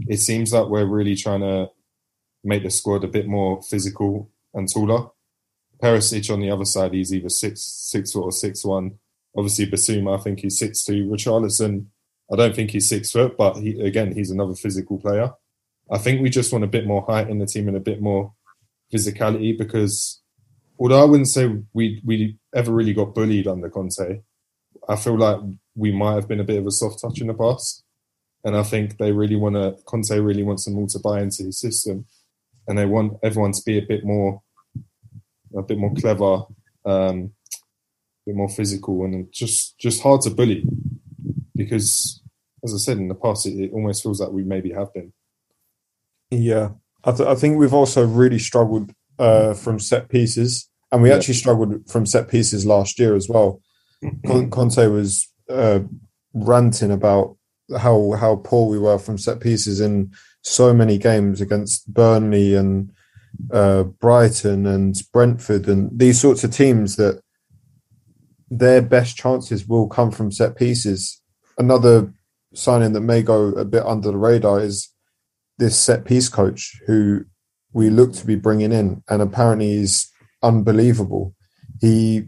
It 0.08 0.18
seems 0.18 0.54
like 0.54 0.68
we're 0.68 0.86
really 0.86 1.16
trying 1.16 1.42
to 1.42 1.70
make 2.44 2.64
the 2.64 2.70
squad 2.70 3.04
a 3.04 3.08
bit 3.08 3.28
more 3.28 3.62
physical 3.62 4.30
and 4.54 4.72
taller. 4.72 5.10
Perisic 5.82 6.32
on 6.32 6.40
the 6.40 6.52
other 6.52 6.66
side, 6.66 6.94
he's 6.94 7.14
either 7.14 7.30
six 7.30 7.62
six 7.62 8.12
foot 8.12 8.24
or 8.24 8.32
six 8.32 8.64
one. 8.64 9.00
Obviously, 9.36 9.68
Bissouma, 9.68 10.18
I 10.20 10.22
think 10.22 10.40
he's 10.40 10.60
six 10.60 10.86
two. 10.86 11.08
Richarlison, 11.08 11.88
I 12.32 12.36
don't 12.36 12.56
think 12.56 12.72
he's 12.72 12.88
six 12.88 13.12
foot, 13.12 13.36
but 13.38 13.56
he, 13.56 13.82
again, 13.82 14.14
he's 14.14 14.32
another 14.32 14.56
physical 14.56 14.98
player. 14.98 15.32
I 15.92 15.98
think 15.98 16.22
we 16.22 16.30
just 16.30 16.52
want 16.52 16.64
a 16.64 16.68
bit 16.68 16.88
more 16.88 17.06
height 17.06 17.30
in 17.30 17.40
the 17.40 17.46
team 17.46 17.68
and 17.68 17.76
a 17.76 17.82
bit 17.82 18.02
more 18.02 18.34
physicality 18.94 19.58
because 19.58 20.22
although 20.84 21.02
I 21.02 21.06
wouldn't 21.06 21.30
say 21.30 21.50
we 21.72 22.02
we 22.04 22.38
ever 22.54 22.74
really 22.74 22.94
got 22.94 23.16
bullied 23.16 23.48
under 23.48 23.70
Conte, 23.70 24.22
I 24.90 24.96
feel 24.98 25.18
like 25.18 25.40
we 25.76 25.94
might 25.94 26.16
have 26.16 26.28
been 26.28 26.42
a 26.42 26.44
bit 26.44 26.60
of 26.60 26.68
a 26.68 26.72
soft 26.72 27.00
touch 27.02 27.22
in 27.22 27.28
the 27.28 27.34
past. 27.34 27.84
And 28.44 28.58
I 28.58 28.64
think 28.64 28.98
they 28.98 29.14
really 29.14 29.38
want 29.38 29.56
to 29.56 29.78
Conte 29.86 30.20
really 30.20 30.44
wants 30.44 30.66
them 30.66 30.78
all 30.78 30.88
to 30.88 31.00
buy 31.00 31.22
into 31.22 31.44
his 31.44 31.58
system, 31.58 32.06
and 32.68 32.78
they 32.78 32.86
want 32.86 33.18
everyone 33.24 33.54
to 33.54 33.62
be 33.66 33.78
a 33.78 33.82
bit 33.82 34.04
more, 34.04 34.42
a 35.56 35.62
bit 35.62 35.78
more 35.78 35.94
clever, 35.94 36.44
um, 36.86 37.32
a 37.48 38.26
bit 38.26 38.36
more 38.36 38.50
physical, 38.50 39.06
and 39.06 39.32
just 39.32 39.80
just 39.80 40.04
hard 40.04 40.20
to 40.24 40.32
bully, 40.32 40.66
because 41.56 42.22
as 42.62 42.74
I 42.74 42.78
said 42.78 42.98
in 42.98 43.08
the 43.08 43.16
past, 43.16 43.46
it, 43.46 43.58
it 43.58 43.72
almost 43.72 44.04
feels 44.04 44.20
like 44.20 44.32
we 44.32 44.44
maybe 44.44 44.74
have 44.74 44.94
been. 44.94 45.14
Yeah, 46.30 46.72
I, 47.06 47.12
th- 47.14 47.30
I 47.30 47.36
think 47.36 47.58
we've 47.58 47.74
also 47.74 48.06
really 48.06 48.40
struggled 48.40 48.92
uh, 49.20 49.54
from 49.54 49.80
set 49.80 50.10
pieces, 50.10 50.70
and 50.94 51.02
we 51.02 51.10
Yeah. 51.10 51.16
actually 51.16 51.34
struggled 51.34 51.90
from 51.90 52.06
set 52.06 52.28
pieces 52.30 52.66
last 52.66 53.00
year 53.00 53.16
as 53.16 53.28
well. 53.28 53.60
Conte 54.52 54.88
was 54.88 55.28
uh, 55.50 55.80
ranting 56.34 56.92
about 56.92 57.36
how 57.78 58.12
how 58.12 58.36
poor 58.38 58.70
we 58.70 58.78
were 58.80 59.00
from 59.00 59.18
set 59.18 59.40
pieces 59.40 59.82
in 59.82 60.12
so 60.44 60.74
many 60.74 60.98
games 60.98 61.42
against 61.42 61.92
Burnley 61.92 62.54
and 62.54 62.92
uh, 63.52 63.84
Brighton 63.84 64.68
and 64.68 64.96
Brentford 65.12 65.68
and 65.68 65.90
these 65.98 66.22
sorts 66.22 66.44
of 66.44 66.52
teams 66.52 66.96
that 66.98 67.22
their 68.52 68.82
best 68.82 69.18
chances 69.18 69.68
will 69.68 69.88
come 69.88 70.12
from 70.12 70.32
set 70.32 70.56
pieces. 70.56 71.22
Another 71.58 72.14
signing 72.54 72.94
that 72.94 73.02
may 73.02 73.24
go 73.24 73.48
a 73.48 73.66
bit 73.66 73.84
under 73.84 74.12
the 74.12 74.18
radar 74.18 74.60
is 74.60 74.90
this 75.58 75.80
set 75.80 76.06
piece 76.06 76.30
coach 76.30 76.80
who 76.86 77.26
we 77.72 77.90
look 77.90 78.14
to 78.14 78.28
be 78.28 78.36
bringing 78.36 78.72
in, 78.72 79.02
and 79.10 79.22
apparently 79.24 79.70
he's 79.78 80.13
unbelievable. 80.44 81.34
He 81.82 82.26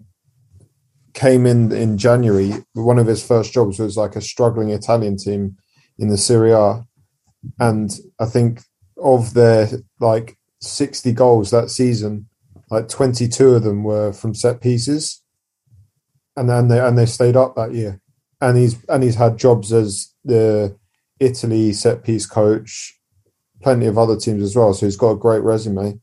came 1.14 1.46
in 1.46 1.72
in 1.72 1.98
January. 1.98 2.54
One 2.74 3.00
of 3.00 3.08
his 3.08 3.26
first 3.26 3.54
jobs 3.54 3.80
was 3.80 3.98
like 3.98 4.16
a 4.16 4.22
struggling 4.22 4.70
Italian 4.70 5.18
team 5.18 5.58
in 5.98 6.10
the 6.10 6.18
Serie 6.18 6.52
A, 6.52 6.84
and 7.60 7.92
I 8.20 8.26
think 8.26 8.62
of 8.98 9.34
their 9.34 9.70
like 10.00 10.38
sixty 10.60 11.12
goals 11.12 11.52
that 11.52 11.70
season, 11.70 12.28
like 12.70 12.88
twenty 12.90 13.28
two 13.28 13.56
of 13.56 13.64
them 13.64 13.84
were 13.84 14.12
from 14.12 14.34
set 14.34 14.62
pieces, 14.62 15.22
and 16.36 16.50
then 16.50 16.68
they 16.68 16.80
and 16.80 16.98
they 16.98 17.06
stayed 17.06 17.36
up 17.36 17.56
that 17.56 17.74
year. 17.74 18.02
And 18.42 18.58
he's 18.58 18.84
and 18.90 19.04
he's 19.04 19.16
had 19.16 19.38
jobs 19.38 19.72
as 19.72 20.14
the 20.26 20.76
Italy 21.20 21.72
set 21.72 22.04
piece 22.04 22.26
coach, 22.26 23.00
plenty 23.62 23.86
of 23.86 23.98
other 23.98 24.18
teams 24.18 24.44
as 24.44 24.56
well. 24.56 24.74
So 24.74 24.86
he's 24.86 24.98
got 24.98 25.12
a 25.12 25.18
great 25.18 25.44
resume. 25.44 26.00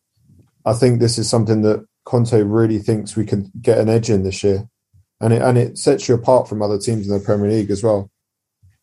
I 0.64 0.72
think 0.72 1.00
this 1.00 1.18
is 1.18 1.28
something 1.28 1.62
that 1.62 1.84
Conte 2.04 2.40
really 2.42 2.78
thinks 2.78 3.16
we 3.16 3.26
can 3.26 3.50
get 3.60 3.78
an 3.78 3.88
edge 3.88 4.10
in 4.10 4.22
this 4.22 4.42
year, 4.42 4.68
and 5.20 5.32
it 5.32 5.42
and 5.42 5.56
it 5.56 5.78
sets 5.78 6.08
you 6.08 6.14
apart 6.14 6.48
from 6.48 6.62
other 6.62 6.78
teams 6.78 7.06
in 7.08 7.16
the 7.16 7.24
Premier 7.24 7.50
League 7.50 7.70
as 7.70 7.82
well, 7.82 8.10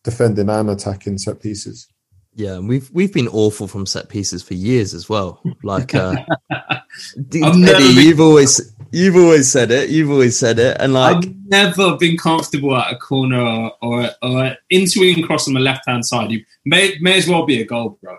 defending 0.04 0.48
and 0.48 0.70
attacking 0.70 1.18
set 1.18 1.40
pieces. 1.40 1.86
Yeah, 2.34 2.54
and 2.54 2.68
we've 2.68 2.88
we've 2.92 3.12
been 3.12 3.28
awful 3.28 3.66
from 3.66 3.86
set 3.86 4.08
pieces 4.08 4.42
for 4.42 4.54
years 4.54 4.94
as 4.94 5.08
well. 5.08 5.42
Like, 5.62 5.94
uh, 5.94 6.16
D- 7.28 7.42
I've 7.42 7.56
never 7.56 7.76
Eddie, 7.76 7.94
been- 7.94 8.06
you've 8.06 8.20
always 8.20 8.74
you've 8.92 9.16
always 9.16 9.50
said 9.50 9.70
it. 9.70 9.90
You've 9.90 10.10
always 10.10 10.38
said 10.38 10.58
it, 10.58 10.76
and 10.80 10.94
like, 10.94 11.16
I've 11.16 11.34
never 11.46 11.96
been 11.96 12.16
comfortable 12.16 12.76
at 12.76 12.92
a 12.92 12.96
corner 12.96 13.40
or 13.40 13.72
or, 13.82 14.10
or 14.22 14.56
in 14.70 14.86
swinging 14.86 15.24
cross 15.24 15.48
on 15.48 15.54
the 15.54 15.60
left 15.60 15.88
hand 15.88 16.06
side. 16.06 16.30
You 16.30 16.44
may 16.64 16.96
may 17.00 17.18
as 17.18 17.28
well 17.28 17.44
be 17.44 17.60
a 17.60 17.64
goal, 17.66 17.98
bro. 18.02 18.16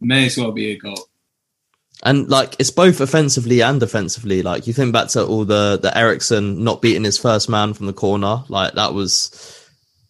May 0.00 0.26
as 0.26 0.36
well 0.36 0.52
be 0.52 0.72
a 0.72 0.76
goal. 0.78 1.08
And 2.02 2.28
like 2.28 2.56
it's 2.58 2.70
both 2.70 3.00
offensively 3.00 3.62
and 3.62 3.78
defensively. 3.78 4.42
Like 4.42 4.66
you 4.66 4.72
think 4.72 4.92
back 4.92 5.08
to 5.08 5.24
all 5.24 5.44
the 5.44 5.78
the 5.80 5.96
Eriksen 5.96 6.64
not 6.64 6.82
beating 6.82 7.04
his 7.04 7.18
first 7.18 7.48
man 7.48 7.74
from 7.74 7.86
the 7.86 7.92
corner, 7.92 8.42
like 8.48 8.74
that 8.74 8.92
was 8.92 9.62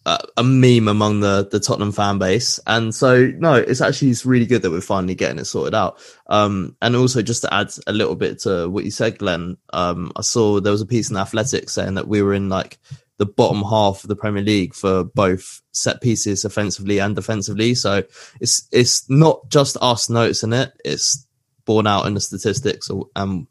a, 0.05 0.19
a 0.37 0.43
meme 0.43 0.87
among 0.87 1.19
the 1.19 1.47
the 1.49 1.59
Tottenham 1.59 1.91
fan 1.91 2.17
base. 2.17 2.59
And 2.65 2.93
so 2.93 3.27
no, 3.37 3.55
it's 3.55 3.81
actually 3.81 4.09
it's 4.09 4.25
really 4.25 4.45
good 4.45 4.63
that 4.63 4.71
we're 4.71 4.81
finally 4.81 5.15
getting 5.15 5.39
it 5.39 5.45
sorted 5.45 5.75
out. 5.75 5.99
Um, 6.27 6.75
and 6.81 6.95
also 6.95 7.21
just 7.21 7.43
to 7.43 7.53
add 7.53 7.71
a 7.85 7.93
little 7.93 8.15
bit 8.15 8.39
to 8.39 8.69
what 8.69 8.85
you 8.85 8.91
said, 8.91 9.19
Glenn, 9.19 9.57
um, 9.71 10.11
I 10.15 10.21
saw 10.21 10.59
there 10.59 10.71
was 10.71 10.81
a 10.81 10.87
piece 10.87 11.11
in 11.11 11.17
Athletics 11.17 11.73
saying 11.73 11.93
that 11.95 12.07
we 12.07 12.21
were 12.21 12.33
in 12.33 12.49
like 12.49 12.79
the 13.17 13.25
bottom 13.25 13.61
half 13.61 14.03
of 14.03 14.07
the 14.07 14.15
Premier 14.15 14.41
League 14.41 14.73
for 14.73 15.03
both 15.03 15.61
set 15.71 16.01
pieces 16.01 16.43
offensively 16.43 16.99
and 16.99 17.15
defensively. 17.15 17.75
So 17.75 18.03
it's 18.41 18.67
it's 18.71 19.09
not 19.09 19.47
just 19.49 19.77
us 19.81 20.09
noticing 20.09 20.53
it; 20.53 20.73
it's 20.83 21.25
borne 21.65 21.87
out 21.87 22.05
in 22.05 22.13
the 22.13 22.19
statistics, 22.21 22.89
or 22.89 23.07
um, 23.15 23.47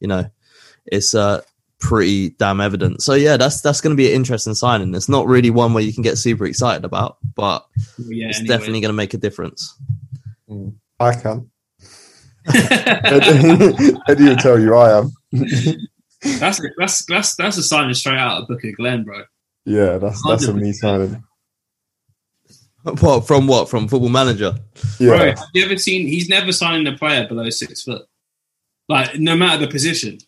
you 0.00 0.08
know, 0.08 0.24
it's 0.86 1.14
uh 1.14 1.40
pretty 1.80 2.30
damn 2.30 2.60
evident. 2.60 3.02
So 3.02 3.14
yeah, 3.14 3.36
that's 3.36 3.60
that's 3.60 3.80
going 3.80 3.94
to 3.94 3.96
be 3.96 4.08
an 4.08 4.16
interesting 4.16 4.54
signing. 4.54 4.94
It's 4.94 5.08
not 5.08 5.26
really 5.26 5.50
one 5.50 5.74
where 5.74 5.82
you 5.82 5.92
can 5.92 6.02
get 6.02 6.16
super 6.18 6.46
excited 6.46 6.84
about, 6.84 7.18
but 7.34 7.66
Yeah, 7.98 8.28
it's 8.28 8.38
anyway. 8.40 8.48
definitely 8.56 8.80
going 8.80 8.90
to 8.90 8.96
make 8.96 9.14
a 9.14 9.18
difference. 9.18 9.76
I 11.00 11.14
can. 11.14 11.50
Eddie 12.54 13.96
Eddie 14.08 14.24
will 14.24 14.36
tell 14.36 14.58
you 14.60 14.74
I 14.74 14.98
am. 14.98 15.10
that's 16.40 16.60
that's 16.78 17.04
that's 17.06 17.34
that's 17.36 17.56
a 17.56 17.62
signing 17.62 17.94
straight 17.94 18.18
out 18.18 18.42
of 18.42 18.48
Book 18.48 18.64
of 18.64 18.74
Glenn, 18.76 19.04
bro. 19.04 19.22
Yeah, 19.64 19.98
that's 19.98 20.22
that's 20.26 20.44
a 20.46 20.54
me 20.54 20.70
100%. 20.70 20.74
signing. 20.74 21.24
What 23.00 23.26
from 23.26 23.46
what 23.46 23.68
from 23.70 23.88
Football 23.88 24.10
Manager? 24.10 24.54
Yeah, 25.00 25.08
Bro, 25.08 25.18
have 25.18 25.38
you 25.54 25.64
ever 25.64 25.78
seen? 25.78 26.06
He's 26.06 26.28
never 26.28 26.52
signing 26.52 26.86
a 26.86 26.96
player 26.96 27.26
below 27.26 27.48
six 27.50 27.82
foot, 27.82 28.02
like 28.88 29.18
no 29.18 29.36
matter 29.36 29.64
the 29.64 29.70
position, 29.70 30.18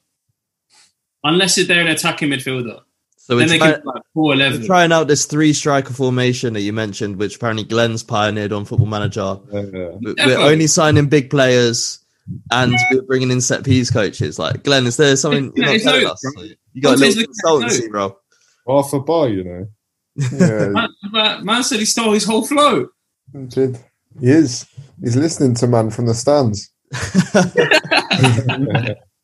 unless 1.25 1.57
they're 1.57 1.81
an 1.81 1.89
attacking 1.89 2.31
midfielder. 2.31 2.81
So 3.19 3.35
Then 3.37 3.45
it's 3.45 3.53
they 3.53 3.59
try- 3.59 3.73
can 3.73 3.83
like 3.85 4.03
four 4.15 4.37
we're 4.37 4.67
trying 4.67 4.93
out 4.93 5.09
this 5.09 5.27
three 5.27 5.53
striker 5.53 5.93
formation 5.93 6.55
that 6.55 6.61
you 6.61 6.73
mentioned, 6.73 7.17
which 7.17 7.37
apparently 7.37 7.65
Glenn's 7.65 8.03
pioneered 8.03 8.53
on 8.53 8.65
Football 8.65 8.87
Manager. 8.87 9.21
Uh, 9.21 9.39
We're 9.53 10.15
we're 10.25 10.39
only 10.39 10.67
signing 10.69 11.09
big 11.09 11.31
players. 11.31 11.99
And 12.51 12.75
we're 12.91 13.03
bringing 13.03 13.31
in 13.31 13.41
set 13.41 13.65
piece 13.65 13.89
coaches. 13.89 14.37
Like 14.37 14.65
Glenn, 14.65 14.85
is 14.87 14.97
there 14.97 15.15
something 15.15 15.53
you're 15.55 15.65
not 15.67 15.81
telling 15.81 16.03
no- 16.05 16.11
us? 16.11 16.25
You 16.73 16.83
got 16.83 16.95
a 16.95 16.97
Conte's 16.99 17.17
little 17.17 17.33
looking 17.55 17.69
at 17.69 17.71
consultancy, 17.71 17.91
bro. 17.91 18.19
half 18.67 18.93
a 18.93 18.99
bar, 19.01 19.29
you 19.29 19.45
know. 19.45 19.69
Yeah. 20.33 20.69
Man, 20.69 20.89
man- 21.11 21.45
man 21.45 21.63
said 21.63 21.79
he 21.79 21.85
stole 21.85 22.13
his 22.13 22.25
whole 22.25 22.47
flow. 22.47 22.89
Did. 23.49 23.79
He 24.21 24.31
is. 24.31 24.67
He's 25.01 25.17
listening 25.17 25.55
to 25.57 25.67
man 25.67 25.91
from 25.91 26.07
the 26.07 26.15
stands. 26.15 26.71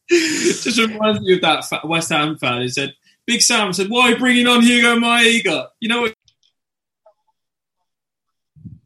Just 0.08 0.78
reminds 0.78 1.20
me 1.20 1.34
of 1.34 1.40
that 1.40 1.64
West 1.84 2.10
Ham 2.10 2.36
fan 2.36 2.60
who 2.60 2.68
said, 2.68 2.92
Big 3.26 3.40
Sam 3.40 3.72
said, 3.72 3.88
Why 3.88 4.02
are 4.02 4.10
you 4.10 4.18
bringing 4.18 4.46
on 4.46 4.62
Hugo 4.62 4.96
Maiga? 4.96 5.68
You 5.80 5.88
know 5.88 6.02
what? 6.02 6.14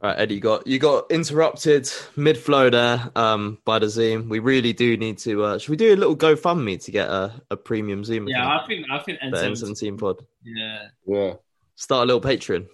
Right, 0.03 0.19
Eddie, 0.19 0.35
you 0.35 0.41
got 0.41 0.67
you 0.67 0.79
got 0.79 1.11
interrupted 1.11 1.91
mid 2.17 2.37
flow 2.37 2.69
there 2.69 3.11
um, 3.17 3.59
by 3.65 3.79
the 3.79 3.89
Zoom. 3.89 4.29
We 4.29 4.41
really 4.41 4.75
do 4.75 4.97
need 4.97 5.19
to. 5.19 5.43
Uh, 5.43 5.59
should 5.59 5.71
we 5.71 5.77
do 5.77 5.95
a 5.95 5.97
little 5.97 6.17
GoFundMe 6.17 6.85
to 6.85 6.91
get 6.91 7.09
a, 7.09 7.33
a 7.51 7.57
premium 7.57 8.05
Zoom? 8.05 8.29
Yeah, 8.29 8.43
account 8.43 8.63
I 8.63 8.67
think 8.67 8.87
I 8.93 8.99
think 8.99 9.21
for 9.21 9.27
N17. 9.27 9.97
N17 9.97 9.99
pod. 9.99 10.27
Yeah. 10.45 10.89
Yeah. 11.07 11.35
Start 11.77 12.05
a 12.05 12.07
little 12.13 12.21
Patreon. 12.21 12.67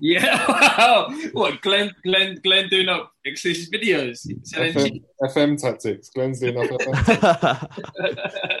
Yeah. 0.00 1.08
what 1.32 1.60
Glenn 1.60 1.90
Glenn 2.02 2.36
Glenn 2.42 2.68
doing 2.68 2.88
up 2.88 3.12
exclusive 3.24 3.70
videos. 3.72 4.26
FM, 4.54 5.02
FM 5.22 5.60
tactics. 5.60 6.08
Glenn's 6.10 6.40
doing 6.40 6.56
up 6.58 6.70
FM. 6.70 7.68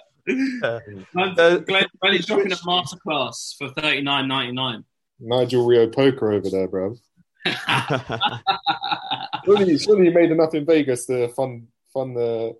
Man, 1.14 1.34
Uh, 1.38 1.58
Glenn, 1.58 1.86
Glenn 2.00 2.14
is 2.14 2.26
dropping 2.26 2.52
a 2.52 2.56
masterclass 2.56 3.56
for 3.56 3.70
thirty 3.70 4.02
nine 4.02 4.28
ninety 4.28 4.52
nine. 4.52 4.84
Nigel 5.18 5.66
Rio 5.66 5.88
Poker 5.88 6.30
over 6.32 6.48
there, 6.50 6.68
bro. 6.68 6.94
Surely, 9.44 9.78
surely 9.78 10.06
you 10.06 10.12
made 10.12 10.30
enough 10.30 10.54
in 10.54 10.66
Vegas 10.66 11.06
to 11.06 11.28
fund 11.28 11.68
fund 11.92 12.16
the 12.16 12.54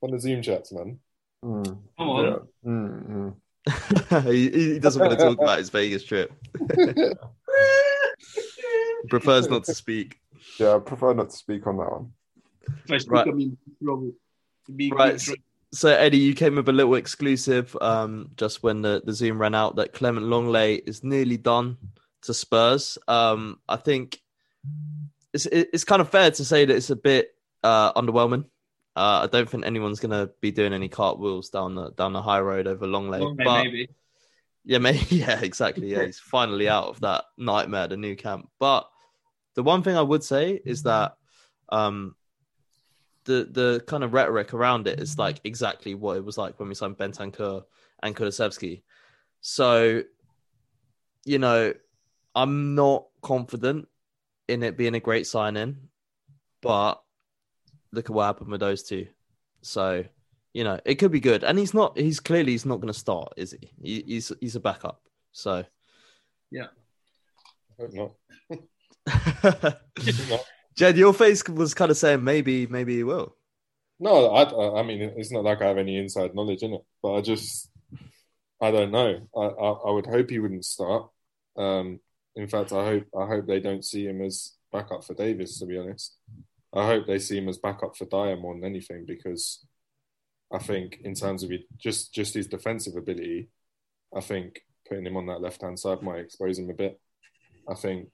fund 0.00 0.14
the 0.14 0.20
Zoom 0.20 0.42
chats, 0.42 0.72
man. 0.72 0.98
Mm, 1.44 1.78
Come 1.98 2.08
on. 2.08 2.24
yeah. 2.24 2.38
Mm, 2.70 3.10
mm. 3.10 3.34
he, 4.24 4.50
he 4.50 4.78
doesn't 4.78 5.00
want 5.00 5.18
to 5.18 5.24
talk 5.24 5.38
about 5.38 5.58
his 5.58 5.70
Vegas 5.70 6.04
trip. 6.04 6.32
He 9.02 9.08
prefers 9.08 9.48
not 9.48 9.64
to 9.64 9.74
speak. 9.74 10.20
Yeah, 10.58 10.76
I 10.76 10.78
prefer 10.78 11.12
not 11.12 11.30
to 11.30 11.36
speak 11.36 11.66
on 11.66 11.76
that 11.78 11.90
one. 11.90 12.12
Right. 13.08 13.26
Right. 13.80 14.12
Right. 14.92 15.20
So, 15.20 15.34
so, 15.72 15.88
Eddie, 15.88 16.18
you 16.18 16.34
came 16.34 16.56
with 16.56 16.68
a 16.68 16.72
little 16.72 16.94
exclusive 16.94 17.76
um, 17.80 18.30
just 18.36 18.62
when 18.62 18.82
the, 18.82 19.02
the 19.04 19.12
Zoom 19.12 19.40
ran 19.40 19.54
out 19.54 19.76
that 19.76 19.92
Clement 19.92 20.26
Lenglet 20.26 20.82
is 20.86 21.02
nearly 21.02 21.36
done 21.36 21.78
to 22.22 22.34
Spurs. 22.34 22.98
Um, 23.08 23.58
I 23.68 23.76
think 23.76 24.20
it's 25.32 25.46
it's 25.46 25.84
kind 25.84 26.00
of 26.00 26.10
fair 26.10 26.30
to 26.30 26.44
say 26.44 26.64
that 26.64 26.76
it's 26.76 26.90
a 26.90 26.96
bit 26.96 27.34
uh, 27.62 27.92
underwhelming. 27.94 28.44
Uh, 28.94 29.20
I 29.22 29.26
don't 29.26 29.48
think 29.48 29.64
anyone's 29.64 30.00
going 30.00 30.10
to 30.10 30.30
be 30.40 30.50
doing 30.50 30.72
any 30.72 30.88
cartwheels 30.88 31.48
down 31.48 31.74
the 31.74 31.90
down 31.92 32.12
the 32.12 32.20
high 32.20 32.40
road 32.40 32.66
over 32.66 32.86
Lenglet. 32.86 33.20
Lenglet, 33.20 33.44
but 33.44 33.64
maybe. 33.64 33.88
yeah, 34.64 34.78
maybe 34.78 35.04
yeah, 35.08 35.40
exactly. 35.40 35.90
Yeah, 35.90 36.04
he's 36.04 36.18
finally 36.18 36.68
out 36.68 36.88
of 36.88 37.00
that 37.00 37.24
nightmare, 37.38 37.88
the 37.88 37.96
Nou 37.96 38.16
Camp. 38.16 38.48
But 38.58 38.88
the 39.54 39.62
one 39.62 39.82
thing 39.82 39.96
I 39.96 40.02
would 40.02 40.22
say 40.22 40.60
is 40.64 40.82
that 40.82 41.16
um, 41.70 42.16
the 43.24 43.48
the 43.50 43.84
kind 43.86 44.04
of 44.04 44.12
rhetoric 44.12 44.52
around 44.52 44.86
it 44.86 45.00
is 45.00 45.18
like 45.18 45.40
exactly 45.44 45.94
what 45.94 46.16
it 46.16 46.24
was 46.24 46.36
like 46.36 46.58
when 46.58 46.68
we 46.68 46.74
signed 46.74 46.98
Bentancur 46.98 47.62
and 48.02 48.16
Kulusevski. 48.16 48.82
So, 49.40 50.02
you 51.24 51.38
know, 51.38 51.72
I'm 52.34 52.74
not 52.74 53.06
confident 53.22 53.88
in 54.48 54.62
it 54.62 54.76
being 54.76 54.94
a 54.94 55.00
great 55.00 55.26
signing, 55.26 55.88
but 56.60 57.02
look 57.92 58.06
at 58.06 58.14
what 58.14 58.24
happened 58.24 58.50
with 58.50 58.60
those 58.60 58.82
two. 58.82 59.06
So, 59.62 60.04
you 60.52 60.64
know, 60.64 60.80
it 60.84 60.96
could 60.96 61.12
be 61.12 61.20
good. 61.20 61.44
And 61.44 61.58
he's 61.58 61.74
not. 61.74 61.96
He's 61.96 62.20
clearly 62.20 62.52
he's 62.52 62.66
not 62.66 62.76
going 62.76 62.92
to 62.92 62.98
start, 62.98 63.34
is 63.36 63.52
he? 63.52 63.70
he? 63.82 64.02
He's 64.06 64.32
he's 64.40 64.56
a 64.56 64.60
backup. 64.60 65.00
So, 65.32 65.64
yeah. 66.50 66.66
I 67.78 67.82
hope 67.82 67.92
not. 67.94 68.12
Jed, 70.76 70.96
your 70.96 71.12
face 71.12 71.46
was 71.48 71.74
kind 71.74 71.90
of 71.90 71.96
saying 71.96 72.24
maybe 72.24 72.66
maybe 72.66 72.96
he 72.96 73.04
will. 73.04 73.36
No, 74.00 74.30
I, 74.34 74.80
I 74.80 74.82
mean, 74.82 75.00
it's 75.16 75.30
not 75.30 75.44
like 75.44 75.62
I 75.62 75.68
have 75.68 75.78
any 75.78 75.96
inside 75.96 76.34
knowledge 76.34 76.62
in 76.62 76.72
it, 76.72 76.80
but 77.02 77.14
I 77.14 77.20
just, 77.20 77.70
I 78.60 78.72
don't 78.72 78.90
know. 78.90 79.28
I, 79.36 79.40
I, 79.40 79.70
I 79.70 79.90
would 79.92 80.06
hope 80.06 80.28
he 80.28 80.40
wouldn't 80.40 80.64
start. 80.64 81.08
Um, 81.56 82.00
in 82.34 82.48
fact, 82.48 82.72
I 82.72 82.84
hope, 82.84 83.04
I 83.16 83.26
hope 83.26 83.46
they 83.46 83.60
don't 83.60 83.84
see 83.84 84.06
him 84.06 84.20
as 84.22 84.54
backup 84.72 85.04
for 85.04 85.14
Davies. 85.14 85.58
To 85.58 85.66
be 85.66 85.78
honest, 85.78 86.16
I 86.74 86.86
hope 86.86 87.06
they 87.06 87.18
see 87.18 87.38
him 87.38 87.48
as 87.48 87.58
backup 87.58 87.96
for 87.96 88.06
Dier 88.06 88.36
more 88.36 88.54
than 88.54 88.64
anything 88.64 89.04
because 89.06 89.64
I 90.52 90.58
think 90.58 91.00
in 91.04 91.14
terms 91.14 91.42
of 91.42 91.50
just 91.78 92.14
just 92.14 92.34
his 92.34 92.46
defensive 92.46 92.96
ability, 92.96 93.48
I 94.14 94.20
think 94.20 94.62
putting 94.88 95.06
him 95.06 95.16
on 95.16 95.26
that 95.26 95.40
left 95.40 95.62
hand 95.62 95.78
side 95.78 96.02
might 96.02 96.20
expose 96.20 96.58
him 96.58 96.70
a 96.70 96.74
bit. 96.74 97.00
I 97.68 97.74
think 97.74 98.08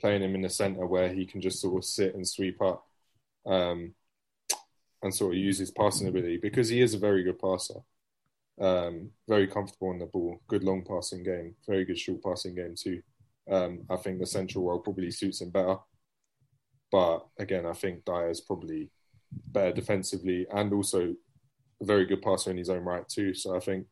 playing 0.00 0.22
him 0.22 0.34
in 0.34 0.42
the 0.42 0.50
centre 0.50 0.86
where 0.86 1.12
he 1.12 1.26
can 1.26 1.40
just 1.40 1.60
sort 1.60 1.76
of 1.76 1.84
sit 1.84 2.14
and 2.14 2.26
sweep 2.26 2.60
up. 2.62 2.84
Um, 3.46 3.94
and 5.02 5.14
sort 5.14 5.34
of 5.34 5.38
use 5.38 5.58
his 5.58 5.70
passing 5.70 6.08
ability 6.08 6.38
because 6.38 6.68
he 6.68 6.80
is 6.80 6.94
a 6.94 6.98
very 6.98 7.22
good 7.22 7.38
passer. 7.38 7.80
Um, 8.60 9.10
very 9.28 9.46
comfortable 9.46 9.90
on 9.90 9.98
the 9.98 10.06
ball, 10.06 10.40
good 10.48 10.64
long 10.64 10.84
passing 10.84 11.22
game, 11.22 11.54
very 11.66 11.84
good 11.84 11.98
short 11.98 12.22
passing 12.22 12.56
game 12.56 12.74
too. 12.76 13.02
Um, 13.50 13.84
I 13.88 13.96
think 13.96 14.18
the 14.18 14.26
central 14.26 14.64
role 14.64 14.80
probably 14.80 15.10
suits 15.10 15.40
him 15.40 15.50
better. 15.50 15.76
But 16.90 17.26
again, 17.38 17.66
I 17.66 17.72
think 17.72 18.04
Dier's 18.04 18.40
probably 18.40 18.90
better 19.30 19.72
defensively 19.72 20.46
and 20.50 20.72
also 20.72 21.14
a 21.80 21.84
very 21.84 22.06
good 22.06 22.22
passer 22.22 22.50
in 22.50 22.56
his 22.56 22.70
own 22.70 22.84
right 22.84 23.08
too. 23.08 23.34
So 23.34 23.56
I 23.56 23.60
think 23.60 23.86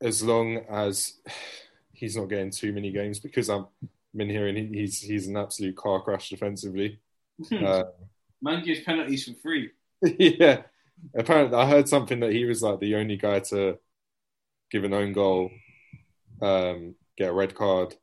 as 0.00 0.22
long 0.22 0.58
as 0.68 1.14
he's 1.92 2.16
not 2.16 2.28
getting 2.28 2.50
too 2.50 2.72
many 2.72 2.90
games 2.90 3.18
because 3.18 3.48
I've 3.48 3.64
been 4.14 4.28
hearing 4.28 4.72
he's 4.72 5.00
he's 5.00 5.28
an 5.28 5.36
absolute 5.36 5.76
car 5.76 6.00
crash 6.00 6.30
defensively. 6.30 7.00
Uh, 7.52 7.84
Man 8.40 8.64
gives 8.64 8.80
penalties 8.80 9.24
for 9.24 9.34
free. 9.42 9.70
yeah. 10.02 10.62
Apparently, 11.14 11.56
I 11.56 11.68
heard 11.68 11.88
something 11.88 12.20
that 12.20 12.32
he 12.32 12.44
was 12.44 12.62
like 12.62 12.80
the 12.80 12.94
only 12.94 13.16
guy 13.16 13.40
to 13.40 13.78
give 14.70 14.84
an 14.84 14.94
own 14.94 15.12
goal, 15.12 15.50
um, 16.40 16.94
get 17.16 17.30
a 17.30 17.34
red 17.34 17.54
card, 17.54 17.94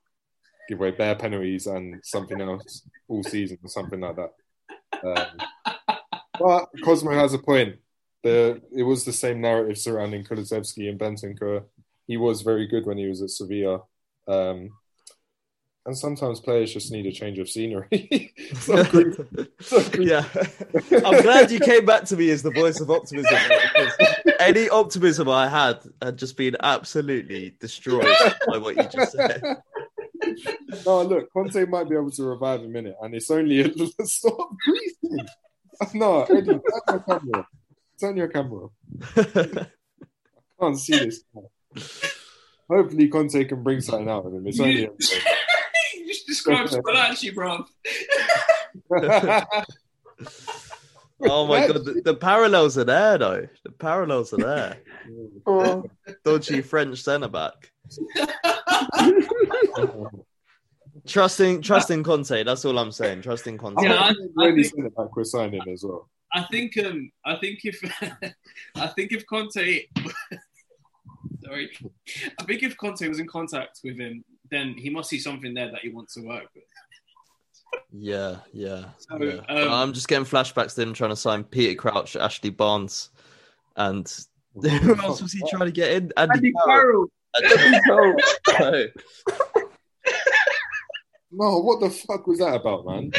give 0.70 0.80
away 0.80 0.92
bare 0.92 1.16
penalties, 1.16 1.66
and 1.66 2.00
something 2.04 2.40
else 2.42 2.88
all 3.14 3.24
season 3.24 3.60
or 3.64 3.70
something 3.70 4.00
like 4.00 4.16
that. 4.16 4.34
Um, 5.04 5.38
but 6.40 6.66
Cosmo 6.84 7.12
has 7.12 7.34
a 7.34 7.40
point. 7.40 7.76
The 8.24 8.62
it 8.76 8.84
was 8.84 9.06
the 9.06 9.14
same 9.14 9.42
narrative 9.42 9.78
surrounding 9.78 10.24
Kulusevski 10.24 10.90
and 10.90 11.00
Bentancur. 11.00 11.66
He 12.08 12.18
was 12.18 12.42
very 12.42 12.68
good 12.68 12.86
when 12.86 12.98
he 12.98 13.08
was 13.08 13.22
at 13.22 13.30
Sevilla. 13.30 13.82
Um, 14.28 14.72
and 15.86 15.98
sometimes 15.98 16.40
players 16.40 16.74
just 16.74 16.94
need 16.94 17.06
a 17.06 17.12
change 17.12 17.40
of 17.40 17.50
scenery. 17.50 17.88
Yeah, 20.00 20.26
I'm 21.06 21.22
glad 21.22 21.52
you 21.52 21.60
came 21.60 21.86
back 21.86 22.06
to 22.06 22.16
me 22.16 22.30
as 22.30 22.42
the 22.42 22.52
voice 22.52 22.80
of 22.80 22.90
optimism 22.90 23.38
any 24.44 24.70
optimism 24.70 25.30
I 25.30 25.48
had 25.48 25.80
had 26.02 26.18
just 26.18 26.38
been 26.38 26.56
absolutely 26.62 27.56
destroyed 27.60 28.16
by 28.48 28.58
what 28.58 28.76
you 28.76 28.84
just 28.90 29.14
said. 29.14 29.42
No, 30.86 31.04
look, 31.04 31.32
Conte 31.32 31.66
might 31.66 31.90
be 31.90 31.96
able 31.96 32.12
to 32.12 32.24
revive 32.24 32.62
a 32.62 32.68
minute, 32.68 32.96
and 33.02 33.14
it's 33.16 33.30
only 33.32 33.62
a 33.62 33.72
stop 34.06 34.50
breathing. 34.66 35.28
No, 35.94 36.24
Eddie, 36.24 36.46
turn 36.48 36.62
your 36.88 37.00
camera. 37.00 37.40
off. 37.40 37.46
Turn 38.00 38.18
your 38.18 38.28
camera. 38.28 38.66
off. 38.66 39.68
Can't 40.60 40.80
see 40.80 40.98
this. 41.00 41.24
Hopefully, 42.70 43.08
Conte 43.08 43.44
can 43.46 43.64
bring 43.64 43.82
something 43.82 44.10
out 44.10 44.26
of 44.26 44.34
him. 44.34 44.48
It's 44.48 44.60
only. 44.60 44.82
you 45.96 46.08
just 46.08 46.28
described 46.28 46.72
Spalacci, 46.72 47.34
bro. 47.34 47.66
oh 51.22 51.48
my 51.48 51.68
god, 51.68 51.86
the, 51.86 52.02
the 52.04 52.16
parallels 52.16 52.78
are 52.78 52.84
there 52.84 53.18
though. 53.18 53.48
The 53.64 53.72
parallels 53.72 54.34
are 54.34 54.38
there. 54.38 54.78
Oh, 55.46 55.84
Dodgy 56.24 56.62
French 56.62 57.04
centre 57.04 57.28
back. 57.28 57.73
Trusting, 61.08 61.62
trusting 61.62 62.04
Conte. 62.04 62.44
That's 62.44 62.66
all 62.66 62.78
I'm 62.78 62.92
saying. 62.92 63.24
Trusting 63.24 63.58
Conte. 63.58 63.84
Yeah, 63.84 63.96
I- 63.96 64.10
I 64.10 64.14
really 64.46 64.64
think- 64.64 64.76
send 64.76 64.88
it 64.88 64.96
back. 64.96 65.16
We're 65.16 65.24
signing 65.24 65.62
as 65.70 65.84
well. 65.84 66.10
I 66.36 66.44
think 66.52 66.76
um 66.78 67.12
I 67.26 67.36
think 67.36 67.60
if 67.64 67.80
I 68.76 68.88
think 68.88 69.12
if 69.12 69.26
Conte 69.28 69.86
sorry 71.44 71.70
I 72.40 72.44
think 72.46 72.64
if 72.64 72.76
Conte 72.78 73.08
was 73.08 73.20
in 73.20 73.28
contact 73.28 73.82
with 73.84 74.00
him 74.00 74.24
then 74.50 74.74
he 74.76 74.90
must 74.90 75.10
see 75.10 75.20
something 75.20 75.54
there 75.54 75.70
that 75.72 75.82
he 75.82 75.90
wants 75.90 76.16
to 76.16 76.22
work 76.22 76.46
with. 76.56 76.64
Yeah, 77.92 78.38
yeah. 78.52 78.86
So, 78.98 79.22
yeah. 79.22 79.42
um, 79.48 79.72
I'm 79.72 79.94
just 79.94 80.08
getting 80.08 80.26
flashbacks 80.26 80.74
to 80.76 80.82
him 80.82 80.94
trying 80.94 81.12
to 81.12 81.16
sign 81.16 81.44
Peter 81.44 81.76
Crouch, 81.76 82.16
Ashley 82.16 82.50
Barnes, 82.52 83.10
and 83.76 84.12
who 84.54 84.96
else 85.02 85.22
was 85.22 85.34
he 85.34 85.42
trying 85.50 85.66
to 85.66 85.72
get 85.72 85.92
in? 85.92 86.12
Andy, 86.18 86.52
Carroll. 86.66 87.08
Andy 87.36 87.80
Carroll. 87.86 88.88
No, 91.36 91.60
what 91.60 91.80
the 91.80 91.90
fuck 91.90 92.28
was 92.28 92.40
that 92.40 92.56
about, 92.56 92.86
man? 92.86 93.12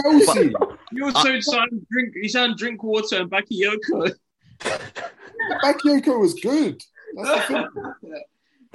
Chelsea. 0.00 0.52
He 0.92 1.02
also 1.02 1.40
signed 1.40 1.86
drink 1.90 2.14
he 2.20 2.28
signed 2.28 2.56
Drinkwater 2.56 3.22
and 3.22 3.30
Bakayoko. 3.30 4.14
Bakayoko 4.60 6.20
was 6.20 6.34
good. 6.34 6.80
That's 7.16 7.48
the 7.48 7.68
thing. 8.02 8.22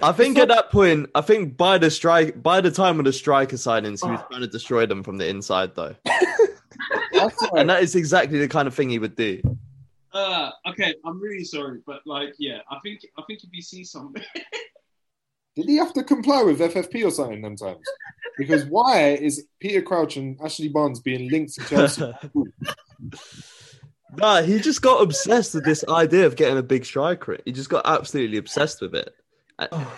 I 0.03 0.11
think 0.11 0.37
at 0.39 0.47
that 0.47 0.71
point, 0.71 1.09
I 1.13 1.21
think 1.21 1.57
by 1.57 1.77
the 1.77 1.91
strike, 1.91 2.41
by 2.41 2.59
the 2.59 2.71
time 2.71 2.99
of 2.99 3.05
the 3.05 3.13
striker 3.13 3.55
signings, 3.55 4.03
he 4.03 4.11
was 4.11 4.21
trying 4.29 4.41
to 4.41 4.47
destroy 4.47 4.85
them 4.85 5.03
from 5.03 5.17
the 5.17 5.27
inside, 5.27 5.75
though, 5.75 5.95
like, 7.13 7.33
and 7.55 7.69
that 7.69 7.83
is 7.83 7.95
exactly 7.95 8.39
the 8.39 8.47
kind 8.47 8.67
of 8.67 8.73
thing 8.73 8.89
he 8.89 8.99
would 8.99 9.15
do. 9.15 9.41
Uh 10.11 10.51
okay, 10.67 10.95
I'm 11.05 11.21
really 11.21 11.45
sorry, 11.45 11.79
but 11.85 12.01
like 12.05 12.33
yeah, 12.37 12.59
I 12.69 12.79
think 12.79 13.05
I 13.17 13.21
think 13.27 13.43
if 13.43 13.49
you 13.53 13.61
see 13.61 13.85
something 13.85 14.23
did 15.55 15.65
he 15.65 15.75
have 15.77 15.93
to 15.93 16.03
comply 16.03 16.43
with 16.43 16.59
FFP 16.59 17.05
or 17.05 17.11
something 17.11 17.41
them 17.41 17.55
times? 17.55 17.85
Because 18.37 18.65
why 18.65 19.09
is 19.11 19.45
Peter 19.59 19.81
Crouch 19.81 20.15
and 20.17 20.39
Ashley 20.43 20.69
Barnes 20.69 20.99
being 20.99 21.29
linked 21.29 21.53
to 21.55 21.63
Chelsea? 21.65 22.11
nah, 24.15 24.41
he 24.41 24.59
just 24.59 24.81
got 24.81 25.01
obsessed 25.01 25.53
with 25.53 25.65
this 25.65 25.83
idea 25.87 26.25
of 26.25 26.35
getting 26.35 26.57
a 26.57 26.63
big 26.63 26.85
striker. 26.85 27.37
He 27.45 27.51
just 27.51 27.69
got 27.69 27.85
absolutely 27.85 28.37
obsessed 28.37 28.81
with 28.81 28.95
it. 28.95 29.13
Uh, 29.59 29.85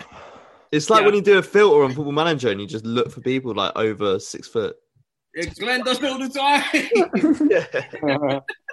It's 0.72 0.90
like 0.90 1.00
Yeah. 1.02 1.06
when 1.06 1.14
you 1.14 1.22
do 1.22 1.38
a 1.38 1.42
filter 1.42 1.84
on 1.84 1.94
Football 1.94 2.10
Manager 2.10 2.48
and 2.50 2.60
you 2.60 2.66
just 2.66 2.84
look 2.84 3.12
for 3.12 3.20
people 3.20 3.54
like 3.54 3.70
over 3.76 4.18
six 4.18 4.48
foot. 4.48 4.74
It's 5.32 5.56
Glenn 5.56 5.84
does 5.84 6.02
it 6.02 6.10
all 6.10 6.18
the 6.18 6.28
time. 6.28 6.64
Yeah. 8.20 8.40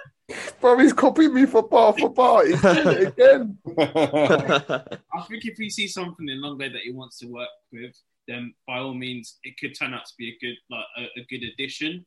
Bro, 0.60 0.78
he's 0.78 0.92
copying 0.92 1.34
me 1.34 1.46
for 1.46 1.62
bar 1.62 1.94
for 1.98 2.10
bar. 2.10 2.46
He's 2.46 2.60
doing 2.60 2.86
it 2.86 3.08
again. 3.08 3.58
I 3.78 5.22
think 5.28 5.44
if 5.44 5.56
he 5.56 5.70
sees 5.70 5.94
something 5.94 6.28
in 6.28 6.40
Lenglet 6.40 6.72
that 6.72 6.82
he 6.82 6.92
wants 6.92 7.18
to 7.18 7.26
work 7.26 7.48
with, 7.72 7.94
then 8.28 8.54
by 8.66 8.78
all 8.78 8.94
means, 8.94 9.38
it 9.44 9.58
could 9.58 9.76
turn 9.78 9.94
out 9.94 10.06
to 10.06 10.12
be 10.18 10.28
a 10.28 10.38
good 10.40 10.56
like 10.70 10.84
a, 10.98 11.20
a 11.20 11.24
good 11.28 11.44
addition. 11.44 12.06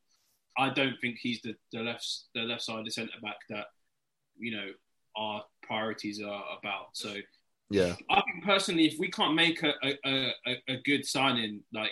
I 0.58 0.70
don't 0.70 0.98
think 1.00 1.18
he's 1.20 1.42
the, 1.42 1.54
the 1.72 1.80
left 1.80 2.06
the 2.34 2.42
left 2.42 2.62
side 2.62 2.78
of 2.78 2.84
the 2.84 2.90
centre 2.90 3.12
back 3.22 3.36
that 3.50 3.66
you 4.38 4.56
know 4.56 4.68
our 5.16 5.44
priorities 5.62 6.20
are 6.22 6.44
about. 6.58 6.88
So 6.94 7.14
yeah. 7.70 7.94
I 8.10 8.22
think 8.22 8.44
personally, 8.44 8.86
if 8.86 8.98
we 8.98 9.10
can't 9.10 9.34
make 9.34 9.62
a, 9.62 9.72
a, 9.84 10.32
a, 10.46 10.56
a 10.68 10.76
good 10.84 11.04
signing 11.04 11.62
like 11.72 11.90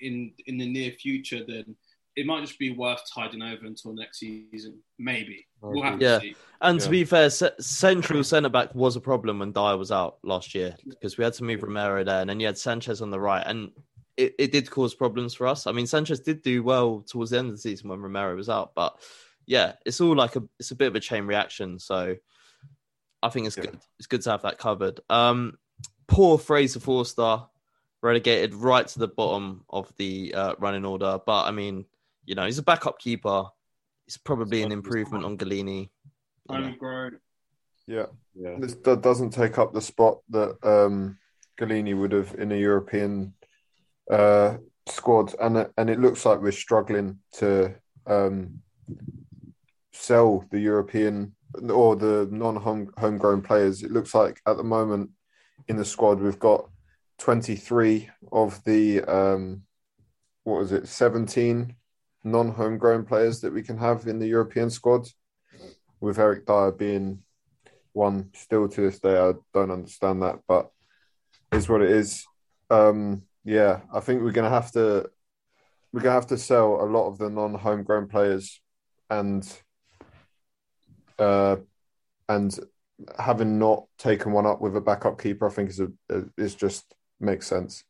in 0.00 0.32
in 0.46 0.58
the 0.58 0.66
near 0.66 0.92
future, 0.92 1.44
then 1.46 1.76
it 2.18 2.26
might 2.26 2.40
just 2.44 2.58
be 2.58 2.70
worth 2.72 3.00
tiding 3.14 3.42
over 3.42 3.64
until 3.64 3.92
next 3.94 4.18
season. 4.18 4.80
Maybe 4.98 5.46
we'll 5.60 5.82
have 5.82 6.00
Yeah. 6.02 6.16
to 6.18 6.20
see. 6.20 6.36
And 6.60 6.80
to 6.80 6.90
be 6.90 7.04
fair, 7.04 7.30
ce- 7.30 7.56
central 7.60 8.24
centre 8.24 8.48
back 8.48 8.74
was 8.74 8.96
a 8.96 9.00
problem 9.00 9.38
when 9.38 9.52
Dier 9.52 9.76
was 9.76 9.92
out 9.92 10.18
last 10.24 10.54
year 10.54 10.76
because 10.88 11.16
we 11.16 11.22
had 11.24 11.34
to 11.34 11.44
move 11.44 11.62
Romero 11.62 12.02
there, 12.02 12.20
and 12.20 12.28
then 12.30 12.40
you 12.40 12.46
had 12.46 12.58
Sanchez 12.58 13.00
on 13.00 13.10
the 13.10 13.20
right, 13.20 13.44
and 13.46 13.70
it, 14.16 14.34
it 14.38 14.50
did 14.52 14.68
cause 14.68 14.94
problems 14.94 15.32
for 15.34 15.46
us. 15.46 15.66
I 15.68 15.72
mean, 15.72 15.86
Sanchez 15.86 16.18
did 16.20 16.42
do 16.42 16.62
well 16.64 17.02
towards 17.06 17.30
the 17.30 17.38
end 17.38 17.48
of 17.50 17.54
the 17.54 17.60
season 17.60 17.88
when 17.88 18.00
Romero 18.00 18.34
was 18.34 18.48
out, 18.48 18.74
but 18.74 18.98
yeah, 19.46 19.74
it's 19.86 20.00
all 20.00 20.16
like 20.16 20.34
a 20.36 20.42
it's 20.58 20.72
a 20.72 20.76
bit 20.76 20.88
of 20.88 20.96
a 20.96 21.00
chain 21.00 21.24
reaction. 21.24 21.78
So 21.78 22.16
I 23.22 23.28
think 23.28 23.46
it's 23.46 23.56
Yeah. 23.56 23.64
good. 23.66 23.78
It's 23.98 24.08
good 24.08 24.22
to 24.22 24.30
have 24.30 24.42
that 24.42 24.58
covered. 24.58 24.98
Um, 25.08 25.58
poor 26.08 26.36
Fraser 26.38 26.80
Forster 26.80 27.42
relegated 28.02 28.54
right 28.54 28.86
to 28.88 28.98
the 28.98 29.08
bottom 29.08 29.64
of 29.70 29.92
the 29.96 30.34
uh, 30.34 30.54
running 30.58 30.84
order, 30.84 31.20
but 31.24 31.44
I 31.44 31.50
mean, 31.52 31.84
you 32.28 32.34
know, 32.34 32.44
he's 32.44 32.58
a 32.58 32.62
backup 32.62 32.98
keeper. 32.98 33.44
It's 34.06 34.18
probably 34.18 34.62
an 34.62 34.70
improvement 34.70 35.24
on 35.24 35.38
Gollini. 35.38 35.88
you 36.50 36.58
know. 36.58 36.62
Homegrown. 36.62 37.18
Yeah, 37.86 38.06
yeah. 38.34 38.56
this 38.60 38.74
do- 38.74 38.96
doesn't 38.96 39.30
take 39.30 39.56
up 39.58 39.72
the 39.72 39.80
spot 39.80 40.18
that 40.28 40.58
um, 40.62 41.16
Gollini 41.58 41.98
would 41.98 42.12
have 42.12 42.34
in 42.38 42.52
a 42.52 42.56
European 42.56 43.32
uh, 44.10 44.58
squad, 44.86 45.34
and 45.40 45.56
it- 45.56 45.72
and 45.78 45.88
it 45.88 46.00
looks 46.00 46.26
like 46.26 46.42
we're 46.42 46.52
struggling 46.52 47.18
to 47.38 47.74
um, 48.06 48.60
sell 49.94 50.44
the 50.50 50.60
European 50.60 51.34
or 51.70 51.96
the 51.96 52.28
non-home 52.30 52.90
homegrown 52.98 53.40
players. 53.40 53.82
It 53.82 53.90
looks 53.90 54.14
like 54.14 54.38
at 54.46 54.58
the 54.58 54.64
moment 54.64 55.10
in 55.66 55.76
the 55.78 55.84
squad 55.84 56.20
we've 56.20 56.38
got 56.38 56.68
23 57.20 58.10
of 58.32 58.62
the 58.64 59.02
um, 59.04 59.62
what 60.44 60.58
was 60.60 60.72
it 60.72 60.86
17 60.88 61.74
non-homegrown 62.24 63.04
players 63.04 63.40
that 63.40 63.52
we 63.52 63.62
can 63.62 63.78
have 63.78 64.06
in 64.06 64.18
the 64.18 64.26
European 64.26 64.70
squad 64.70 65.06
with 66.00 66.18
Eric 66.18 66.46
Dier 66.46 66.72
being 66.72 67.22
one 67.92 68.30
still 68.34 68.68
to 68.68 68.80
this 68.80 69.00
day 69.00 69.18
I 69.18 69.32
don't 69.52 69.70
understand 69.70 70.22
that 70.22 70.40
but 70.46 70.70
is 71.52 71.68
what 71.68 71.82
it 71.82 71.90
is. 71.90 72.24
Um 72.70 73.22
yeah 73.44 73.80
I 73.92 74.00
think 74.00 74.22
we're 74.22 74.32
gonna 74.32 74.50
have 74.50 74.70
to 74.72 75.10
we're 75.92 76.02
gonna 76.02 76.14
have 76.14 76.26
to 76.28 76.38
sell 76.38 76.82
a 76.82 76.86
lot 76.86 77.08
of 77.08 77.18
the 77.18 77.30
non-homegrown 77.30 78.08
players 78.08 78.60
and 79.10 79.42
uh 81.18 81.56
and 82.28 82.58
having 83.18 83.58
not 83.58 83.84
taken 83.96 84.32
one 84.32 84.46
up 84.46 84.60
with 84.60 84.76
a 84.76 84.80
backup 84.80 85.20
keeper 85.20 85.46
I 85.46 85.50
think 85.50 85.70
is 85.70 85.80
a 85.80 85.90
is 86.36 86.54
just 86.54 86.94
makes 87.20 87.46
sense. 87.46 87.84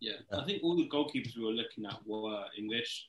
Yeah, 0.00 0.14
I 0.32 0.44
think 0.44 0.62
all 0.62 0.76
the 0.76 0.88
goalkeepers 0.88 1.36
we 1.36 1.44
were 1.44 1.52
looking 1.52 1.86
at 1.86 1.98
were 2.04 2.44
English, 2.58 3.08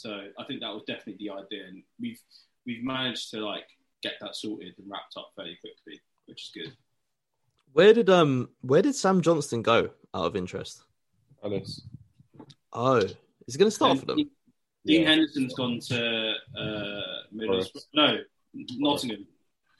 so 0.00 0.10
I 0.38 0.44
think 0.46 0.60
that 0.60 0.72
was 0.72 0.82
definitely 0.86 1.18
the 1.26 1.30
idea, 1.34 1.66
and 1.68 1.82
we've 2.00 2.18
we've 2.66 2.82
managed 2.82 3.30
to 3.32 3.44
like 3.44 3.66
get 4.02 4.14
that 4.22 4.34
sorted 4.34 4.72
and 4.78 4.90
wrapped 4.90 5.14
up 5.18 5.30
fairly 5.36 5.58
quickly, 5.60 6.00
which 6.26 6.42
is 6.44 6.50
good. 6.54 6.72
Where 7.74 7.92
did 7.92 8.08
um 8.08 8.48
where 8.62 8.80
did 8.82 8.94
Sam 8.94 9.20
Johnstone 9.20 9.62
go 9.62 9.90
out 10.14 10.24
of 10.24 10.36
interest? 10.36 10.84
Alice. 11.44 11.82
Oh, 12.72 12.96
is 12.96 13.14
he 13.54 13.58
going 13.58 13.70
to 13.70 13.74
start 13.74 13.98
for 13.98 14.06
them? 14.06 14.16
Dean 14.86 15.02
Yeah. 15.02 15.08
Henderson's 15.08 15.54
gone 15.54 15.78
to 15.80 16.32
uh, 16.56 17.02
Middlesbrough. 17.34 17.84
No, 17.94 18.18
Nottingham. 18.54 19.26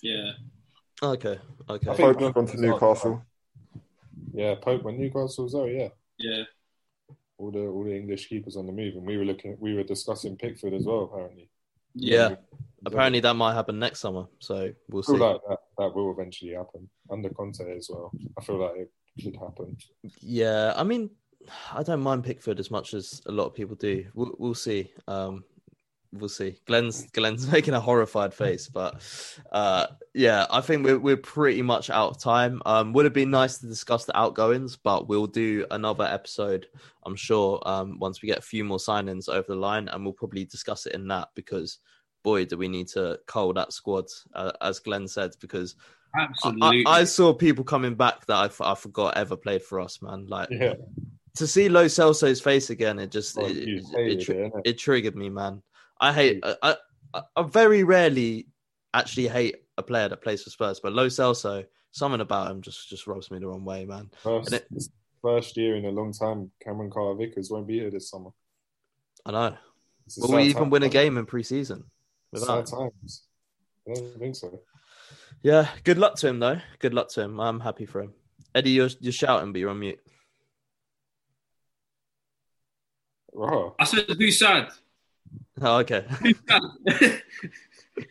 Yeah, 0.03 0.33
Okay, 1.03 1.39
okay. 1.69 1.91
I 1.91 1.95
think- 1.95 2.19
Pope's 2.19 2.35
gone 2.35 2.47
to 2.47 2.61
Newcastle 2.61 3.23
Yeah, 4.35 4.55
Pope 4.61 4.83
when 4.83 4.99
Newcastle 4.99 5.45
was 5.45 5.55
out, 5.55 5.67
yeah. 5.71 5.89
yeah. 6.19 6.43
All 7.41 7.51
the 7.51 7.67
all 7.67 7.85
the 7.85 7.97
English 7.97 8.29
keepers 8.29 8.57
on 8.57 8.67
the 8.67 8.73
move, 8.73 8.95
and 8.97 9.07
we 9.07 9.17
were 9.17 9.25
looking, 9.25 9.57
we 9.59 9.73
were 9.75 9.83
discussing 9.83 10.37
Pickford 10.37 10.75
as 10.75 10.85
well. 10.85 11.05
Apparently, 11.11 11.49
Yeah. 11.95 12.37
Apparently 12.87 13.21
that 13.21 13.35
might 13.35 13.55
happen 13.55 13.79
next 13.79 14.01
summer, 14.01 14.27
so 14.39 14.73
we'll 14.89 15.03
see. 15.03 15.17
like 15.17 15.41
that, 15.49 15.59
that 15.79 15.95
will 15.95 16.11
eventually 16.13 16.53
happen 16.53 16.89
under 17.11 17.29
Conte 17.31 17.61
as 17.77 17.89
well. 17.91 18.11
I 18.39 18.43
feel 18.43 18.59
like 18.59 18.77
it 18.77 18.91
should 19.19 19.37
happen. 19.37 19.77
Yeah, 20.21 20.73
I 20.77 20.83
mean, 20.85 21.11
I 21.73 21.83
don't 21.83 22.01
mind 22.01 22.25
Pickford 22.25 22.59
as 22.61 22.71
much 22.71 22.95
as 22.95 23.21
a 23.27 23.33
lot 23.33 23.47
of 23.47 23.55
people 23.55 23.77
do. 23.77 24.07
We'll, 24.15 24.35
we'll 24.39 24.55
see. 24.55 24.93
Um, 25.09 25.45
we'll 26.13 26.29
see. 26.29 26.57
Glenn's 26.67 27.11
Glenn's 27.11 27.47
making 27.53 27.75
a 27.75 27.81
horrified 27.81 28.35
face, 28.35 28.69
but 28.69 29.03
uh, 29.53 29.87
yeah, 30.15 30.47
I 30.51 30.61
think 30.61 30.85
we're 30.85 30.99
we're 30.99 31.17
pretty 31.17 31.63
much 31.63 31.91
out 31.91 32.11
of 32.11 32.21
time. 32.21 32.61
Um, 32.67 32.93
would 32.93 33.05
have 33.05 33.15
been 33.15 33.31
nice 33.31 33.59
to 33.59 33.67
discuss 33.67 34.05
the 34.05 34.17
outgoings, 34.19 34.77
but 34.77 35.09
we'll 35.09 35.27
do 35.27 35.67
another 35.71 36.05
episode. 36.05 36.67
I'm 37.05 37.17
sure 37.17 37.61
um, 37.67 37.99
once 37.99 38.23
we 38.23 38.29
get 38.29 38.39
a 38.39 38.43
few 38.43 38.65
more 38.65 38.79
signings 38.79 39.29
over 39.29 39.47
the 39.49 39.57
line, 39.57 39.89
and 39.89 40.05
we'll 40.05 40.13
probably 40.13 40.45
discuss 40.45 40.87
it 40.87 40.95
in 40.95 41.09
that 41.09 41.29
because 41.35 41.79
boy, 42.23 42.45
do 42.45 42.57
we 42.57 42.69
need 42.69 42.89
to 42.89 43.19
cull 43.27 43.53
that 43.55 43.73
squad, 43.73 44.05
uh, 44.35 44.53
as 44.61 44.79
Glenn 44.79 45.09
said, 45.09 45.33
because 45.41 45.77
I, 46.15 46.25
Absolutely. 46.25 46.85
I, 46.87 47.01
I 47.01 47.05
saw 47.05 47.33
people 47.33 47.65
coming 47.65 47.95
back 47.95 48.27
that 48.27 48.37
I, 48.37 48.47
f- 48.47 48.61
I 48.61 48.75
forgot 48.75 49.17
ever 49.17 49.37
played 49.37 49.63
for 49.63 49.81
us, 49.81 50.03
man. 50.03 50.27
Like 50.27 50.49
Yeah, 50.51 50.75
to 51.37 51.47
see 51.47 51.69
Lo 51.69 51.87
Celso's 51.87 52.41
face 52.41 52.71
again, 52.71 52.99
it 52.99 53.11
just 53.11 53.39
Oh, 53.39 53.47
it, 53.47 53.57
you 53.57 53.77
it, 53.77 53.85
hated 53.95 54.29
it, 54.29 54.29
it, 54.29 54.53
it 54.65 54.79
triggered 54.79 55.17
me, 55.17 55.31
man. 55.31 55.63
I 56.01 56.13
hate. 56.13 56.41
Mm. 56.43 56.57
I, 56.63 56.77
I 57.15 57.23
I 57.37 57.43
very 57.43 57.85
rarely 57.85 58.47
actually 58.95 59.29
hate 59.29 59.57
a 59.79 59.83
player 59.83 60.09
that 60.09 60.23
plays 60.23 60.43
for 60.43 60.51
Spurs, 60.51 60.81
but 60.81 60.93
Lo 60.93 61.07
Celso, 61.07 61.67
something 61.93 62.21
about 62.21 62.51
him 62.51 62.63
just 62.63 62.89
just 62.89 63.07
rubs 63.07 63.31
me 63.31 63.39
the 63.39 63.47
wrong 63.47 63.65
way, 63.65 63.85
man. 63.85 64.11
first, 64.23 64.53
And 64.53 64.63
first 65.23 65.57
year 65.57 65.77
in 65.77 65.85
a 65.85 65.91
long 65.91 66.13
time. 66.13 66.51
Cameron 66.63 66.91
Carter 66.91 67.17
Vickers 67.19 67.51
won't 67.51 67.67
be 67.67 67.81
here 67.81 67.91
this 67.91 68.09
summer. 68.11 68.31
I 69.27 69.33
know. 69.33 69.57
Will 70.19 70.37
we 70.37 70.45
even 70.45 70.63
time. 70.63 70.71
win 70.71 70.83
a 70.83 70.89
game 70.89 71.19
in 71.19 71.27
pre-season? 71.27 71.85
Without 72.33 72.67
times. 72.67 73.23
I 73.89 73.95
don't 73.95 74.19
think 74.19 74.37
so. 74.37 74.61
Yeah. 75.43 75.69
Good 75.85 75.99
luck 75.99 76.17
to 76.17 76.29
him, 76.29 76.39
though. 76.39 76.61
Good 76.79 76.95
luck 76.95 77.09
to 77.11 77.23
him. 77.23 77.39
I'm 77.41 77.61
happy 77.61 77.87
for 77.87 78.01
him. 78.01 78.15
Eddie, 78.55 78.71
you're 78.71 78.91
you're 79.01 79.13
shouting, 79.13 79.53
but 79.53 79.61
you're 79.61 79.71
on 79.71 79.81
mute. 79.81 80.01
Right. 83.33 83.71
I 83.79 83.85
said, 83.85 84.07
who's 84.19 84.39
sad? 84.39 84.69
Oh, 85.61 85.79
okay. 85.79 86.05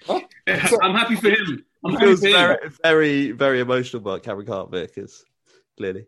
I'm 0.08 0.95
happy 0.95 1.16
for 1.16 1.30
him. 1.30 1.66
I'm 1.84 1.93
happy 1.93 2.06
feels 2.06 2.20
for 2.22 2.28
him. 2.28 2.34
very, 2.34 2.70
very, 2.84 3.32
very 3.32 3.60
emotional 3.60 4.02
about 4.02 4.24
Cameron 4.24 4.45
Carter 4.45 4.70
Vickers, 4.72 5.26
clearly. 5.78 6.06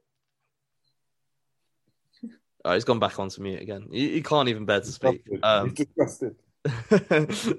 Oh, 2.64 2.74
he's 2.74 2.84
gone 2.84 3.00
back 3.00 3.20
onto 3.20 3.42
mute 3.42 3.62
again. 3.62 3.88
He, 3.92 4.12
he 4.12 4.22
can't 4.22 4.50
even 4.50 4.66
bear 4.66 4.82
to 4.82 4.86
speak. 4.86 5.24
Um, 5.42 5.74
disgusted. 5.74 6.36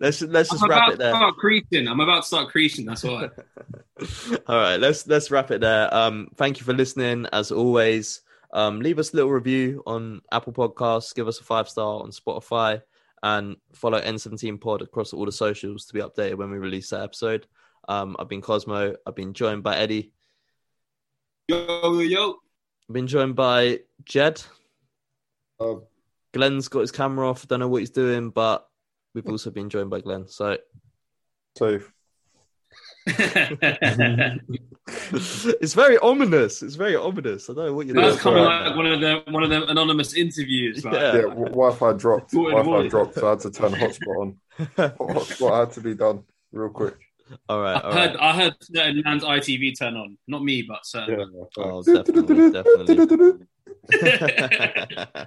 let's 0.01 0.23
let's 0.23 0.51
just 0.51 0.63
I'm 0.63 0.71
wrap 0.71 0.79
about 0.79 0.93
it 0.93 0.99
there. 0.99 1.11
to 1.11 1.17
start 1.17 1.37
creasing. 1.37 1.89
I'm 1.89 1.99
about 1.99 2.23
to 2.23 2.27
start 2.27 2.51
creasing. 2.51 2.85
That's 2.85 3.03
why. 3.03 3.31
All 4.47 4.57
right, 4.57 4.77
let's 4.77 5.09
let's 5.09 5.29
wrap 5.31 5.51
it 5.51 5.61
there. 5.61 5.93
Um, 5.93 6.29
thank 6.37 6.61
you 6.61 6.65
for 6.65 6.73
listening. 6.73 7.27
As 7.33 7.51
always, 7.51 8.21
um, 8.53 8.81
leave 8.81 9.01
us 9.01 9.13
a 9.13 9.17
little 9.17 9.33
review 9.33 9.83
on 9.87 10.23
Apple 10.31 10.53
Podcasts. 10.53 11.15
Give 11.15 11.27
us 11.27 11.41
a 11.41 11.45
five 11.45 11.69
star 11.69 12.01
on 12.01 12.11
Spotify, 12.11 12.83
and 13.23 13.57
follow 13.75 14.01
N17 14.01 14.61
Pod 14.61 14.83
across 14.83 15.13
all 15.13 15.25
the 15.25 15.33
socials 15.33 15.87
to 15.87 15.95
be 15.95 16.01
updated 16.01 16.37
when 16.37 16.51
we 16.51 16.59
release 16.59 16.91
that 16.91 17.03
episode. 17.03 17.47
Um, 17.89 18.17
I've 18.19 18.29
been 18.29 18.41
Cosmo. 18.41 18.95
I've 19.07 19.17
been 19.17 19.33
joined 19.33 19.63
by 19.63 19.77
Eddie. 19.77 20.13
Yo, 21.49 21.99
yo. 22.01 22.37
I've 22.89 22.95
been 22.95 23.07
joined 23.07 23.37
by 23.37 23.81
Jed. 24.05 24.43
Uh, 25.59 25.77
Glenn's 26.33 26.69
got 26.69 26.81
his 26.81 26.93
camera 26.93 27.29
off. 27.29 27.47
Don't 27.47 27.61
know 27.61 27.69
what 27.69 27.81
he's 27.81 27.91
doing, 27.91 28.31
but 28.31 28.67
we've 29.15 29.29
also 29.29 29.51
been 29.51 29.69
joined 29.69 29.91
by 29.91 30.01
Glenn. 30.01 30.27
So 30.29 30.59
so 31.57 31.81
it's 35.61 35.75
very 35.75 35.99
ominous. 35.99 36.63
It's 36.63 36.75
very 36.77 36.95
ominous. 36.97 37.51
I 37.51 37.55
don't 37.55 37.67
know 37.67 37.73
what 37.75 37.87
you're 37.87 37.97
That's 37.97 38.17
Yeah, 38.17 38.23
coming 38.23 38.45
right. 38.45 38.67
like 38.69 38.77
one 38.77 38.87
of 38.87 39.01
the 39.01 39.23
one 39.33 39.43
of 39.43 39.51
them 39.51 39.65
anonymous 39.69 40.15
interviews. 40.15 40.85
Like, 40.85 40.95
Yeah. 40.95 41.15
Yeah, 41.17 41.23
w- 41.23 41.47
Wi-Fi 41.47 41.93
dropped. 41.95 42.31
Two 42.31 42.39
in 42.39 42.45
the 42.45 42.51
Wi-Fi 42.63 42.71
morning. 42.71 42.91
dropped, 42.91 43.15
so 43.15 43.27
I 43.27 43.31
had 43.31 43.41
to 43.41 43.51
turn 43.51 43.73
hotspot 43.73 44.17
on. 44.21 44.37
Hotspot 44.77 45.61
had 45.61 45.73
to 45.73 45.81
be 45.81 45.95
done 45.95 46.23
real 46.53 46.69
quick. 46.71 46.95
All 47.49 47.61
right, 47.61 47.77
I 47.77 47.81
all 47.81 47.93
heard 47.93 48.11
right. 48.15 48.21
I 48.21 48.37
heard 48.37 48.55
certain 48.61 49.03
man's 49.05 49.25
ITV 49.25 49.79
turn 49.79 49.97
on. 49.97 50.19
Not 50.29 50.45
me, 50.45 50.63
but 50.63 50.85
certain. 50.85 51.19
Yeah, 51.19 51.45
Oh, 51.65 51.83
definitely, 51.83 52.51
definitely. 52.53 53.47